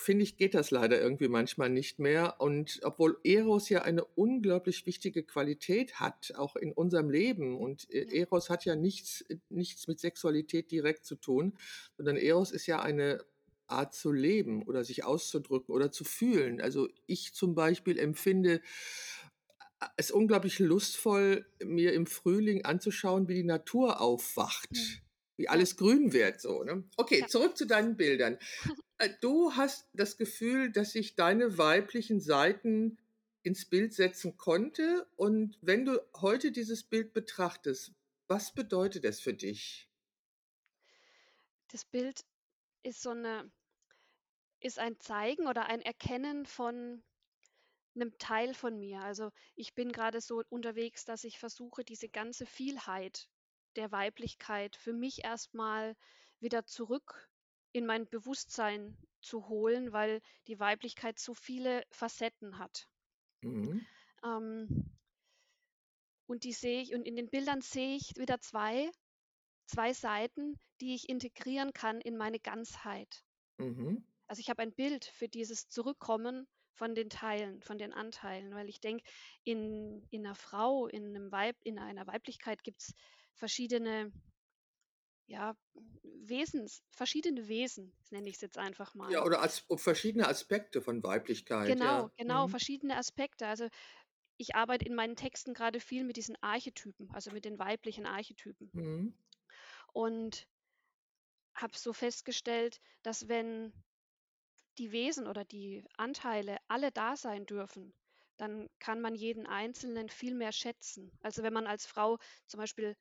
finde 0.03 0.23
ich, 0.23 0.37
geht 0.37 0.53
das 0.53 0.71
leider 0.71 0.99
irgendwie 1.01 1.27
manchmal 1.27 1.69
nicht 1.69 1.99
mehr. 1.99 2.39
Und 2.39 2.79
obwohl 2.83 3.17
Eros 3.23 3.69
ja 3.69 3.81
eine 3.83 4.05
unglaublich 4.05 4.85
wichtige 4.85 5.23
Qualität 5.23 5.99
hat, 5.99 6.33
auch 6.35 6.55
in 6.55 6.71
unserem 6.73 7.09
Leben. 7.09 7.57
Und 7.57 7.89
äh. 7.91 8.05
Eros 8.19 8.49
hat 8.49 8.65
ja 8.65 8.75
nichts, 8.75 9.25
nichts 9.49 9.87
mit 9.87 9.99
Sexualität 9.99 10.71
direkt 10.71 11.05
zu 11.05 11.15
tun, 11.15 11.57
sondern 11.97 12.17
Eros 12.17 12.51
ist 12.51 12.67
ja 12.67 12.81
eine 12.81 13.23
Art 13.67 13.93
zu 13.95 14.11
leben 14.11 14.63
oder 14.63 14.83
sich 14.83 15.03
auszudrücken 15.05 15.73
oder 15.73 15.91
zu 15.91 16.03
fühlen. 16.03 16.61
Also 16.61 16.89
ich 17.07 17.33
zum 17.33 17.55
Beispiel 17.55 17.97
empfinde 17.97 18.61
äh, 19.79 19.85
es 19.97 20.11
unglaublich 20.11 20.59
lustvoll, 20.59 21.45
mir 21.63 21.93
im 21.93 22.05
Frühling 22.05 22.65
anzuschauen, 22.65 23.27
wie 23.27 23.35
die 23.35 23.43
Natur 23.43 23.95
Mhm. 24.69 24.87
aufwacht, 24.89 25.01
wie 25.37 25.43
Ja. 25.45 25.51
alles 25.51 25.77
grün 25.77 26.13
wird, 26.13 26.41
so, 26.41 26.63
ne? 26.63 26.83
Okay, 26.97 27.25
zurück 27.27 27.57
zu 27.57 27.65
deinen 27.65 27.97
Bildern. 27.97 28.37
Äh, 28.99 29.09
du 29.21 29.53
hast 29.55 29.89
das 29.93 30.17
Gefühl, 30.17 30.71
dass 30.71 30.95
ich 30.95 31.15
deine 31.15 31.57
weiblichen 31.57 32.19
Seiten 32.19 32.97
ins 33.43 33.65
Bild 33.65 33.93
setzen 33.93 34.37
konnte. 34.37 35.07
Und 35.15 35.57
wenn 35.61 35.85
du 35.85 35.99
heute 36.15 36.51
dieses 36.51 36.83
Bild 36.83 37.13
betrachtest, 37.13 37.93
was 38.27 38.53
bedeutet 38.53 39.05
es 39.05 39.19
für 39.19 39.33
dich? 39.33 39.87
Das 41.71 41.85
Bild 41.85 42.25
ist 42.83 43.01
so 43.01 43.13
'ne 43.13 43.51
ist 44.61 44.79
ein 44.79 44.97
Zeigen 44.99 45.47
oder 45.47 45.65
ein 45.65 45.81
Erkennen 45.81 46.45
von 46.45 47.03
'nem 47.95 48.17
Teil 48.19 48.53
von 48.55 48.79
mir. 48.79 49.01
Also, 49.01 49.31
ich 49.55 49.75
bin 49.75 49.91
grade 49.91 50.21
so 50.21 50.43
unterwegs, 50.49 51.05
dass 51.05 51.23
ich 51.25 51.39
versuche, 51.39 51.83
diese 51.85 52.09
ganze 52.09 52.45
Vielheit 52.45 53.29
der 53.77 53.91
Weiblichkeit 53.91 54.75
für 54.77 54.93
mich 54.93 55.23
erst 55.25 55.53
mal 55.55 55.95
wieder 56.39 56.65
zurück 56.65 57.29
in 57.73 57.85
mein 57.85 58.07
Bewusstsein 58.09 58.97
zu 59.21 59.49
holen, 59.49 59.93
weil 59.93 60.21
die 60.47 60.59
Weiblichkeit 60.59 61.19
so 61.19 61.33
viele 61.33 61.83
Facetten 61.91 62.59
hat. 62.59 62.87
Mhm. 63.43 63.85
Ähm 64.23 64.93
und 66.29 66.43
die 66.45 66.53
sehe 66.53 66.81
ich 66.81 66.93
und 66.93 67.03
in 67.03 67.15
den 67.15 67.29
Bildern 67.29 67.61
sehe 67.61 67.95
ich 67.97 68.13
wieder 68.17 68.39
2 68.39 68.89
2 69.67 69.93
Seiten, 69.93 70.57
die 70.81 70.95
ich 70.95 71.09
integrieren 71.09 71.73
kann 71.73 72.01
in 72.01 72.17
meine 72.17 72.39
Ganzheit. 72.39 73.23
Mhm. 73.59 74.03
Also, 74.29 74.39
ich 74.39 74.49
habe 74.49 74.61
ein 74.61 74.73
Bild 74.73 75.05
für 75.05 75.27
dieses 75.27 75.67
Zurückkommen 75.67 76.47
von 76.71 76.95
den 76.95 77.09
Teilen, 77.09 77.61
von 77.61 77.77
den 77.77 77.93
Anteilen, 77.93 78.53
weil 78.55 78.69
ich 78.69 78.79
denke, 78.79 79.03
in 79.43 80.07
in 80.09 80.21
'ner 80.23 80.35
Frau, 80.35 80.87
in 80.87 81.11
'nem 81.11 81.31
Weib 81.31 81.57
in 81.63 81.77
einer 81.77 82.07
Weiblichkeit 82.07 82.63
gibt's 82.63 82.93
verschiedene 83.35 84.11
ja, 85.27 85.55
Wesens 86.03 86.83
verschiedene 86.91 87.47
Wesen, 87.47 87.95
nenne 88.09 88.29
ich's 88.29 88.41
jetzt 88.41 88.57
einfach 88.57 88.93
Ja, 89.05 89.23
mal. 89.23 89.25
oder 89.25 89.41
as 89.41 89.65
verschiedene 89.75 90.27
Aspekte 90.27 90.81
von 90.81 91.03
Weiblichkeit, 91.03 91.79
Genau, 91.79 91.81
ja. 91.81 92.11
genau, 92.15 92.47
Mhm. 92.47 92.47
verschiedene 92.47 92.95
Aspekte. 92.95 93.47
Also, 93.47 93.67
ich 94.37 94.55
arbeite 94.55 94.85
in 94.85 94.95
meinen 94.95 95.15
Texten 95.17 95.53
grade 95.53 95.79
viel 95.81 96.03
mit 96.05 96.17
diesen 96.17 96.37
Archetypen, 96.43 97.11
also, 97.13 97.31
mit 97.31 97.45
den 97.45 97.59
weiblichen 97.59 98.05
Archetypen. 98.05 98.73
Mhm. 98.73 99.13
Und 99.93 100.47
habe 101.55 101.75
so 101.75 101.93
festgestellt, 101.93 102.79
dass 103.01 103.27
wenn 103.27 103.73
die 104.77 104.91
Wesen 104.91 105.27
oder 105.27 105.45
die 105.45 105.83
Anteile 105.97 106.57
alle 106.67 106.91
da 106.91 107.15
sein 107.15 107.45
dürfen, 107.47 107.95
dann 108.37 108.69
kann 108.79 109.01
man 109.01 109.15
jeden 109.15 109.45
Einzelnen 109.47 110.09
viel 110.09 110.35
mehr 110.35 110.51
schätzen. 110.51 111.11
Also, 111.21 111.41
wenn 111.43 111.53
man 111.53 111.65
als 111.67 111.85
Frau 111.87 112.17
zum 112.47 112.59
Beispiel 112.59 112.95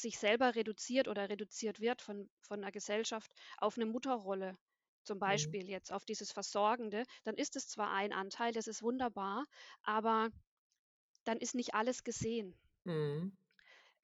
sich 0.00 0.18
selber 0.18 0.54
reduziert 0.54 1.08
oder 1.08 1.28
reduziert 1.30 1.80
wird 1.80 2.02
von 2.02 2.30
von 2.42 2.60
'ner 2.60 2.72
Gesellschaft 2.72 3.32
auf 3.58 3.76
'ne 3.78 3.86
Mutterrolle, 3.86 4.58
zum 5.04 5.18
Mhm. 5.26 5.56
Beispiel 5.58 5.68
jetzt 5.68 5.92
auf 5.92 6.04
dieses 6.06 6.32
Versorgende, 6.32 7.04
dann 7.24 7.36
ist 7.36 7.56
es 7.56 7.68
zwar 7.68 7.92
ein 7.92 8.12
Anteil, 8.12 8.52
das 8.52 8.66
ist 8.68 8.82
wunderbar, 8.82 9.46
aber 9.82 10.30
dann 11.24 11.38
ist 11.38 11.54
nicht 11.56 11.74
alles 11.74 12.04
gesehen. 12.04 12.58
Mhm. 12.86 13.36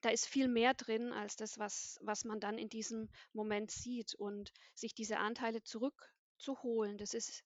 Da 0.03 0.09
ist 0.09 0.27
viel 0.27 0.49
mehr 0.49 0.73
drin 0.73 1.13
als 1.13 1.37
das, 1.37 1.57
was 1.59 1.97
was 2.01 2.25
man 2.25 2.41
dann 2.41 2.57
in 2.57 2.67
diesem 2.67 3.09
Moment 3.31 3.71
sieht. 3.71 4.13
Und 4.15 4.51
sich 4.75 4.93
diese 4.93 5.17
Anteile 5.17 5.63
zurückzuholen, 5.63 6.97
das 6.97 7.13
ist 7.13 7.43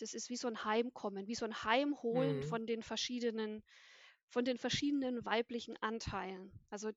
das 0.00 0.14
ist 0.14 0.30
wie 0.30 0.36
so 0.36 0.48
'n 0.48 0.64
Heimkommen, 0.64 1.28
wie 1.28 1.36
so 1.36 1.46
'n 1.46 1.64
Heimholen 1.64 2.42
Mhm. 2.42 2.42
von 2.42 2.66
den 2.66 2.82
verschiedenen 2.82 3.62
von 4.28 4.44
den 4.44 4.58
verschiedenen 4.58 5.24
weiblichen 5.26 5.76
Anteilen. 5.82 6.52
Also, 6.70 6.92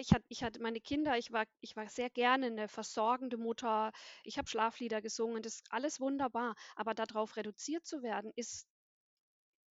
ich 0.00 0.12
hatte 0.12 0.24
ich 0.28 0.42
hatte 0.42 0.60
meine 0.62 0.80
Kinder 0.80 1.16
ich 1.18 1.32
war 1.32 1.44
ich 1.60 1.76
war 1.76 1.88
sehr 1.88 2.10
gerne 2.10 2.50
'ne 2.50 2.68
versorgende 2.68 3.36
Mutter. 3.36 3.92
Ich 4.24 4.38
habe 4.38 4.48
Schlaflieder 4.48 5.00
gesungen, 5.02 5.42
das 5.42 5.54
ist 5.56 5.72
alles 5.72 6.00
wunderbar, 6.00 6.54
aber 6.76 6.94
da 6.94 7.04
drauf 7.06 7.36
reduziert 7.36 7.84
zu 7.86 8.02
werden, 8.02 8.32
ist 8.36 8.62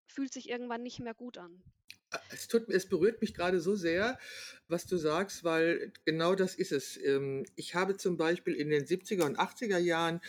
fühlt 0.10 0.34
sich 0.34 0.50
irgendwann 0.50 0.84
nicht 0.84 1.00
mehr 1.00 1.14
gut 1.14 1.38
an. 1.38 1.64
Äh, 2.12 2.18
es 2.32 2.48
tut 2.48 2.70
es 2.70 2.88
berührt 2.88 3.22
mich 3.22 3.34
grade 3.34 3.60
so 3.60 3.76
sehr, 3.76 4.20
was 4.68 4.86
du 4.86 4.98
sagst, 4.98 5.44
weil 5.44 5.92
genau 6.06 6.36
das 6.36 6.56
ist 6.56 6.72
es. 6.72 6.98
Ähm, 6.98 7.46
ich 7.56 7.76
habe 7.76 7.98
zum 7.98 8.18
Beispiel 8.18 8.56
in 8.56 8.70
den 8.70 8.86
70er 8.86 9.26
und 9.26 9.40
80er 9.40 9.78
Jahren, 9.80 10.22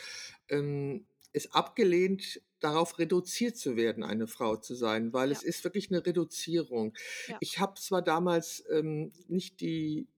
ähm, 0.48 1.06
es 1.32 1.52
abgelehnt, 1.52 2.40
darauf 2.60 2.98
reduziert 2.98 3.56
zu 3.56 3.76
werden, 3.76 4.04
eine 4.04 4.26
Frau 4.28 4.56
zu 4.56 4.74
sein, 4.74 5.12
weil 5.12 5.30
Ja. 5.30 5.38
es 5.38 5.42
ist 5.42 5.64
wirklich 5.64 5.90
'ne 5.90 6.04
Reduzierung. 6.06 6.94
Ja. 7.28 7.40
Ich 7.40 7.58
habe 7.60 7.74
zwar 7.80 8.02
damals, 8.02 8.64
ähm, 8.70 9.12
nicht 9.28 9.60
die 9.60 10.08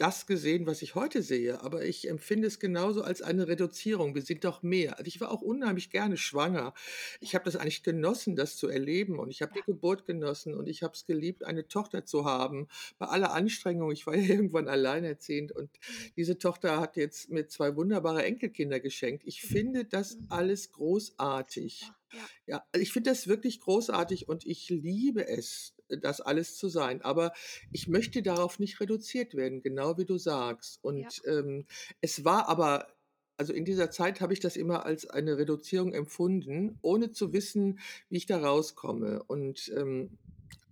das 0.00 0.26
gesehen, 0.26 0.66
was 0.66 0.82
ich 0.82 0.94
heute 0.94 1.22
sehe, 1.22 1.60
aber 1.62 1.84
ich 1.84 2.08
empfinde 2.08 2.48
es 2.48 2.58
genauso 2.58 3.02
als 3.02 3.22
eine 3.22 3.48
Reduzierung. 3.48 4.14
Wir 4.14 4.22
sind 4.22 4.44
doch 4.44 4.62
mehr. 4.62 4.98
Also, 4.98 5.08
ich 5.08 5.20
war 5.20 5.30
auch 5.30 5.42
unheimlich 5.42 5.90
gerne 5.90 6.16
schwanger. 6.16 6.74
Ich 7.20 7.34
habe 7.34 7.44
das 7.44 7.56
eigentlich 7.56 7.82
genossen, 7.82 8.36
das 8.36 8.56
zu 8.56 8.68
erleben 8.68 9.18
und 9.18 9.30
ich 9.30 9.42
habe 9.42 9.52
die. 9.54 9.62
Geburt 9.66 10.06
genossen 10.06 10.54
und 10.54 10.68
ich 10.68 10.82
habe 10.82 10.94
es 10.94 11.04
geliebt, 11.06 11.44
eine 11.44 11.68
Tochter 11.68 12.04
zu 12.06 12.24
haben. 12.24 12.68
Bei 12.98 13.06
aller 13.06 13.32
Anstrengung, 13.32 13.90
ich 13.92 14.06
war 14.06 14.16
ja 14.16 14.22
irgendwann 14.36 14.68
alleinerziehend 14.68 15.52
und 15.52 15.70
Mhm. 15.86 16.10
diese 16.16 16.38
Tochter 16.38 16.80
hat 16.80 16.96
jetzt 16.96 17.30
mir 17.30 17.46
2 17.48 17.76
wunderbare 17.76 18.24
Enkelkinder 18.24 18.80
geschenkt. 18.80 19.22
Ich 19.26 19.42
Mhm. 19.42 19.48
finde 19.50 19.84
das 19.84 20.18
Mhm. 20.18 20.28
alles 20.28 20.72
großartig. 20.72 21.92
Ja. 22.12 22.30
Ja, 22.46 22.64
also, 22.72 22.82
ich 22.82 22.92
finde 22.92 23.10
das 23.10 23.28
wirklich 23.28 23.60
großartig 23.60 24.28
und 24.28 24.46
ich 24.46 24.68
liebe 24.70 25.26
es, 25.28 25.74
das 25.98 26.20
alles 26.20 26.56
zu 26.56 26.68
sein. 26.68 27.02
Aber 27.02 27.32
ich 27.72 27.88
möchte 27.88 28.22
darauf 28.22 28.58
nicht 28.58 28.80
reduziert 28.80 29.34
werden, 29.34 29.62
genau 29.62 29.98
wie 29.98 30.04
du 30.04 30.18
sagst. 30.18 30.78
Ja. 30.96 31.10
Und, 31.10 31.22
ähm, 31.26 31.66
es 32.00 32.24
war 32.24 32.48
aber 32.48 32.88
also, 33.36 33.54
in 33.54 33.64
dieser 33.64 33.90
Zeit 33.90 34.20
habe 34.20 34.34
ich 34.34 34.40
das 34.40 34.54
immer 34.56 34.84
als 34.84 35.06
eine 35.08 35.38
Reduzierung 35.38 35.94
empfunden, 35.94 36.78
ohne 36.82 37.10
zu 37.12 37.32
wissen, 37.32 37.78
wie 38.10 38.18
ich 38.18 38.26
da 38.26 38.38
rauskomme. 38.38 39.22
Und, 39.22 39.72
ähm, 39.74 40.18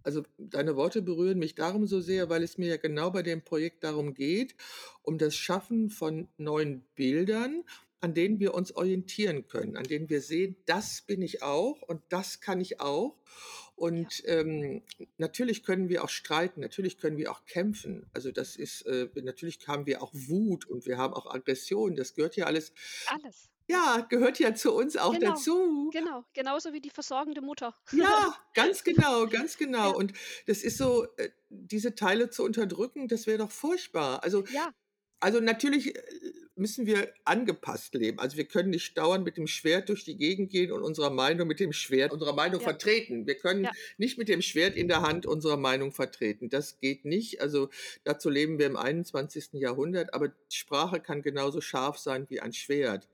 also, 0.02 0.22
deine 0.38 0.76
Worte 0.76 1.02
berühren 1.02 1.38
mich 1.38 1.54
darum 1.54 1.86
so 1.86 2.00
sehr, 2.00 2.30
weil 2.30 2.42
es 2.42 2.56
mir 2.58 2.68
ja 2.68 2.76
genau 2.76 3.10
bei 3.10 3.22
dem 3.22 3.42
Projekt 3.42 3.84
darum 3.84 4.14
geht, 4.14 4.54
um 5.02 5.18
das 5.18 5.34
Schaffen 5.36 5.90
von 5.90 6.28
neuen 6.36 6.86
Bildern, 6.94 7.64
an 8.00 8.14
denen 8.14 8.38
wir 8.40 8.54
uns 8.54 8.74
orientieren 8.76 9.48
können, 9.48 9.76
an 9.76 9.84
denen 9.84 10.08
wir 10.08 10.20
sehen: 10.22 10.56
„Das 10.66 11.02
bin 11.02 11.20
ich 11.22 11.42
auch 11.42 11.82
und 11.82 12.02
das 12.10 12.40
kann 12.40 12.60
ich 12.60 12.80
auch.“ 12.80 13.18
Ja. 13.80 13.86
Und, 13.86 14.22
ähm, 14.26 14.82
natürlich 15.18 15.62
können 15.62 15.88
wir 15.88 16.02
auch 16.04 16.08
streiten, 16.08 16.60
natürlich 16.60 16.98
können 16.98 17.16
wir 17.16 17.30
auch 17.30 17.44
kämpfen. 17.46 18.06
Also, 18.12 18.32
das 18.32 18.56
ist, 18.56 18.82
äh 18.86 19.08
natürlich 19.22 19.66
haben 19.68 19.86
wir 19.86 20.02
auch 20.02 20.12
Wut 20.14 20.66
und 20.66 20.86
wir 20.86 20.98
haben 20.98 21.14
auch 21.14 21.26
Aggression. 21.26 21.94
Das 21.96 22.14
gehört 22.14 22.36
ja 22.36 22.46
alles 22.46 22.72
Alles. 23.06 23.50
Ja, 23.70 24.06
gehört 24.08 24.38
ja 24.38 24.54
zu 24.54 24.72
uns 24.74 24.96
auch 24.96 25.12
Genau, 25.12 25.30
dazu. 25.32 25.90
genau, 25.92 26.24
genauso 26.32 26.72
wie 26.72 26.80
die 26.80 26.88
versorgende 26.90 27.42
Mutter. 27.42 27.74
Ja, 27.92 28.34
ganz 28.54 28.82
genau, 28.82 29.26
ganz 29.26 29.58
genau. 29.58 29.90
Ja. 29.90 29.96
Und 29.96 30.12
das 30.46 30.62
ist 30.62 30.78
so, 30.78 31.04
äh, 31.18 31.30
diese 31.50 31.94
Teile 31.94 32.30
zu 32.30 32.44
unterdrücken, 32.44 33.08
das 33.08 33.26
wäre 33.26 33.38
doch 33.38 33.50
furchtbar. 33.50 34.22
Also 34.24 34.44
Ja. 34.48 34.72
also 35.20 35.40
natürlich, 35.40 35.96
äh, 35.96 36.02
müssen 36.58 36.86
wir 36.86 37.12
angepasst 37.24 37.94
leben. 37.94 38.18
Also, 38.18 38.36
wir 38.36 38.44
können 38.44 38.70
nicht 38.70 38.96
dauernd 38.98 39.24
mit 39.24 39.36
dem 39.36 39.46
Schwert 39.46 39.88
durch 39.88 40.04
die 40.04 40.16
Gegend 40.16 40.50
gehen 40.50 40.72
und 40.72 40.82
unserer 40.82 41.10
Meinung 41.10 41.46
mit 41.48 41.60
dem 41.60 41.72
Schwert 41.72 42.12
unsere 42.12 42.34
Meinung 42.34 42.60
Ja. 42.60 42.68
vertreten. 42.68 43.26
Wir 43.26 43.36
können 43.36 43.64
Ja. 43.64 43.72
nicht 43.96 44.18
mit 44.18 44.28
dem 44.28 44.42
Schwert 44.42 44.76
in 44.76 44.88
der 44.88 45.02
Hand 45.02 45.26
unsere 45.26 45.56
Meinung 45.58 45.92
vertreten. 45.92 46.48
Das 46.48 46.80
geht 46.80 47.04
nicht. 47.04 47.40
Also, 47.40 47.68
dazu 48.04 48.28
leben 48.30 48.58
wir 48.58 48.66
im 48.66 48.76
21. 48.76 49.58
Jahrhundert, 49.58 50.14
aber 50.14 50.32
Sprache 50.50 51.00
kann 51.00 51.22
genauso 51.22 51.60
scharf 51.60 51.98
sein 51.98 52.26
wie 52.28 52.40
ein 52.40 52.52
Schwert. 52.52 53.08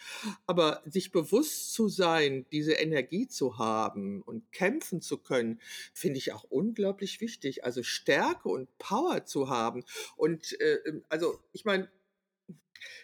Aber 0.46 0.82
sich 0.86 1.12
bewusst 1.12 1.72
zu 1.74 1.88
sein, 1.88 2.46
diese 2.52 2.72
Energie 2.72 3.28
zu 3.28 3.58
haben 3.58 4.22
und 4.22 4.50
kämpfen 4.52 5.00
zu 5.00 5.18
können, 5.18 5.60
finde 5.92 6.18
ich 6.18 6.32
auch 6.32 6.44
unglaublich 6.44 7.20
wichtig. 7.20 7.64
Also, 7.64 7.82
Stärke 7.82 8.48
und 8.48 8.68
Power 8.78 9.24
zu 9.26 9.48
haben. 9.48 9.84
Und, 10.16 10.58
äh, 10.60 10.78
also, 11.08 11.38
ich 11.52 11.64
meine 11.64 11.88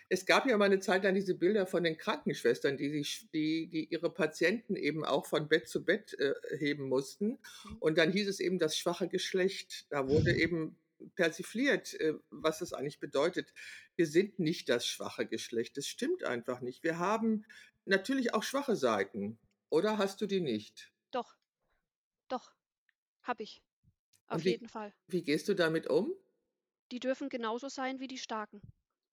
es 0.08 0.26
gab 0.26 0.46
ja 0.46 0.56
mal 0.56 0.68
'ne 0.68 0.80
Zeit 0.80 1.04
lang 1.04 1.14
diese 1.14 1.34
Bilder 1.34 1.66
von 1.66 1.84
den 1.84 1.96
Krankenschwestern, 1.96 2.76
die 2.76 2.90
sich 2.90 3.28
die 3.32 3.68
die 3.68 3.86
ihre 3.86 4.12
Patienten 4.12 4.76
eben 4.76 5.04
auch 5.04 5.26
von 5.26 5.48
Bett 5.48 5.68
zu 5.68 5.84
Bett, 5.84 6.14
äh, 6.18 6.34
heben 6.58 6.88
mussten. 6.88 7.38
Mhm. 7.64 7.76
Und 7.80 7.98
dann 7.98 8.12
hieß 8.12 8.28
es 8.28 8.40
eben 8.40 8.58
das 8.58 8.76
schwache 8.76 9.08
Geschlecht. 9.08 9.86
Da 9.90 10.08
wurde 10.08 10.32
eben 10.34 10.76
persifliert, 11.14 11.94
äh, 12.00 12.14
was 12.30 12.58
das 12.58 12.72
eigentlich 12.72 13.00
bedeutet. 13.00 13.52
Wir 13.96 14.06
sind 14.06 14.38
nicht 14.38 14.68
das 14.68 14.86
schwache 14.86 15.26
Geschlecht. 15.26 15.76
Das 15.76 15.86
stimmt 15.86 16.24
einfach 16.24 16.60
nicht. 16.60 16.82
Wir 16.82 16.98
haben 16.98 17.44
natürlich 17.86 18.34
auch 18.34 18.42
schwache 18.42 18.76
Seiten. 18.76 19.38
Oder 19.70 19.98
hast 19.98 20.20
du 20.20 20.26
die 20.26 20.40
nicht? 20.40 20.92
Doch. 21.12 21.36
Doch, 22.28 22.52
habe 23.22 23.42
ich. 23.42 23.62
Auf 24.26 24.44
wie 24.44 24.50
jeden 24.50 24.68
Fall. 24.68 24.94
wie 25.08 25.22
gehst 25.22 25.48
du 25.48 25.54
damit 25.54 25.88
um? 25.88 26.14
Die 26.92 27.00
dürfen 27.00 27.28
genauso 27.28 27.68
sein 27.68 28.00
wie 28.00 28.08
die 28.08 28.18
Starken. 28.18 28.60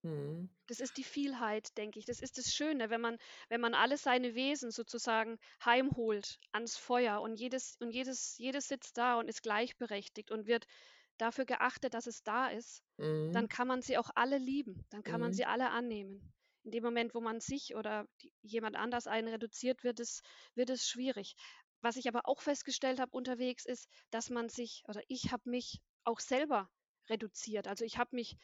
Mhm. 0.07 0.49
Das 0.67 0.79
ist 0.81 0.97
die 0.97 1.03
Vielheit, 1.03 1.77
denke 1.77 1.99
ich. 1.99 2.05
Das 2.05 2.19
ist 2.21 2.37
das 2.37 2.53
Schöne, 2.53 2.89
wenn 2.89 3.01
man 3.01 3.17
wenn 3.49 3.61
man 3.61 3.73
alle 3.73 3.97
seine 3.97 4.35
Wesen 4.35 4.71
sozusagen 4.71 5.37
heimholt 5.65 6.39
ans 6.51 6.77
Feuer 6.77 7.21
und 7.21 7.35
jedes 7.39 7.75
und 7.79 7.91
jedes 7.91 8.37
jedes 8.37 8.67
sitzt 8.67 8.97
da 8.97 9.17
und 9.19 9.27
ist 9.29 9.43
gleichberechtigt 9.43 10.31
und 10.31 10.45
wird 10.47 10.67
dafür 11.17 11.45
geachtet, 11.45 11.93
dass 11.93 12.07
es 12.07 12.23
da 12.23 12.47
ist, 12.49 12.83
dann 13.31 13.47
Mhm. 13.47 13.49
kann 13.49 13.67
man 13.67 13.81
sie 13.81 13.97
auch 13.97 14.09
alle 14.15 14.37
lieben. 14.37 14.85
Dann 14.89 15.03
kann 15.03 15.19
man 15.21 15.31
Mhm. 15.31 15.33
sie 15.33 15.45
alle 15.45 15.69
annehmen. 15.71 16.33
In 16.63 16.71
dem 16.71 16.83
Moment, 16.83 17.13
wo 17.15 17.21
man 17.21 17.39
sich 17.39 17.75
oder 17.75 18.05
die 18.21 18.33
jemand 18.41 18.75
anders 18.75 19.07
einen 19.07 19.29
reduziert, 19.29 19.83
wird 19.83 19.99
es 19.99 20.21
wird 20.55 20.69
es 20.69 20.87
schwierig. 20.89 21.35
Was 21.81 21.95
ich 21.95 22.07
aber 22.07 22.27
auch 22.27 22.41
festgestellt 22.41 22.99
habe 22.99 23.11
unterwegs 23.15 23.65
ist, 23.65 23.87
dass 24.11 24.29
man 24.29 24.49
sich 24.49 24.83
oder 24.87 25.01
ich 25.07 25.31
habe 25.31 25.49
mich 25.49 25.81
auch 26.03 26.19
selber 26.19 26.69
reduziert. 27.09 27.67
Also, 27.67 27.85
ich 27.85 27.97
habe 27.97 28.15
mich 28.15 28.37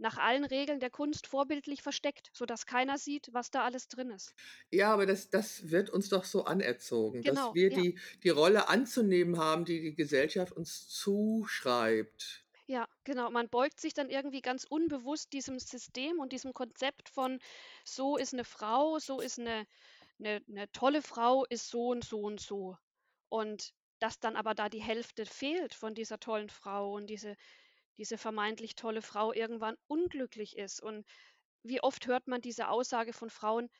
nach 0.00 0.18
allen 0.18 0.44
Regeln 0.44 0.80
der 0.80 0.90
Kunst 0.90 1.26
vorbildlich 1.28 1.82
versteckt, 1.82 2.30
sodass 2.34 2.66
keiner 2.66 2.98
sieht, 2.98 3.28
was 3.32 3.50
da 3.50 3.64
alles 3.64 3.88
drin 3.88 4.10
ist. 4.10 4.34
Ja, 4.72 4.92
aber 4.94 5.04
das 5.06 5.30
das 5.30 5.70
wird 5.70 5.90
uns 5.90 6.08
doch 6.10 6.24
so 6.24 6.44
anerzogen, 6.44 7.24
dass 7.24 7.40
Genau, 7.42 7.54
wir 7.54 7.70
ja. 7.70 7.72
die 7.72 7.98
die 8.22 8.28
Rolle 8.28 8.68
anzunehmen 8.68 9.36
haben, 9.38 9.64
die 9.64 9.80
die 9.80 9.94
Gesellschaft 9.96 10.52
uns 10.52 10.88
zuschreibt. 10.88 12.44
Ja, 12.68 12.88
genau. 13.04 13.30
Man 13.30 13.48
beugt 13.50 13.80
sich 13.80 13.94
dann 13.94 14.08
irgendwie 14.10 14.40
ganz 14.42 14.64
unbewusst 14.64 15.32
diesem 15.32 15.58
System 15.58 16.18
und 16.20 16.32
diesem 16.32 16.54
Konzept 16.54 17.08
von: 17.08 17.38
„So 17.84 18.16
ist 18.16 18.32
'ne 18.32 18.44
Frau, 18.44 18.98
so 18.98 19.20
ist 19.20 19.38
'ne 19.38 19.66
'ne 20.18 20.42
'ne 20.48 20.70
tolle 20.72 21.02
Frau 21.02 21.44
ist 21.46 21.68
so 21.70 21.88
und 21.88 22.04
so 22.04 22.20
und 22.20 22.40
so.“ 22.40 22.76
Und 23.28 23.72
dass 24.00 24.20
dann 24.20 24.36
aber 24.36 24.54
da 24.54 24.68
die 24.70 24.82
Hälfte 24.82 25.26
fehlt 25.26 25.74
von 25.74 25.94
dieser 25.94 26.20
tollen 26.20 26.48
Frau 26.50 26.94
und 26.94 27.08
diese 27.08 27.36
diese 28.00 28.18
vermeintlich 28.18 28.74
tolle 28.76 29.02
Frau 29.02 29.32
irgendwann 29.34 29.76
unglücklich 29.88 30.58
ist. 30.58 30.82
Und 30.82 31.06
wie 31.64 31.82
oft 31.82 32.06
hört 32.08 32.28
man 32.28 32.40
diese 32.42 32.68
Aussage 32.70 33.12
von 33.14 33.30
Frauen: 33.30 33.70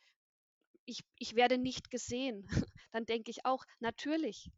„Ich 0.85 1.05
ich 1.19 1.37
werde 1.37 1.57
nicht 1.57 1.91
gesehen.“ 1.91 2.47
Dann 2.93 3.07
denke 3.07 3.31
ich 3.31 3.47
auch: 3.47 3.65
„Natürlich, 3.79 4.51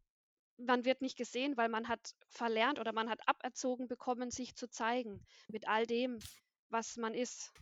man 0.57 0.85
wird 0.85 1.01
nicht 1.01 1.17
gesehen, 1.17 1.57
weil 1.57 1.69
man 1.69 1.87
hat 1.89 2.15
verlernt 2.29 2.79
oder 2.79 2.93
man 2.93 3.09
hat 3.09 3.27
aberzogen 3.27 3.87
bekommen, 3.87 4.31
sich 4.31 4.55
zu 4.55 4.69
zeigen 4.69 5.25
mit 5.47 5.67
all 5.67 5.85
dem, 5.87 6.19
was 6.69 6.97
man 6.97 7.13
ist. 7.13 7.53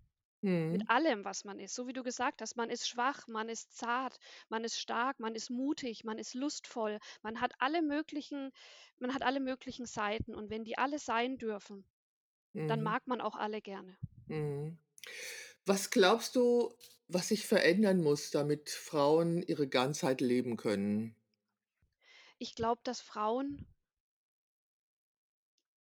Mit 0.70 0.82
Mhm. 0.82 0.90
allem, 0.90 1.24
was 1.26 1.44
man 1.46 1.60
ist. 1.60 1.76
So 1.76 1.88
wie 1.88 1.94
du 1.94 2.02
gesagt 2.04 2.42
hast, 2.42 2.56
man 2.58 2.70
ist 2.72 2.88
schwach, 2.90 3.28
man 3.28 3.48
ist 3.50 3.78
zart, 3.78 4.20
man 4.50 4.64
ist 4.64 4.80
stark, 4.80 5.20
man 5.20 5.36
ist 5.36 5.50
mutig, 5.52 6.04
man 6.04 6.18
ist 6.18 6.34
lustvoll. 6.34 7.00
Man 7.22 7.42
hat 7.42 7.54
alle 7.60 7.82
möglichen 7.82 8.52
man 9.00 9.14
hat 9.14 9.22
alle 9.24 9.40
möglichen 9.40 9.86
Seiten 9.86 10.34
und 10.36 10.50
wenn 10.50 10.64
die 10.64 10.78
alle 10.78 11.00
sein 11.00 11.38
dürfen, 11.38 11.86
dann 12.68 12.82
Mhm. 12.82 12.84
mag 12.84 13.08
man 13.08 13.22
auch 13.22 13.36
alle 13.38 13.62
gerne. 13.62 13.98
Mhm. 14.28 14.80
Was 15.66 15.90
glaubst 15.92 16.36
du, 16.38 16.74
was 17.08 17.30
sich 17.30 17.48
verändern 17.48 18.02
muss, 18.02 18.32
damit 18.32 18.70
Frauen 18.72 19.42
ihre 19.44 19.68
Ganzheit 19.70 20.22
leben 20.22 20.58
können? 20.58 21.16
Ich 22.40 22.56
glaube, 22.56 22.82
dass 22.84 23.00
Frauen 23.00 23.66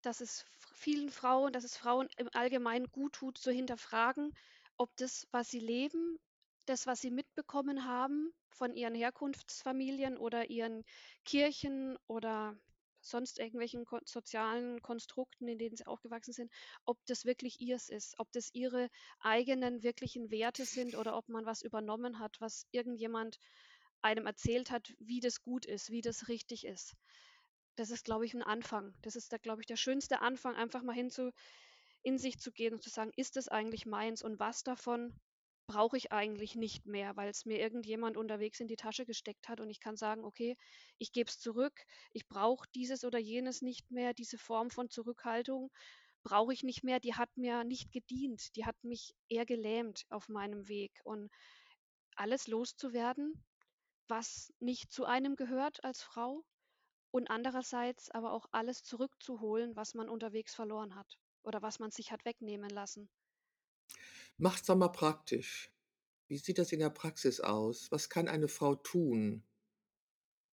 dass 0.01 0.21
es 0.21 0.45
vielen 0.73 1.09
Frauen 1.09 1.53
dass 1.53 1.63
es 1.63 1.77
Frauen 1.77 2.09
im 2.17 2.29
Allgemeinen 2.33 2.87
guttut, 2.91 3.37
zu 3.37 3.51
hinterfragen, 3.51 4.33
ob 4.77 4.95
das, 4.97 5.27
was 5.31 5.49
sie 5.49 5.59
leben, 5.59 6.19
das, 6.65 6.87
was 6.87 7.01
sie 7.01 7.11
mitbekommen 7.11 7.85
haben 7.85 8.33
von 8.49 8.73
ihren 8.75 8.95
Herkunftsfamilien 8.95 10.17
oder 10.17 10.49
ihren 10.49 10.83
Kirchen 11.25 11.97
oder 12.07 12.55
sonst 13.01 13.39
irgendwelchen 13.39 13.85
sozialen 14.05 14.81
Konstrukten, 14.81 15.47
in 15.47 15.57
denen 15.57 15.75
sie 15.75 15.87
aufgewachsen 15.87 16.33
sind, 16.33 16.51
ob 16.85 17.03
das 17.07 17.25
wirklich 17.25 17.59
ihrs 17.59 17.89
ist, 17.89 18.17
ob 18.19 18.31
das 18.31 18.49
ihre 18.53 18.89
eigenen 19.19 19.81
wirklichen 19.83 20.29
Werte 20.29 20.65
sind 20.65 20.95
oder 20.95 21.17
ob 21.17 21.27
man 21.27 21.45
was 21.45 21.63
übernommen 21.63 22.19
hat, 22.19 22.39
was 22.39 22.67
irgendjemand 22.71 23.39
einem 24.01 24.25
erzählt 24.27 24.71
hat, 24.71 24.93
wie 24.99 25.19
das 25.19 25.41
gut 25.41 25.65
ist, 25.65 25.89
wie 25.89 26.01
das 26.01 26.27
richtig 26.27 26.65
ist. 26.65 26.95
Das 27.77 27.89
ist, 27.89 28.03
glaube 28.05 28.25
ich, 28.25 28.33
'n 28.33 28.43
Anfang. 28.43 28.93
Das 29.01 29.15
ist 29.15 29.31
der 29.31 29.39
glaube 29.39 29.61
ich, 29.61 29.65
der 29.67 29.75
schönste 29.77 30.21
Anfang, 30.21 30.55
einfach 30.55 30.83
mal 30.83 30.93
hinzu 30.95 31.31
in 32.03 32.17
sich 32.17 32.39
zu 32.39 32.51
gehen 32.51 32.73
und 32.73 32.83
zu 32.83 32.89
sagen: 32.89 33.11
„Ist 33.15 33.35
das 33.37 33.47
eigentlich 33.47 33.85
meins 33.85 34.23
und 34.23 34.39
was 34.39 34.63
davon 34.63 35.19
brauche 35.67 35.95
ich 35.97 36.11
eigentlich 36.11 36.55
nicht 36.55 36.85
mehr, 36.85 37.15
weil's 37.15 37.45
mir 37.45 37.59
irgendjemand 37.59 38.17
unterwegs 38.17 38.59
in 38.59 38.67
die 38.67 38.75
Tasche 38.75 39.05
gesteckt 39.05 39.47
hat?“ 39.49 39.61
Und 39.61 39.69
ich 39.69 39.79
kann 39.79 39.95
sagen: 39.97 40.25
„Okay, 40.25 40.57
ich 40.97 41.11
gebe 41.13 41.29
es 41.29 41.39
zurück. 41.39 41.85
Ich 42.13 42.27
brauche 42.27 42.67
dieses 42.75 43.03
oder 43.05 43.19
jenes 43.19 43.61
nicht 43.61 43.89
mehr. 43.91 44.13
Diese 44.13 44.37
Form 44.37 44.69
von 44.71 44.89
Zurückhaltung 44.89 45.71
brauche 46.23 46.53
ich 46.53 46.63
nicht 46.63 46.83
mehr. 46.83 46.99
Die 46.99 47.15
hat 47.15 47.35
mir 47.37 47.63
nicht 47.63 47.91
gedient. 47.91 48.55
Die 48.57 48.65
hat 48.65 48.83
mich 48.83 49.15
eher 49.29 49.45
gelähmt 49.45 50.05
auf 50.09 50.29
meinem 50.29 50.67
Weg.“ 50.67 50.99
Und 51.05 51.31
alles 52.15 52.47
loszuwerden, 52.47 53.43
was 54.07 54.53
nicht 54.59 54.91
zu 54.91 55.05
einem 55.05 55.35
gehört 55.37 55.83
als 55.85 56.03
Frau 56.03 56.43
und 57.11 57.29
andererseits 57.29 58.09
aber 58.09 58.33
auch 58.33 58.47
alles 58.51 58.83
zurückzuholen, 58.83 59.75
was 59.75 59.93
man 59.93 60.09
unterwegs 60.09 60.55
verloren 60.55 60.95
hat 60.95 61.19
oder 61.43 61.61
was 61.61 61.79
man 61.79 61.91
sich 61.91 62.11
hat 62.11 62.25
wegnehmen 62.25 62.69
lassen. 62.69 63.09
Mach's 64.37 64.63
doch 64.63 64.75
mal 64.75 64.89
praktisch. 64.89 65.71
Wie 66.27 66.37
sieht 66.37 66.57
das 66.57 66.71
in 66.71 66.79
der 66.79 66.89
Praxis 66.89 67.41
aus? 67.41 67.91
Was 67.91 68.09
kann 68.09 68.27
eine 68.27 68.47
Frau 68.47 68.75
tun 68.75 69.43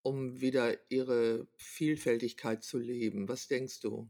um 0.02 0.40
wieder 0.40 0.90
ihre 0.90 1.46
Vielfältigkeit 1.56 2.62
zu 2.64 2.78
leben? 2.78 3.28
Was 3.28 3.48
denkst 3.48 3.80
du? 3.80 4.08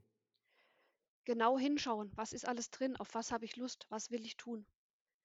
Genau 1.25 1.59
hinschauen. 1.59 2.11
Was 2.15 2.33
ist 2.33 2.47
alles 2.47 2.71
drin? 2.71 2.97
Auf 2.97 3.15
was 3.15 3.33
habe 3.33 3.45
ich 3.45 3.57
Lust? 3.57 3.87
Was 3.91 4.11
will 4.11 4.25
ich 4.25 4.37
tun? 4.37 4.65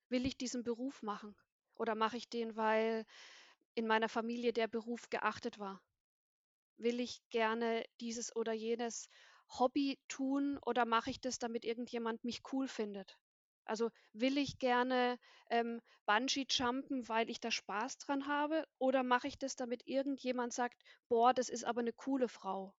Will 0.09 0.25
ich 0.25 0.38
diesen 0.38 0.63
Beruf 0.63 1.01
machen 1.01 1.36
oder 1.75 1.95
mache 1.95 2.17
ich 2.17 2.27
den, 2.27 2.55
weil 2.55 3.05
in 3.75 3.88
meiner 3.88 4.09
Familie 4.09 4.51
der 4.51 4.67
Beruf 4.67 5.09
geachtet 5.09 5.59
war? 5.59 5.81
Will 6.84 7.00
ich 7.00 7.22
gerne 7.32 7.86
dieses 8.02 8.36
oder 8.36 8.54
jenes 8.54 9.10
Hobby 9.50 10.00
tun 10.08 10.60
oder 10.65 10.86
mache 10.86 11.10
ich 11.12 11.19
das, 11.22 11.39
damit 11.39 11.65
irgendjemand 11.65 12.24
mich 12.24 12.41
cool 12.52 12.67
findet? 12.67 13.17
Also, 13.65 13.89
will 14.13 14.38
ich 14.38 14.60
gerne, 14.60 15.17
ähm, 15.50 15.82
Bungee-jumpen, 16.06 17.08
weil 17.10 17.30
ich 17.30 17.39
da 17.39 17.50
Spaß 17.52 17.98
dran 17.98 18.28
habe 18.28 18.67
oder 18.78 19.04
mache 19.04 19.28
ich 19.30 19.39
das, 19.39 19.56
damit 19.56 19.88
irgendjemand 19.88 20.54
sagt: 20.54 20.84
„Boah, 21.08 21.34
das 21.34 21.50
ist 21.50 21.63
aber 21.65 21.82
'ne 21.84 21.93
coole 21.93 22.28
Frau?“ 22.30 22.76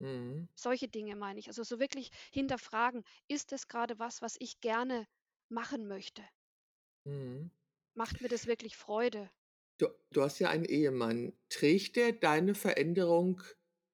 Mhm. 0.00 0.48
Solche 0.54 0.88
Dinge 0.88 1.16
meine 1.16 1.40
ich. 1.40 1.48
Also, 1.48 1.62
so 1.62 1.80
wirklich 1.80 2.10
hinterfragen: 2.32 3.02
„Ist 3.28 3.50
das 3.52 3.66
grade 3.66 3.98
was, 3.98 4.20
was 4.20 4.36
ich 4.38 4.60
gerne 4.60 5.06
machen 5.48 5.88
möchte?“ 5.88 6.22
Mhm. 7.06 7.50
Macht 7.96 8.20
mir 8.22 8.28
das 8.28 8.46
wirklich 8.46 8.76
Freude? 8.78 9.30
Du 9.80 9.86
du 10.10 10.22
hast 10.22 10.40
ja 10.40 10.50
einen 10.50 10.64
Ehemann. 10.64 11.32
Trägt 11.48 11.96
der 11.96 12.12
deine 12.12 12.54
Veränderung 12.56 13.42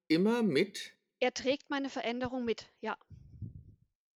immer 0.08 0.42
mit? 0.42 0.96
Er 1.20 1.32
trägt 1.34 1.70
meine 1.70 1.90
Veränderung 1.90 2.44
mit, 2.44 2.70
ja. 2.80 2.96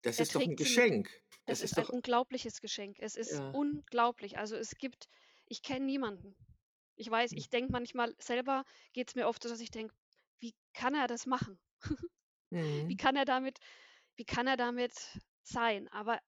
Das 0.03 0.19
Er 0.19 0.27
ist 0.27 0.35
doch 0.35 0.45
'n 0.45 0.55
trägt 0.55 0.59
sie 0.59 0.69
mit. 0.69 0.85
Geschenk. 0.85 1.09
Das 1.47 1.59
Das 1.59 1.61
ist 1.61 1.73
ist 1.73 1.79
ein 1.79 1.85
doch 1.87 1.89
unglaubliches 1.89 2.61
Geschenk. 2.61 2.97
Es 2.99 3.15
ist 3.15 3.41
Ja. 3.41 3.51
unglaublich. 3.51 4.37
Also, 4.37 4.55
es 4.55 4.75
gibt 4.77 5.07
Ich 5.47 5.63
kenne 5.63 5.83
niemanden. 5.85 6.35
Ich 6.95 7.09
weiß, 7.09 7.31
ich 7.33 7.49
denke 7.49 7.71
manchmal 7.71 8.13
selber, 8.19 8.65
geht 8.93 9.09
es 9.09 9.15
mir 9.15 9.27
oft 9.27 9.41
so, 9.41 9.49
dass 9.49 9.61
ich 9.61 9.71
denke, 9.71 9.95
wie 10.39 10.53
kann 10.73 10.93
er 10.93 11.07
das 11.07 11.25
machen? 11.25 11.59
Wie 12.87 12.95
Mhm. 12.95 12.97
kann 12.97 13.15
er 13.17 13.25
damit 13.25 13.59
wie 14.17 14.25
kann 14.25 14.47
er 14.47 14.57
damit 14.57 14.93
sein? 15.43 15.87
Aber 15.89 16.19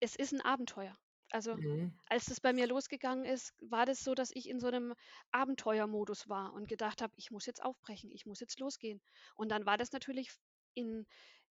es 0.00 0.16
ist 0.16 0.32
ein 0.34 0.42
Abenteuer. 0.42 0.98
Also, 1.30 1.56
Mhm. 1.56 1.98
als 2.06 2.26
das 2.26 2.40
bei 2.40 2.52
mir 2.52 2.66
losgegangen 2.66 3.24
ist, 3.24 3.54
war 3.60 3.86
das 3.86 4.00
so, 4.04 4.14
dass 4.14 4.30
ich 4.32 4.48
in 4.48 4.60
so 4.60 4.66
einem 4.68 4.94
Abenteuermodus 5.32 6.28
war 6.28 6.52
und 6.54 6.68
gedacht 6.68 7.02
habe: 7.02 7.12
„Ich 7.16 7.30
muss 7.30 7.46
jetzt 7.46 7.62
aufbrechen, 7.62 8.10
ich 8.12 8.26
muss 8.26 8.40
jetzt 8.40 8.60
losgehen.“ 8.60 9.00
Und 9.36 9.50
dann 9.50 9.66
war 9.66 9.76
das 9.78 9.92
natürlich 9.92 10.30
in 10.74 11.06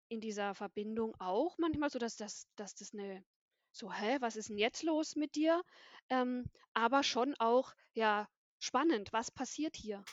in 0.09 0.21
dieser 0.21 0.55
Verbindung 0.55 1.15
auch 1.19 1.57
manchmal 1.59 1.89
so, 1.91 1.99
dass 1.99 2.15
das 2.17 2.47
dass 2.55 2.75
das 2.75 2.93
'ne 2.93 3.25
so: 3.71 3.91
„Hä, 3.93 4.17
was 4.21 4.35
ist 4.37 4.49
'n 4.51 4.57
jetzt 4.57 4.83
los 4.83 5.15
mit 5.15 5.35
dir?“ 5.35 5.63
Ähm, 6.09 6.45
aber 6.73 7.03
schon 7.03 7.35
auch, 7.39 7.73
ja, 7.93 8.27
spannend. 8.59 9.13
Was 9.13 9.31
passiert 9.31 9.75
hier? 9.77 10.05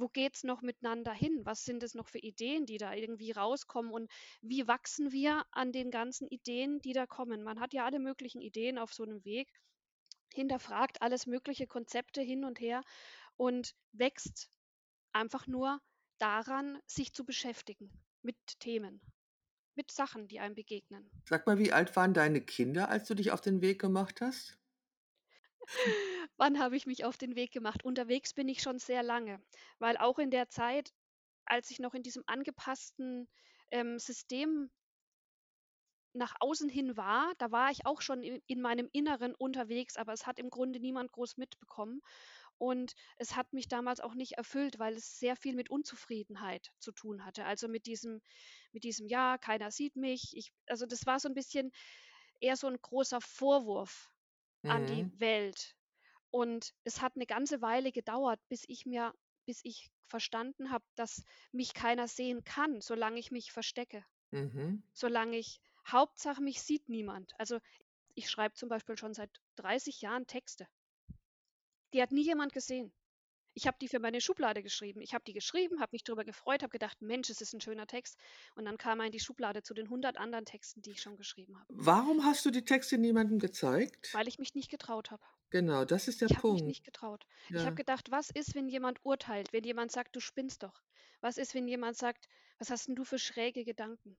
Wo 0.00 0.08
geht's 0.08 0.42
noch 0.44 0.62
miteinander 0.62 1.12
hin? 1.12 1.42
Was 1.44 1.64
sind 1.64 1.82
es 1.84 1.94
noch 1.94 2.08
für 2.08 2.18
Ideen, 2.18 2.66
die 2.66 2.78
da 2.78 2.94
irgendwie 2.94 3.30
rauskommen 3.32 3.92
und 3.92 4.10
wie 4.42 4.66
wachsen 4.66 5.12
wir 5.12 5.44
an 5.52 5.72
den 5.72 5.90
ganzen 5.92 6.26
Ideen, 6.28 6.80
die 6.80 6.92
da 6.92 7.06
kommen? 7.06 7.42
Man 7.44 7.60
hat 7.60 7.72
ja 7.74 7.84
alle 7.84 8.00
möglichen 8.00 8.40
Ideen 8.40 8.78
auf 8.78 8.92
so 8.94 9.04
'nem 9.04 9.24
Weg, 9.24 9.52
hinterfragt 10.34 11.02
alles 11.02 11.26
mögliche 11.26 11.68
Konzepte 11.68 12.20
hin 12.22 12.44
und 12.44 12.60
her 12.60 12.82
und 13.36 13.74
wächst 13.92 14.50
einfach 15.12 15.46
nur 15.46 15.80
daran, 16.18 16.80
sich 16.86 17.12
zu 17.14 17.24
beschäftigen 17.24 17.92
mit 18.22 18.38
Themen, 18.60 19.02
mit 19.76 19.90
Sachen, 19.92 20.28
die 20.28 20.40
einem 20.40 20.54
begegnen. 20.56 21.10
Sag 21.24 21.46
mal, 21.46 21.56
wie 21.56 21.72
alt 21.72 21.96
waren 21.96 22.12
deine 22.12 22.42
Kinder, 22.42 22.90
als 22.90 23.08
du 23.08 23.14
dich 23.14 23.30
auf 23.32 23.40
den 23.40 23.62
Weg 23.62 23.80
gemacht 23.80 24.20
hast? 24.20 24.58
Wann 26.40 26.58
habe 26.58 26.74
ich 26.74 26.86
mich 26.86 27.04
auf 27.04 27.18
den 27.18 27.36
Weg 27.36 27.52
gemacht? 27.52 27.84
Unterwegs 27.84 28.32
bin 28.32 28.48
ich 28.48 28.62
schon 28.62 28.78
sehr 28.78 29.02
lange, 29.02 29.42
weil 29.78 29.98
auch 29.98 30.18
in 30.18 30.30
der 30.30 30.48
Zeit, 30.48 30.94
als 31.44 31.70
ich 31.70 31.80
noch 31.80 31.92
in 31.94 32.02
diesem 32.02 32.22
angepassten, 32.26 33.28
ähm, 33.70 33.98
System 33.98 34.70
nach 36.14 36.34
außen 36.40 36.68
hin 36.68 36.96
war, 36.96 37.32
da 37.38 37.52
war 37.52 37.70
ich 37.70 37.86
auch 37.86 38.00
schon 38.00 38.22
i 38.24 38.42
in 38.48 38.60
meinem 38.60 38.88
Inneren 38.92 39.32
unterwegs, 39.34 39.96
aber 39.96 40.12
es 40.12 40.26
hat 40.26 40.38
im 40.40 40.50
Grunde 40.50 40.80
niemand 40.80 41.12
groß 41.12 41.36
mitbekommen. 41.36 42.00
Und 42.58 42.94
es 43.18 43.36
hat 43.36 43.52
mich 43.52 43.68
damals 43.68 44.00
auch 44.00 44.14
nicht 44.14 44.32
erfüllt, 44.34 44.78
weil 44.78 44.94
es 44.94 45.18
sehr 45.20 45.36
viel 45.36 45.54
mit 45.56 45.70
Unzufriedenheit 45.70 46.70
zu 46.80 46.92
tun 46.92 47.24
hatte. 47.24 47.44
Also 47.44 47.68
mit 47.68 47.86
diesem 47.86 48.22
mit 48.72 48.84
diesem: 48.84 49.06
„Ja, 49.08 49.38
keiner 49.38 49.70
sieht 49.72 49.96
mich.“ 49.96 50.32
Ich 50.36 50.52
also 50.68 50.86
das 50.86 51.06
war 51.06 51.20
so 51.20 51.28
'n 51.28 51.34
bisschen 51.34 51.72
eher 52.40 52.56
so 52.56 52.68
'n 52.68 52.78
großer 52.80 53.20
Vorwurf 53.20 54.10
an 54.66 54.86
die 54.86 55.06
Mhm. 55.06 55.20
Welt. 55.20 55.74
Und 56.34 56.74
es 56.84 57.00
hat 57.02 57.16
'ne 57.16 57.26
ganze 57.26 57.60
Weile 57.62 57.92
gedauert, 57.92 58.40
bis 58.48 58.64
ich 58.68 58.86
mir 58.86 59.14
bis 59.46 59.60
ich 59.64 59.90
verstanden 60.06 60.70
habe, 60.70 60.84
dass 60.96 61.24
mich 61.52 61.74
keiner 61.74 62.06
sehen 62.08 62.44
kann, 62.44 62.80
solange 62.80 63.18
ich 63.18 63.30
mich 63.32 63.52
verstecke. 63.52 64.04
Mhm. 64.32 64.82
Solange 64.94 65.38
ich 65.38 65.60
Hauptsache 65.88 66.42
mich 66.42 66.62
sieht 66.62 66.88
niemand. 66.88 67.32
Also, 67.38 67.60
ich 68.14 68.30
schreibe 68.30 68.54
zum 68.56 68.68
Beispiel 68.70 68.98
schon 68.98 69.14
seit 69.14 69.40
30 69.56 70.00
Jahren 70.02 70.26
Texte. 70.28 70.68
Die 71.94 72.02
hat 72.02 72.12
nie 72.12 72.22
jemand 72.24 72.52
gesehen. 72.52 72.92
Ich 73.54 73.66
habe 73.66 73.78
die 73.80 73.88
für 73.88 74.00
meine 74.00 74.20
Schublade 74.20 74.62
geschrieben. 74.62 75.00
Ich 75.02 75.14
habe 75.14 75.24
die 75.24 75.32
geschrieben, 75.34 75.80
habe 75.80 75.90
mich 75.92 76.04
drüber 76.04 76.24
gefreut, 76.24 76.62
habe 76.62 76.70
gedacht: 76.72 77.02
„Mensch, 77.02 77.30
es 77.30 77.40
ist 77.42 77.54
'n 77.54 77.60
schöner 77.62 77.86
Text.“ 77.88 78.16
Und 78.56 78.66
dann 78.66 78.78
kam 78.78 79.00
er 79.00 79.06
in 79.06 79.12
die 79.12 79.20
Schublade 79.20 79.62
zu 79.62 79.74
den 79.74 79.90
100 79.90 80.16
anderen 80.18 80.46
Texten, 80.46 80.82
die 80.82 80.92
ich 80.92 81.02
schon 81.02 81.16
geschrieben 81.16 81.58
habe. 81.60 81.68
Warum 81.72 82.24
hast 82.24 82.44
du 82.44 82.50
die 82.50 82.64
Texte 82.64 82.98
niemandem 82.98 83.38
gezeigt? 83.38 84.08
Weil 84.14 84.26
ich 84.28 84.38
mich 84.38 84.54
nicht 84.54 84.70
getraut 84.70 85.10
habe. 85.12 85.22
Genau, 85.52 85.84
das 85.84 86.06
ist 86.08 86.20
der 86.20 86.28
Ich 86.28 86.36
habe 86.36 86.50
mich 86.50 86.64
Punkt. 86.64 86.66
nicht 86.66 86.84
getraut. 86.84 87.26
Ich 87.54 87.64
habe 87.64 87.72
Ja. 87.72 87.76
gedacht: 87.76 88.10
„Was 88.10 88.28
ist, 88.30 88.54
wenn 88.54 88.68
jemand 88.68 89.02
urteilt, 89.04 89.52
wenn 89.54 89.64
jemand 89.64 89.90
sagt, 89.90 90.14
du 90.16 90.20
spinnst 90.20 90.62
doch? 90.62 90.82
Was 91.22 91.38
ist, 91.38 91.54
wenn 91.54 91.66
jemand 91.66 91.96
sagt: 91.96 92.28
Was 92.58 92.68
hast 92.70 92.88
'n 92.90 92.94
du 92.94 93.04
für 93.04 93.18
schräge 93.18 93.64
Gedanken?“ 93.64 94.16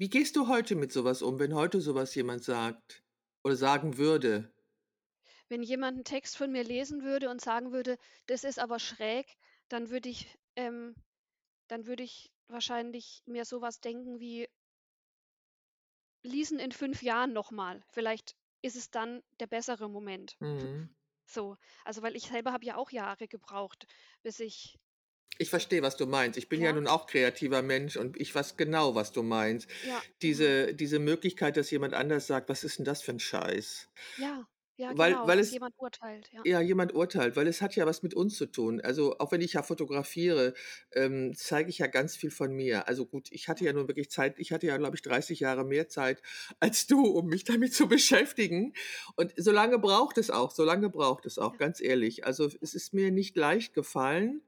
Wie 0.00 0.08
gehst 0.08 0.34
du 0.36 0.48
heute 0.48 0.76
mit 0.76 0.92
so 0.92 1.04
was 1.04 1.20
um, 1.20 1.38
wenn 1.38 1.54
heute 1.54 1.82
so 1.82 1.94
was 1.94 2.14
jemand 2.14 2.42
sagt 2.42 3.04
oder 3.44 3.54
sagen 3.54 3.98
würde? 3.98 4.50
Wenn 5.50 5.64
jemand 5.64 5.98
'n 5.98 6.04
Text 6.04 6.36
von 6.36 6.52
mir 6.52 6.62
lesen 6.62 7.02
würde 7.02 7.28
und 7.28 7.40
sagen 7.40 7.72
würde: 7.72 7.98
„Das 8.26 8.44
ist 8.44 8.60
aber 8.60 8.78
schräg“, 8.78 9.36
dann 9.68 9.90
würde 9.90 10.08
ich 10.08 10.38
ähm, 10.54 10.94
dann 11.68 11.86
würde 11.86 12.02
ich 12.04 12.32
wahrscheinlich 12.48 13.22
mir 13.26 13.44
so 13.44 13.60
was 13.60 13.80
denken 13.80 14.20
wie 14.20 14.48
„Lies 16.24 16.50
ihn 16.50 16.58
in 16.58 16.70
5 16.72 17.02
Jahren 17.02 17.32
noch 17.32 17.50
mal. 17.50 17.82
Vielleicht 17.88 18.36
ist 18.62 18.76
es 18.76 18.90
dann 18.90 19.22
der 19.40 19.46
bessere 19.46 19.88
Moment.“ 19.90 20.38
Mhm. 20.40 20.90
So, 21.26 21.56
also, 21.84 22.02
weil 22.02 22.16
ich 22.16 22.24
selber 22.28 22.52
habe 22.52 22.66
ja 22.66 22.76
auch 22.76 22.90
Jahre 22.92 23.28
gebraucht, 23.28 23.86
bis 24.22 24.40
ich 24.40 24.78
Ich 25.38 25.48
verstehe, 25.50 25.82
was 25.82 25.96
du 25.96 26.06
meinst. 26.06 26.38
Ich 26.38 26.48
bin 26.48 26.60
ja 26.60 26.72
ja, 26.72 26.72
nun 26.72 26.86
auch 26.86 27.06
kreativer 27.06 27.62
Mensch 27.62 27.96
und 27.96 28.20
ich 28.20 28.32
weiß 28.34 28.56
genau, 28.56 28.94
was 28.94 29.10
du 29.12 29.22
meinst. 29.24 29.68
ja, 29.80 30.04
genau. 30.20 30.20
Diese 30.22 30.74
diese 30.74 30.98
Möglichkeit, 31.00 31.56
dass 31.56 31.70
jemand 31.70 31.94
anders 31.94 32.26
sagt: 32.28 32.48
„Was 32.48 32.62
ist 32.64 32.78
'n 32.80 32.84
das 32.84 33.02
für 33.02 33.12
'n 33.12 33.18
Scheiß?“ 33.20 33.88
Ja, 34.16 34.48
ja, 34.80 34.92
Weil 34.92 35.12
genau, 35.12 35.26
weil 35.26 35.38
es 35.38 35.50
jemand 35.50 35.74
urteilt, 35.78 36.28
ja. 36.32 36.44
ja, 36.44 36.60
jemand 36.62 36.94
urteilt, 36.94 37.36
weil 37.36 37.46
es 37.46 37.60
hat 37.60 37.76
ja 37.76 37.84
was 37.86 38.02
mit 38.02 38.14
uns 38.14 38.36
zu 38.36 38.46
tun. 38.46 38.80
Also, 38.80 39.18
auch 39.18 39.30
wenn 39.30 39.42
ich 39.42 39.52
ja 39.54 39.62
fotografiere, 39.62 40.54
ähm, 40.92 41.32
zeige 41.36 41.68
ich 41.68 41.78
ja 41.78 41.86
ganz 41.86 42.16
viel 42.16 42.30
von 42.30 42.52
mir. 42.54 42.88
Also 42.88 43.04
gut, 43.06 43.28
ich 43.30 43.48
hatte 43.48 43.64
Ja, 43.64 43.72
nun 43.74 43.88
wirklich 43.88 44.10
Zeit 44.10 44.38
ich 44.38 44.52
hatte 44.52 44.66
ja, 44.66 44.78
glaube 44.78 44.96
ich, 44.96 45.02
30 45.02 45.40
Jahre 45.40 45.64
mehr 45.66 45.88
Zeit 45.88 46.22
als 46.60 46.86
du, 46.86 47.04
um 47.06 47.26
mich 47.28 47.44
damit 47.44 47.74
zu 47.74 47.88
beschäftigen. 47.88 48.72
Und 49.16 49.34
so 49.36 49.52
lange 49.52 49.78
braucht 49.78 50.16
es 50.18 50.30
auch 50.30 50.50
so 50.50 50.64
lange 50.64 50.88
braucht 50.88 51.26
es 51.26 51.38
auch, 51.38 51.58
ja, 51.58 51.58
ganz 51.58 51.80
ehrlich. 51.82 52.24
Also, 52.24 52.46
es 52.60 52.74
ist 52.74 52.94
mir 52.94 53.10
nicht 53.10 53.36
leicht 53.36 53.74
gefallen, 53.74 54.42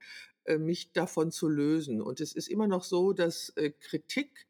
äh, 0.45 0.57
mich 0.59 0.93
davon 0.93 1.31
zu 1.31 1.49
lösen. 1.49 2.01
Und 2.01 2.21
es 2.21 2.33
ist 2.35 2.49
immer 2.49 2.67
noch 2.69 2.85
so, 2.85 3.13
dass, 3.13 3.51
äh, 3.57 3.71
Kritik, 3.71 4.47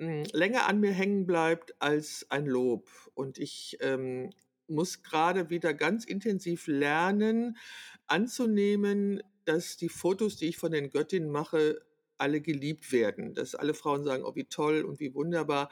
hm, 0.00 0.24
länger 0.32 0.66
an 0.66 0.80
mir 0.80 0.92
hängen 0.92 1.26
bleibt 1.26 1.74
als 1.80 2.26
ein 2.30 2.46
Lob. 2.46 2.88
Und 3.14 3.38
ich, 3.38 3.78
ähm, 3.80 4.30
muss 4.68 5.02
grade 5.02 5.50
wieder 5.50 5.74
ganz 5.74 6.04
intensiv 6.04 6.66
lernen, 6.66 7.56
anzunehmen, 8.06 9.22
dass 9.44 9.76
die 9.76 9.88
Fotos, 9.88 10.36
die 10.36 10.46
ich 10.46 10.56
von 10.56 10.72
den 10.72 10.90
Göttinnen 10.90 11.30
mache, 11.30 11.80
alle 12.18 12.40
geliebt 12.40 12.92
werden. 12.92 13.34
Dass 13.34 13.54
alle 13.54 13.74
Frauen 13.74 14.04
sagen: 14.04 14.24
„Oh, 14.24 14.34
wie 14.34 14.44
toll 14.44 14.82
und 14.82 15.00
wie 15.00 15.14
wunderbar.“ 15.14 15.70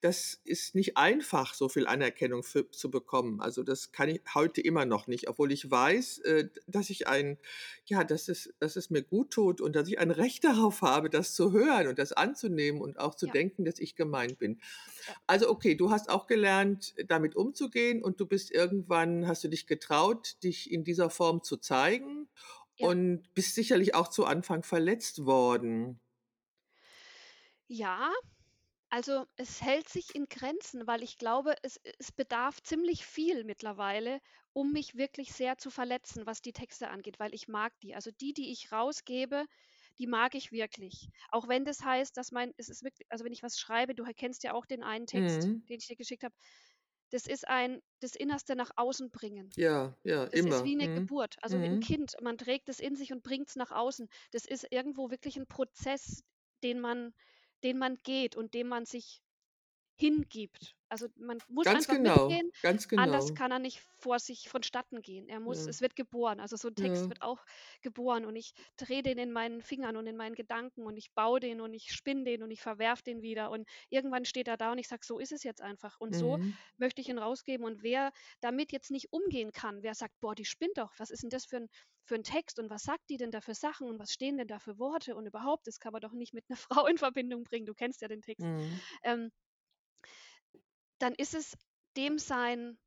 Das 0.00 0.40
ist 0.44 0.74
nicht 0.74 0.96
einfach, 0.96 1.54
so 1.54 1.68
viel 1.68 1.86
Anerkennung 1.86 2.42
für 2.42 2.70
zu 2.70 2.90
bekommen. 2.90 3.40
Also, 3.40 3.62
das 3.62 3.92
kann 3.92 4.08
ich 4.08 4.20
heute 4.34 4.60
immer 4.60 4.84
noch 4.84 5.06
nicht, 5.06 5.28
obwohl 5.28 5.52
ich 5.52 5.70
weiß, 5.70 6.18
äh, 6.20 6.48
dass 6.66 6.90
ich 6.90 7.08
ein 7.08 7.38
ja, 7.86 8.04
dass 8.04 8.28
es 8.28 8.52
dass 8.58 8.76
es 8.76 8.90
mir 8.90 9.02
guttut 9.02 9.60
und 9.60 9.74
dass 9.76 9.88
ich 9.88 9.98
ein 9.98 10.10
Recht 10.10 10.44
darauf 10.44 10.82
habe, 10.82 11.10
das 11.10 11.34
zu 11.34 11.52
hören 11.52 11.88
und 11.88 11.98
das 11.98 12.12
anzunehmen 12.12 12.80
und 12.80 12.98
auch 12.98 13.14
zu 13.14 13.26
ja, 13.26 13.36
denken, 13.36 13.64
dass 13.64 13.78
ich 13.78 13.96
gemeint 13.96 14.38
bin. 14.38 14.60
Also, 15.26 15.48
okay, 15.50 15.74
du 15.74 15.90
hast 15.90 16.08
auch 16.10 16.26
gelernt, 16.26 16.94
damit 17.08 17.36
umzugehen 17.36 18.02
und 18.02 18.20
du 18.20 18.26
bist 18.26 18.50
irgendwann 18.50 19.26
hast 19.26 19.44
du 19.44 19.48
dich 19.48 19.66
getraut, 19.66 20.36
dich 20.42 20.70
in 20.72 20.84
dieser 20.84 21.10
Form 21.10 21.42
zu 21.42 21.56
zeigen 21.58 22.28
ja. 22.76 22.88
und 22.88 23.32
bist 23.34 23.54
sicherlich 23.54 23.94
auch 23.94 24.08
zu 24.08 24.26
Anfang 24.26 24.62
verletzt 24.62 25.24
worden. 25.26 26.00
Ja, 27.68 28.12
also, 28.90 29.26
es 29.36 29.62
hält 29.62 29.88
sich 29.88 30.14
in 30.14 30.26
Grenzen, 30.28 30.86
weil 30.86 31.02
ich 31.02 31.18
glaube, 31.18 31.56
es 31.62 31.80
es 31.98 32.12
bedarf 32.12 32.62
ziemlich 32.62 33.06
viel 33.06 33.44
mittlerweile, 33.44 34.20
um 34.54 34.72
mich 34.72 34.96
wirklich 34.96 35.32
sehr 35.32 35.58
zu 35.58 35.70
verletzen, 35.70 36.26
was 36.26 36.42
die 36.42 36.52
Texte 36.54 36.88
angeht, 36.90 37.20
weil 37.20 37.34
ich 37.34 37.48
mag 37.48 37.78
die. 37.80 37.94
Also, 37.96 38.10
die, 38.12 38.34
die 38.34 38.52
ich 38.52 38.72
rausgebe, 38.72 39.46
die 39.98 40.06
mag 40.08 40.34
ich 40.36 40.52
wirklich. 40.52 41.10
Auch 41.30 41.48
wenn 41.48 41.64
das 41.66 41.82
heißt, 41.84 42.16
dass 42.16 42.32
mein 42.32 42.52
es 42.58 42.68
ist 42.70 42.84
wirklich 42.84 43.06
also, 43.10 43.24
wenn 43.24 43.32
ich 43.32 43.42
was 43.44 43.58
schreibe 43.60 43.94
du 43.94 44.04
kennst 44.16 44.44
ja 44.44 44.54
auch 44.54 44.66
den 44.66 44.82
einen 44.84 45.06
Text, 45.06 45.50
Mhm. 45.50 45.66
den 45.70 45.78
ich 45.80 45.86
dir 45.88 45.96
geschickt 45.96 46.24
habe. 46.24 46.34
Das 47.16 47.26
ist 47.26 47.48
ein 47.48 47.80
das 48.00 48.14
Innerste 48.14 48.54
nach 48.56 48.72
außen 48.76 49.10
bringen. 49.10 49.56
Ja, 49.58 49.94
ja, 50.04 50.24
Das 50.32 50.44
ist 50.44 50.64
immer. 50.64 50.66
wie 50.66 50.76
'ne 50.76 50.88
Mhm. 50.88 50.90
Geburt, 50.90 51.36
also 51.42 51.58
Mhm. 51.58 51.80
Kind. 51.80 52.16
Man 52.22 52.38
trägt 52.38 52.68
es 52.68 52.80
in 52.80 52.96
sich 52.96 53.12
und 53.12 53.22
bringt's 53.22 53.56
nach 53.56 53.72
außen. 53.72 54.08
Das 54.32 54.46
ist 54.46 54.66
irgendwo 54.72 55.10
wirklich 55.10 55.36
'n 55.38 55.46
Prozess, 55.48 56.24
den 56.62 56.80
man 56.80 57.14
den 57.64 57.78
man 57.78 57.96
geht 58.04 58.36
und 58.36 58.54
dem 58.54 58.68
man 58.68 58.86
sich 58.86 59.22
hingibt. 60.00 60.75
Also, 60.90 61.08
man 61.16 61.42
muss 61.48 61.70
Ganz 61.70 61.88
einfach 61.88 61.96
genau, 61.96 61.98
mitgehen, 61.98 62.50
ganz 62.62 62.88
anders 62.94 63.34
genau. 63.34 63.34
kann 63.34 63.52
er 63.52 63.58
nicht 63.58 63.80
vor 63.98 64.18
sich 64.20 64.48
vonstatten 64.48 65.02
gehen. 65.02 65.28
Er 65.28 65.40
muss 65.40 65.66
Ja, 65.66 65.66
es 65.66 65.80
wird 65.80 65.96
geboren. 65.96 66.40
Also, 66.40 66.56
so 66.56 66.68
'n 66.68 66.74
Text 66.76 67.08
ja. 67.08 67.10
wird 67.10 67.22
auch 67.22 67.44
geboren 67.82 68.24
und 68.24 68.36
ich 68.36 68.52
drehe 68.76 69.02
den 69.02 69.18
in 69.18 69.32
meinen 69.32 69.60
Fingern 69.62 69.96
und 69.96 70.06
in 70.06 70.16
meinen 70.16 70.34
Gedanken 70.34 70.86
und 70.86 70.96
ich 70.96 71.12
baue 71.14 71.40
den 71.40 71.60
und 71.60 71.74
ich 71.74 71.92
spinne 71.92 72.24
den 72.24 72.42
und 72.42 72.50
ich 72.50 72.60
verwerfe 72.62 73.02
den 73.02 73.22
wieder 73.22 73.50
und 73.50 73.68
irgendwann 73.90 74.24
steht 74.24 74.48
er 74.48 74.56
da 74.56 74.72
und 74.72 74.78
ich 74.78 74.88
sage: 74.88 75.04
„So 75.04 75.18
ist 75.18 75.32
es 75.32 75.42
jetzt 75.42 75.60
einfach 75.60 75.96
und 76.00 76.14
so 76.16 76.38
Mhm. 76.38 76.56
möchte 76.78 77.00
ich 77.00 77.08
ihn 77.08 77.18
rausgeben.“ 77.18 77.66
Und 77.66 77.82
wer 77.82 78.12
damit 78.40 78.72
jetzt 78.72 78.90
nicht 78.90 79.12
umgehen 79.12 79.52
kann, 79.52 79.82
wer 79.82 79.94
sagt: 79.94 80.14
„Boah, 80.20 80.34
die 80.34 80.44
spinnt 80.44 80.78
doch. 80.78 80.92
Was 80.98 81.10
ist 81.10 81.24
'n 81.24 81.30
das 81.30 81.44
für 81.46 81.56
'n 81.56 81.68
für 82.04 82.14
'n 82.14 82.22
Text 82.22 82.58
und 82.60 82.70
was 82.70 82.84
sagt 82.84 83.10
die 83.10 83.16
denn 83.16 83.30
da 83.32 83.40
für 83.40 83.54
Sachen 83.54 83.88
und 83.88 83.98
was 83.98 84.12
stehen 84.12 84.38
denn 84.38 84.46
da 84.48 84.58
für 84.60 84.78
Worte 84.78 85.16
und 85.16 85.26
überhaupt, 85.26 85.66
das 85.66 85.80
kann 85.80 85.92
man 85.92 86.00
doch 86.00 86.12
nicht 86.12 86.32
mit 86.34 86.48
'ner 86.48 86.56
Frau 86.84 86.86
in 86.86 86.98
Verbindung 86.98 87.42
bringen.“ 87.44 87.66
Du 87.66 87.74
kennst 87.74 88.00
ja 88.02 88.08
den 88.08 88.22
Text. 88.22 88.46
Mhm. 88.46 88.86
Ähm 89.02 89.30
dann 90.98 91.14
ist 91.14 91.34
es 91.34 91.56
dem 91.96 92.18
sein 92.18 92.78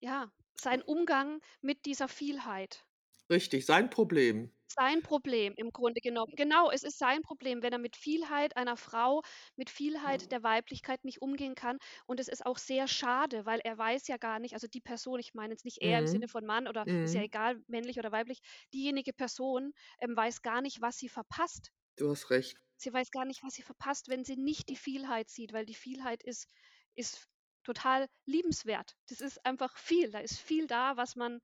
ja, 0.00 0.32
sein 0.60 0.82
Umgang 0.82 1.40
mit 1.62 1.86
dieser 1.86 2.08
Vielheit. 2.08 2.84
Richtig, 3.30 3.64
sein 3.64 3.88
Problem. 3.88 4.52
Sein 4.70 5.02
Problem 5.02 5.52
im 5.58 5.72
Grunde 5.72 6.00
genommen. 6.00 6.32
Genau, 6.34 6.70
es 6.70 6.82
ist 6.82 6.96
sein 6.98 7.20
Problem, 7.22 7.62
wenn 7.62 7.72
er 7.74 7.78
mit 7.78 7.96
Vielheit 7.96 8.56
einer 8.56 8.76
Frau, 8.78 9.20
mit 9.56 9.68
Vielheit 9.68 10.30
der 10.32 10.42
Weiblichkeit 10.42 11.04
nicht 11.04 11.20
umgehen 11.20 11.54
kann. 11.54 11.76
Und 12.06 12.18
es 12.20 12.28
ist 12.28 12.46
auch 12.46 12.56
sehr 12.58 12.86
schade, 12.88 13.44
weil 13.46 13.60
er 13.60 13.76
weiß 13.76 14.06
ja 14.08 14.16
gar 14.16 14.38
nicht, 14.38 14.54
also 14.54 14.66
die 14.66 14.80
Person, 14.80 15.20
ich 15.20 15.34
meine 15.34 15.52
jetzt 15.52 15.64
nicht 15.66 15.78
er 15.82 15.98
im 15.98 16.06
Mhm. 16.06 16.06
Sinne 16.06 16.28
von 16.28 16.46
Mann 16.46 16.66
oder 16.68 16.86
ist 17.02 17.12
ja 17.14 17.20
Mhm. 17.20 17.24
egal, 17.24 17.62
männlich 17.66 17.98
oder 17.98 18.10
weiblich, 18.12 18.40
diejenige 18.72 19.12
Person 19.12 19.72
ähm, 20.00 20.16
weiß 20.16 20.40
gar 20.42 20.62
nicht, 20.62 20.80
was 20.80 20.96
sie 20.96 21.08
verpasst. 21.10 21.72
Du 21.96 22.08
hast 22.10 22.30
recht. 22.30 22.56
Sie 22.76 22.92
weiß 22.92 23.10
gar 23.10 23.24
nicht, 23.24 23.42
was 23.44 23.54
sie 23.54 23.62
verpasst, 23.62 24.08
wenn 24.08 24.24
sie 24.24 24.36
nicht 24.36 24.68
die 24.68 24.76
Vielheit 24.76 25.28
sieht, 25.28 25.52
weil 25.52 25.66
die 25.66 25.74
Vielheit 25.74 26.22
ist, 26.22 26.48
ist 26.94 27.28
total 27.68 28.06
liebenswert. 28.26 28.96
Das 29.08 29.20
ist 29.20 29.44
einfach 29.46 29.76
viel. 29.78 30.10
Da 30.10 30.20
ist 30.20 30.38
viel 30.40 30.66
da, 30.66 30.96
was 30.96 31.16
man, 31.16 31.40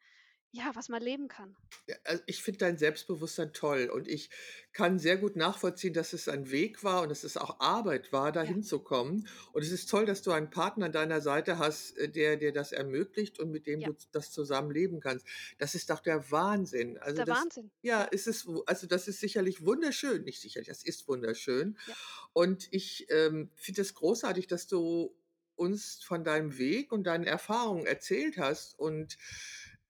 ja, 0.52 0.70
was 0.74 0.88
man 0.88 1.02
leben 1.02 1.28
kann. 1.28 1.56
Ja, 1.86 1.96
also 2.04 2.22
ich 2.26 2.42
finde 2.42 2.58
dein 2.60 2.78
Selbstbewusstsein 2.78 3.52
toll 3.52 3.90
und 3.92 4.08
ich 4.08 4.30
kann 4.72 4.98
sehr 4.98 5.18
gut 5.18 5.36
nachvollziehen, 5.36 5.92
dass 5.92 6.14
es 6.14 6.28
ein 6.28 6.50
Weg 6.50 6.82
war 6.82 7.02
und 7.02 7.10
dass 7.10 7.24
es 7.24 7.36
auch 7.36 7.60
Arbeit 7.60 8.10
war, 8.12 8.32
da 8.32 8.42
Ja. 8.42 8.48
hinzukommen. 8.54 9.28
Und 9.52 9.62
es 9.62 9.70
ist 9.70 9.90
toll, 9.90 10.06
dass 10.06 10.22
du 10.22 10.30
einen 10.32 10.48
Partner 10.50 10.86
an 10.86 10.92
deiner 10.92 11.20
Seite 11.20 11.58
hast, 11.58 11.96
äh, 11.98 12.08
der 12.08 12.36
dir 12.38 12.52
das 12.52 12.72
ermöglicht 12.72 13.38
und 13.38 13.50
mit 13.50 13.66
dem 13.66 13.82
Ja. 13.82 13.88
du 13.90 13.94
das 14.12 14.30
zusammen 14.32 14.70
leben 14.70 15.00
kannst. 15.00 15.26
Das 15.58 15.74
ist 15.74 15.90
doch 15.90 16.00
der 16.00 16.30
Wahnsinn. 16.30 16.96
Also 16.98 17.18
Der 17.18 17.26
das, 17.26 17.38
Wahnsinn. 17.38 17.70
ja, 17.82 18.02
Ja, 18.02 18.04
ist 18.04 18.26
es, 18.28 18.46
also 18.66 18.86
das 18.86 19.06
ist 19.08 19.20
sicherlich 19.20 19.64
wunderschön. 19.66 20.22
Nicht 20.24 20.40
sicherlich, 20.40 20.68
das 20.68 20.82
ist 20.84 21.06
wunderschön. 21.06 21.76
ja. 21.86 21.96
Und 22.32 22.68
ich 22.72 23.06
ähm, 23.10 23.50
finde 23.56 23.82
es 23.82 23.94
großartig, 23.94 24.46
dass 24.46 24.66
du 24.66 25.14
uns 25.56 26.02
von 26.02 26.24
deinem 26.24 26.58
Weg 26.58 26.92
und 26.92 27.04
deinen 27.04 27.24
Erfahrungen 27.24 27.86
erzählt 27.86 28.38
hast. 28.38 28.78
Und 28.78 29.16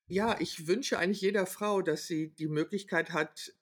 ja, 0.07 0.41
ich 0.41 0.67
wünsche 0.67 0.99
eigentlich 0.99 1.21
jeder 1.21 1.47
Frau, 1.47 1.83
dass 1.83 2.07
sie 2.07 2.29
die 2.35 2.49
Möglichkeit 2.49 3.12
hat, 3.12 3.55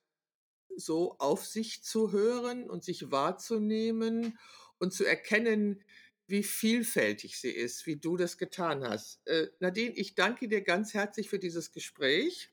so 0.76 1.16
auf 1.18 1.44
sich 1.44 1.82
zu 1.82 2.12
hören 2.12 2.68
und 2.68 2.84
sich 2.84 3.10
wahrzunehmen 3.10 4.38
und 4.78 4.92
zu 4.92 5.04
erkennen, 5.04 5.84
wie 6.26 6.42
vielfältig 6.42 7.38
sie 7.38 7.50
ist, 7.50 7.86
wie 7.86 7.96
du 7.96 8.16
das 8.16 8.38
getan 8.38 8.84
hast. 8.84 9.20
Äh, 9.26 9.48
Nadine, 9.60 9.94
ich 9.94 10.14
danke 10.14 10.48
dir 10.48 10.62
ganz 10.62 10.94
herzlich 10.94 11.28
für 11.28 11.38
dieses 11.38 11.72
Gespräch. 11.72 12.50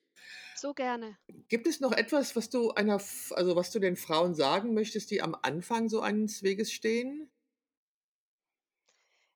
So 0.55 0.73
gerne. 0.73 1.17
Gibt 1.47 1.67
es 1.67 1.79
noch 1.79 1.93
etwas, 1.93 2.35
was 2.35 2.49
du 2.49 2.71
einer, 2.71 3.01
also 3.31 3.55
was 3.55 3.71
du 3.71 3.79
den 3.79 3.95
Frauen 3.95 4.35
sagen 4.35 4.73
möchtest, 4.73 5.11
die 5.11 5.21
am 5.21 5.35
Anfang 5.41 5.87
so 5.87 6.01
eines 6.01 6.43
Weges 6.43 6.71
stehen? 6.73 7.31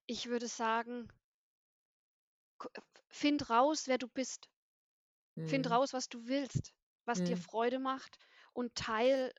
Ich 0.07 0.27
würde 0.27 0.47
sagen, 0.47 1.09
find 3.09 3.49
raus, 3.49 3.87
wer 3.87 3.97
du 3.97 4.07
bist. 4.07 4.49
Find 5.43 5.65
Hm, 5.65 5.71
raus, 5.71 5.93
was 5.93 6.09
du 6.09 6.27
willst, 6.27 6.73
was 7.05 7.23
dir 7.23 7.35
hm, 7.35 7.37
Freude 7.37 7.79
macht 7.79 8.17
und 8.53 8.75
teil, 8.75 9.33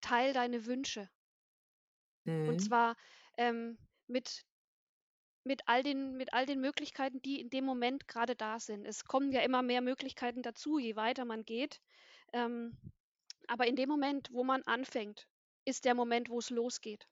teil 0.00 0.32
deine 0.32 0.66
Wünsche. 0.66 1.08
Und 2.46 2.60
hm. 2.60 2.60
zwar 2.60 2.96
ähm, 3.36 3.78
mit, 4.06 4.44
mit, 5.44 5.62
all 5.66 5.82
den, 5.82 6.16
mit 6.16 6.32
all 6.32 6.46
den 6.46 6.60
Möglichkeiten, 6.60 7.20
die 7.22 7.40
in 7.40 7.50
dem 7.50 7.64
Moment 7.64 8.08
gerade 8.08 8.36
da 8.36 8.58
sind. 8.60 8.84
Es 8.84 9.04
kommen 9.04 9.32
ja 9.32 9.40
immer 9.42 9.62
mehr 9.62 9.80
Möglichkeiten 9.82 10.42
dazu, 10.42 10.78
je 10.78 10.96
weiter 10.96 11.24
man 11.24 11.44
geht. 11.44 11.80
Ähm, 12.32 12.76
aber 13.48 13.66
in 13.66 13.76
dem 13.76 13.88
Moment, 13.88 14.30
wo 14.32 14.44
man 14.44 14.62
anfängt, 14.64 15.28
ist 15.64 15.84
der 15.84 15.94
Moment, 15.94 16.28
wo 16.28 16.38
es 16.38 16.50
losgeht. 16.50 17.08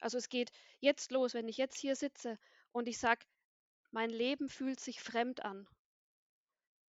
Also 0.00 0.18
es 0.18 0.28
geht 0.28 0.50
jetzt 0.80 1.10
los, 1.10 1.34
wenn 1.34 1.48
ich 1.48 1.56
jetzt 1.58 1.78
hier 1.78 1.96
sitze 1.96 2.38
und 2.72 2.88
ich 2.88 2.98
sage, 2.98 3.26
mein 3.90 4.10
Leben 4.10 4.48
fühlt 4.48 4.80
sich 4.80 5.00
fremd 5.02 5.44
an. 5.44 5.68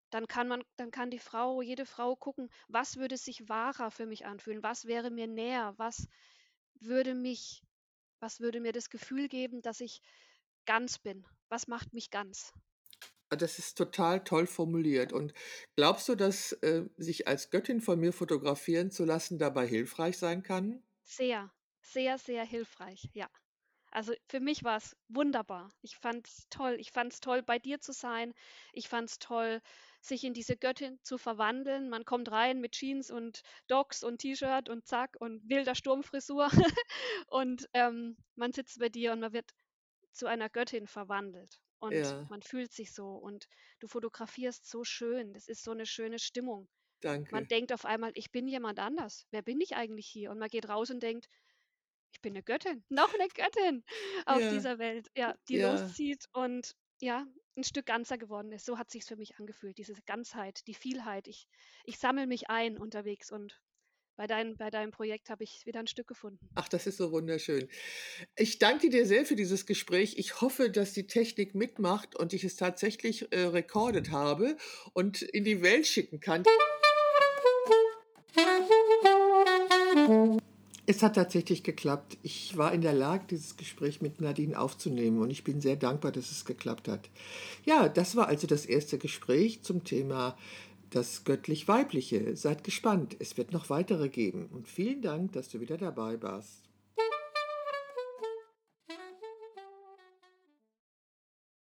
Dann 0.09 0.27
kann 0.27 0.47
man, 0.47 0.63
dann 0.77 0.89
kann 0.89 1.11
die 1.11 1.19
Frau, 1.19 1.61
jede 1.61 1.85
Frau 1.85 2.15
gucken, 2.15 2.49
was 2.67 2.97
würde 2.97 3.17
sich 3.17 3.47
wahrer 3.49 3.91
für 3.91 4.07
mich 4.07 4.25
anfühlen, 4.25 4.63
was 4.63 4.85
wäre 4.85 5.11
mir 5.11 5.27
näher, 5.27 5.75
was 5.77 6.07
würde 6.79 7.13
mich, 7.15 7.63
was 8.19 8.39
würde 8.39 8.61
mir 8.61 8.71
das 8.73 8.89
Gefühl 8.89 9.27
geben, 9.27 9.61
dass 9.61 9.81
ich 9.81 10.01
ganz 10.65 10.99
bin, 10.99 11.27
was 11.49 11.67
macht 11.67 11.93
mich 11.93 12.11
ganz. 12.11 12.53
Ah, 13.29 13.35
Das 13.35 13.59
ist 13.59 13.77
total 13.77 14.23
toll 14.23 14.47
formuliert. 14.47 15.13
Und 15.13 15.33
glaubst 15.75 16.07
du, 16.09 16.15
dass 16.15 16.51
äh, 16.63 16.83
sich 16.97 17.27
als 17.27 17.49
Göttin 17.49 17.81
von 17.81 17.99
mir 17.99 18.13
fotografieren 18.13 18.91
zu 18.91 19.05
lassen 19.05 19.37
dabei 19.39 19.67
hilfreich 19.67 20.17
sein 20.17 20.43
kann? 20.43 20.83
Sehr, 21.03 21.51
sehr, 21.93 22.17
sehr 22.17 22.45
hilfreich, 22.45 23.09
ja. 23.13 23.29
Also 23.91 24.13
für 24.27 24.39
mich 24.41 24.63
war 24.63 24.77
es 24.77 24.95
wunderbar. 25.07 25.71
Ich 25.81 25.95
fand 25.97 26.27
es 26.27 26.47
toll. 26.49 26.77
Ich 26.79 26.91
fand 26.91 27.13
es 27.13 27.21
toll, 27.21 27.41
bei 27.43 27.59
dir 27.59 27.79
zu 27.79 27.93
sein. 27.93 28.33
Ich 28.73 28.89
fand 28.89 29.09
es 29.09 29.19
toll, 29.19 29.61
sich 30.01 30.23
in 30.25 30.33
diese 30.33 30.57
Göttin 30.57 30.99
zu 31.03 31.17
verwandeln. 31.17 31.89
Man 31.89 32.05
kommt 32.05 32.29
rein 32.31 32.59
mit 32.61 32.73
Jeans 32.73 33.09
und 33.11 33.41
Docks 33.67 34.03
und 34.03 34.19
T-Shirt 34.19 34.69
und 34.69 34.85
zack 34.85 35.15
und 35.19 35.47
wilder 35.49 35.75
Sturmfrisur. 35.75 36.49
und 37.27 37.69
ähm, 37.73 38.17
man 38.35 38.51
sitzt 38.51 38.79
bei 38.79 38.89
dir 38.89 39.13
und 39.13 39.21
man 39.21 39.33
wird 39.33 39.51
zu 40.11 40.27
einer 40.27 40.49
Göttin 40.49 40.87
verwandelt. 40.87 41.59
Und 41.79 41.93
Ja, 41.93 42.27
man 42.27 42.41
fühlt 42.41 42.73
sich 42.73 42.93
so 42.93 43.15
und 43.15 43.47
du 43.79 43.87
fotografierst 43.87 44.67
so 44.69 44.83
schön. 44.83 45.33
Das 45.33 45.47
ist 45.47 45.63
so 45.63 45.71
eine 45.71 45.85
schöne 45.85 46.19
Stimmung. 46.19 46.67
Man 47.29 47.45
danke. 47.45 47.47
denkt 47.47 47.71
auf 47.73 47.85
einmal, 47.85 48.11
ich 48.15 48.31
bin 48.31 48.47
jemand 48.47 48.79
anders. 48.79 49.25
Wer 49.31 49.41
bin 49.41 49.61
ich 49.61 49.75
eigentlich 49.75 50.07
hier? 50.07 50.31
Und 50.31 50.39
man 50.39 50.49
geht 50.49 50.67
raus 50.69 50.89
und 50.89 51.01
denkt, 51.03 51.27
ich 52.15 52.21
bin 52.21 52.33
eine 52.33 52.43
Göttin, 52.43 52.83
noch 52.89 53.13
eine 53.13 53.27
Göttin 53.27 53.83
auf 54.25 54.41
Ja, 54.41 54.51
dieser 54.51 54.79
Welt, 54.79 55.09
ja, 55.15 55.35
die 55.49 55.57
ja. 55.57 55.71
loszieht 55.71 56.25
und 56.33 56.75
ja, 57.01 57.27
ein 57.57 57.63
Stück 57.63 57.85
ganzer 57.85 58.17
geworden 58.17 58.51
ist. 58.51 58.65
So 58.65 58.77
hat 58.77 58.89
sich's 58.89 59.07
für 59.07 59.17
mich 59.17 59.37
angefühlt, 59.37 59.77
diese 59.77 59.93
Ganzheit, 60.05 60.65
die 60.67 60.73
Vielheit. 60.73 61.27
Ich, 61.27 61.47
ich 61.83 61.99
sammle 61.99 62.25
mich 62.25 62.49
ein 62.49 62.77
unterwegs 62.77 63.31
und 63.31 63.61
bei, 64.17 64.27
dein, 64.27 64.55
bei 64.55 64.69
deinem 64.69 64.91
Projekt 64.91 65.29
habe 65.29 65.43
ich 65.43 65.65
wieder 65.65 65.81
ein 65.81 65.87
Stück 65.87 66.07
gefunden. 66.07 66.49
Ach, 66.55 66.69
das 66.69 66.87
ist 66.87 66.95
so 66.95 67.11
wunderschön. 67.11 67.67
Ich 68.37 68.59
danke 68.59 68.89
dir 68.89 69.05
sehr 69.05 69.25
für 69.25 69.35
dieses 69.35 69.65
Gespräch. 69.65 70.15
Ich 70.17 70.39
hoffe, 70.39 70.69
dass 70.69 70.93
die 70.93 71.05
Technik 71.05 71.53
mitmacht 71.53 72.15
und 72.15 72.31
ich 72.31 72.45
es 72.45 72.55
tatsächlich 72.55 73.33
äh, 73.33 73.41
rekordet 73.41 74.11
habe 74.11 74.55
und 74.93 75.21
in 75.21 75.43
die 75.43 75.61
Welt 75.61 75.85
schicken 75.85 76.21
kann. 76.21 76.43
Es 80.87 81.01
hat 81.01 81.15
tatsächlich 81.15 81.63
geklappt. 81.63 82.17
Ich 82.21 82.57
war 82.57 82.71
in 82.71 82.81
der 82.81 82.93
Lage, 82.93 83.25
dieses 83.31 83.57
Gespräch 83.57 84.01
mit 84.01 84.21
Nadine 84.21 84.59
aufzunehmen 84.59 85.19
und 85.19 85.31
ich 85.31 85.43
bin 85.43 85.59
sehr 85.59 85.75
dankbar, 85.75 86.11
dass 86.11 86.29
es 86.29 86.45
geklappt 86.45 86.87
hat. 86.87 87.09
Ja, 87.65 87.89
das 87.89 88.15
war 88.15 88.27
also 88.27 88.45
das 88.45 88.65
erste 88.65 88.99
Gespräch 88.99 89.63
zum 89.63 89.83
Thema 89.83 90.37
das 90.91 91.23
göttlich-weibliche. 91.23 92.37
Seid 92.37 92.63
gespannt, 92.63 93.15
es 93.19 93.35
wird 93.35 93.51
noch 93.51 93.69
weitere 93.69 94.09
geben 94.09 94.47
und 94.51 94.67
vielen 94.67 95.01
Dank, 95.01 95.33
dass 95.33 95.49
du 95.49 95.59
wieder 95.59 95.77
dabei 95.77 96.21
warst. 96.21 96.64